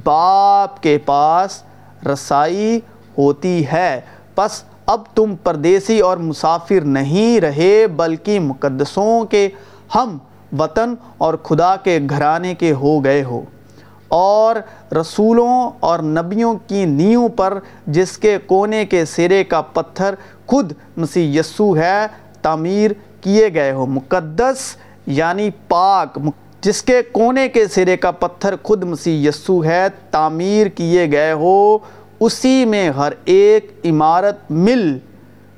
باپ 0.03 0.83
کے 0.83 0.97
پاس 0.97 1.63
رسائی 2.05 2.79
ہوتی 3.17 3.65
ہے۔ 3.73 4.01
پس 4.35 4.63
اب 4.85 5.01
تم 5.15 5.35
پردیسی 5.43 5.99
اور 5.99 6.17
مسافر 6.17 6.81
نہیں 6.81 7.41
رہے، 7.41 7.87
بلکہ 7.87 8.39
مقدسوں 8.39 9.25
کے 9.25 9.49
ہم 9.95 10.17
وطن 10.59 10.93
اور 11.17 11.33
خدا 11.33 11.75
کے 11.75 11.99
گھرانے 12.09 12.55
کے 12.55 12.71
ہو 12.71 13.03
گئے 13.03 13.23
ہو۔ 13.23 13.41
اور 14.07 14.55
رسولوں 14.93 15.71
اور 15.79 15.99
نبیوں 15.99 16.55
کی 16.67 16.85
نیوں 16.85 17.29
پر 17.29 17.59
جس 17.87 18.17
کے 18.17 18.37
کونے 18.45 18.85
کے 18.85 19.05
سرے 19.05 19.43
کا 19.43 19.61
پتھر 19.61 20.15
خود 20.45 20.73
مسیح 20.97 21.39
یسو 21.39 21.77
ہے، 21.77 22.07
تعمیر 22.41 22.91
کیے 23.23 23.53
گئے 23.53 23.71
ہو۔ 23.71 23.85
مقدس 23.85 24.57
یعنی 25.07 25.49
پاک، 25.67 26.19
جس 26.61 26.83
کے 26.83 27.01
کونے 27.11 27.47
کے 27.47 27.67
سرے 27.67 27.97
کا 27.97 28.11
پتھر 28.11 28.55
خود 28.63 28.83
مسیح 28.83 29.29
یسو 29.29 29.63
ہے، 29.63 29.87
تعمیر 30.11 30.67
کیے 30.67 31.11
گئے 31.11 31.31
ہو۔ 31.31 31.77
اسی 32.19 32.65
میں 32.65 32.89
ہر 32.89 33.13
ایک 33.25 33.81
عمارت 33.85 34.51
مل، 34.51 34.97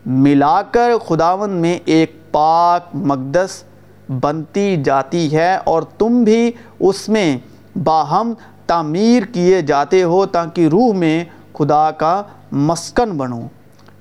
ملا 0.05 0.61
کر 0.61 0.91
خداون 1.07 1.49
میں 1.49 1.79
ایک 1.85 2.31
پاک 2.31 2.89
مقدس 2.93 3.63
بنتی 4.09 4.83
جاتی 4.83 5.35
ہے 5.35 5.55
اور 5.55 5.81
تم 5.97 6.23
بھی 6.23 6.51
اس 6.79 7.09
میں 7.09 7.37
باہم 7.83 8.33
تعمیر 8.67 9.23
کیے 9.23 9.61
جاتے 9.61 10.03
ہو 10.03 10.25
تاکہ 10.25 10.67
روح 10.67 10.93
میں 10.93 11.25
خدا 11.53 11.91
کا 11.91 12.23
مسکن 12.51 13.09
بنو۔ 13.09 13.41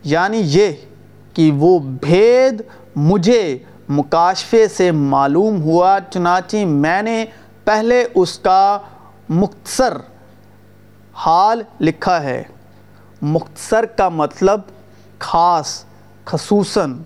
یعنی 0.05 0.43
یہ 0.45 0.69
کہ 1.35 1.51
وہ 1.55 1.79
بھید 1.79 2.63
مجھے 2.97 3.59
مکاشفے 3.89 4.69
سے 4.69 4.91
معلوم 4.91 5.63
ہوا، 5.63 5.99
چنانچہ 6.11 6.65
میں 6.65 7.03
نے 7.03 7.25
پہلے 7.65 8.05
اس 8.15 8.39
کا 8.39 8.79
مختصر 9.29 9.97
حال 11.15 11.63
لکھا 11.81 12.23
ہے۔ 12.23 12.43
مختصر 13.23 13.85
کا 13.85 14.09
مطلب 14.09 14.61
خاص، 15.19 15.85
خصوصاً۔ 16.25 17.03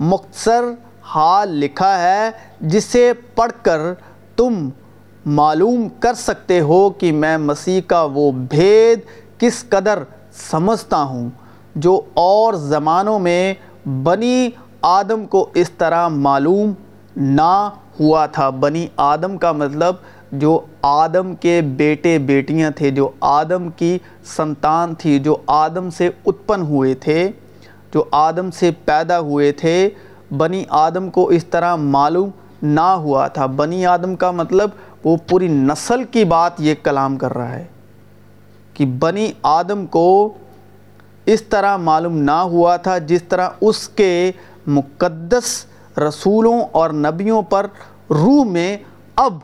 مختصر 0.00 0.64
حال 1.02 1.48
لکھا 1.48 2.02
ہے 2.02 2.30
جسے 2.60 3.12
پڑھ 3.34 3.52
کر 3.62 3.80
تم 4.36 4.68
معلوم 5.26 5.88
کر 6.00 6.14
سکتے 6.14 6.60
ہو 6.60 6.90
کہ 6.90 7.12
میں 7.12 7.36
مسیح 7.38 7.80
کا 7.86 8.02
وہ 8.02 8.32
بھید 8.32 9.00
کس 9.38 9.64
قدر 9.68 10.02
سمجھتا 10.32 11.02
ہوں، 11.02 11.30
جو 11.74 12.00
اور 12.14 12.54
زمانوں 12.54 13.18
میں 13.18 13.54
بنی 13.86 14.48
آدم 14.82 15.26
کو 15.26 15.48
اس 15.54 15.70
طرح 15.70 16.08
معلوم 16.08 16.72
نہ 17.16 17.68
ہوا 18.00 18.26
تھا۔ 18.26 18.50
بنی 18.50 18.86
آدم 18.96 19.38
کا 19.38 19.52
مطلب 19.52 19.94
جو 20.32 20.60
آدم 20.82 21.34
کے 21.34 21.60
بیٹے 21.60 22.18
بیٹیاں 22.18 22.70
تھے، 22.70 22.90
جو 22.90 23.10
آدم 23.20 23.70
کی 23.70 23.98
سنتان 24.24 24.94
تھی، 24.94 25.18
جو 25.18 25.36
آدم 25.46 25.90
سے 25.90 26.10
اتپن 26.26 26.60
ہوئے 26.60 26.94
تھے، 26.94 27.30
جو 27.94 28.04
آدم 28.10 28.50
سے 28.50 28.70
پیدا 28.84 29.20
ہوئے 29.20 29.52
تھے۔ 29.52 29.90
بنی 30.36 30.64
آدم 30.68 31.10
کو 31.10 31.28
اس 31.28 31.46
طرح 31.46 31.76
معلوم 31.76 32.30
نہ 32.62 32.80
ہوا 32.80 33.28
تھا۔ 33.28 33.46
بنی 33.46 33.86
آدم 33.86 34.16
کا 34.16 34.30
مطلب 34.30 34.70
وہ 35.04 35.16
پوری 35.28 35.48
نسل 35.48 36.04
کی 36.04 36.24
بات 36.24 36.52
یہ 36.58 36.74
کلام 36.82 37.16
کر 37.16 37.34
رہا 37.34 37.54
ہے 37.54 37.64
کہ 38.74 38.86
بنی 38.86 39.32
آدم 39.42 39.86
کو 39.86 40.34
اس 41.26 41.42
طرح 41.42 41.76
معلوم 41.76 42.18
نہ 42.18 42.30
ہوا 42.30 42.76
تھا 42.76 42.98
جس 42.98 43.22
طرح 43.22 43.48
اس 43.60 43.88
کے 43.88 44.32
مقدس 44.66 45.64
رسولوں 45.98 46.60
اور 46.72 46.90
نبیوں 46.90 47.42
پر 47.42 47.66
روح 48.10 48.44
میں 48.44 48.76
اب 49.16 49.38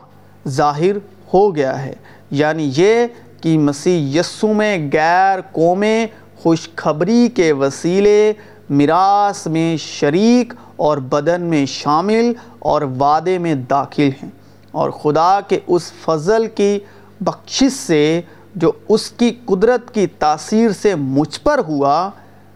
ظاہر 0.47 0.97
ہو 1.33 1.55
گیا 1.55 1.85
ہے۔ 1.85 1.93
یعنی 2.31 2.71
یہ 2.75 3.07
کہ 3.41 3.57
مسیح 3.57 4.19
یسو 4.19 4.53
میں 4.53 4.89
غیر 4.93 5.39
قومیں، 5.51 6.07
خوشخبری 6.37 7.29
کے 7.35 7.51
وسیلے، 7.51 8.33
میراث 8.69 9.47
میں 9.47 9.77
شریک 9.77 10.53
اور 10.75 10.97
بدن 10.97 11.41
میں 11.41 11.65
شامل 11.65 12.33
اور 12.59 12.81
وعدے 12.81 13.37
میں 13.37 13.55
داخل 13.55 14.09
ہیں۔ 14.23 14.29
اور 14.71 14.89
خدا 14.89 15.39
کے 15.47 15.59
اس 15.67 15.91
فضل 16.05 16.47
کی 16.47 16.79
بخشش 17.21 17.71
سے 17.71 18.21
جو 18.55 18.71
اس 18.89 19.11
کی 19.11 19.31
قدرت 19.45 19.93
کی 19.93 20.07
تاثیر 20.07 20.71
سے 20.71 20.95
مجھ 20.95 21.39
پر 21.43 21.59
ہوا، 21.67 22.09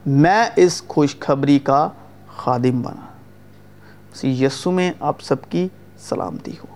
میں 0.05 0.45
اس 0.55 0.83
خوشخبری 0.87 1.59
کا 1.59 1.89
خادم 2.37 2.81
بنا۔ 2.81 4.27
یسو 4.27 4.71
میں 4.71 4.93
آپ 4.99 5.21
سب 5.21 5.49
کی 5.49 5.67
سلامتی 5.97 6.51
ہو۔ 6.51 6.72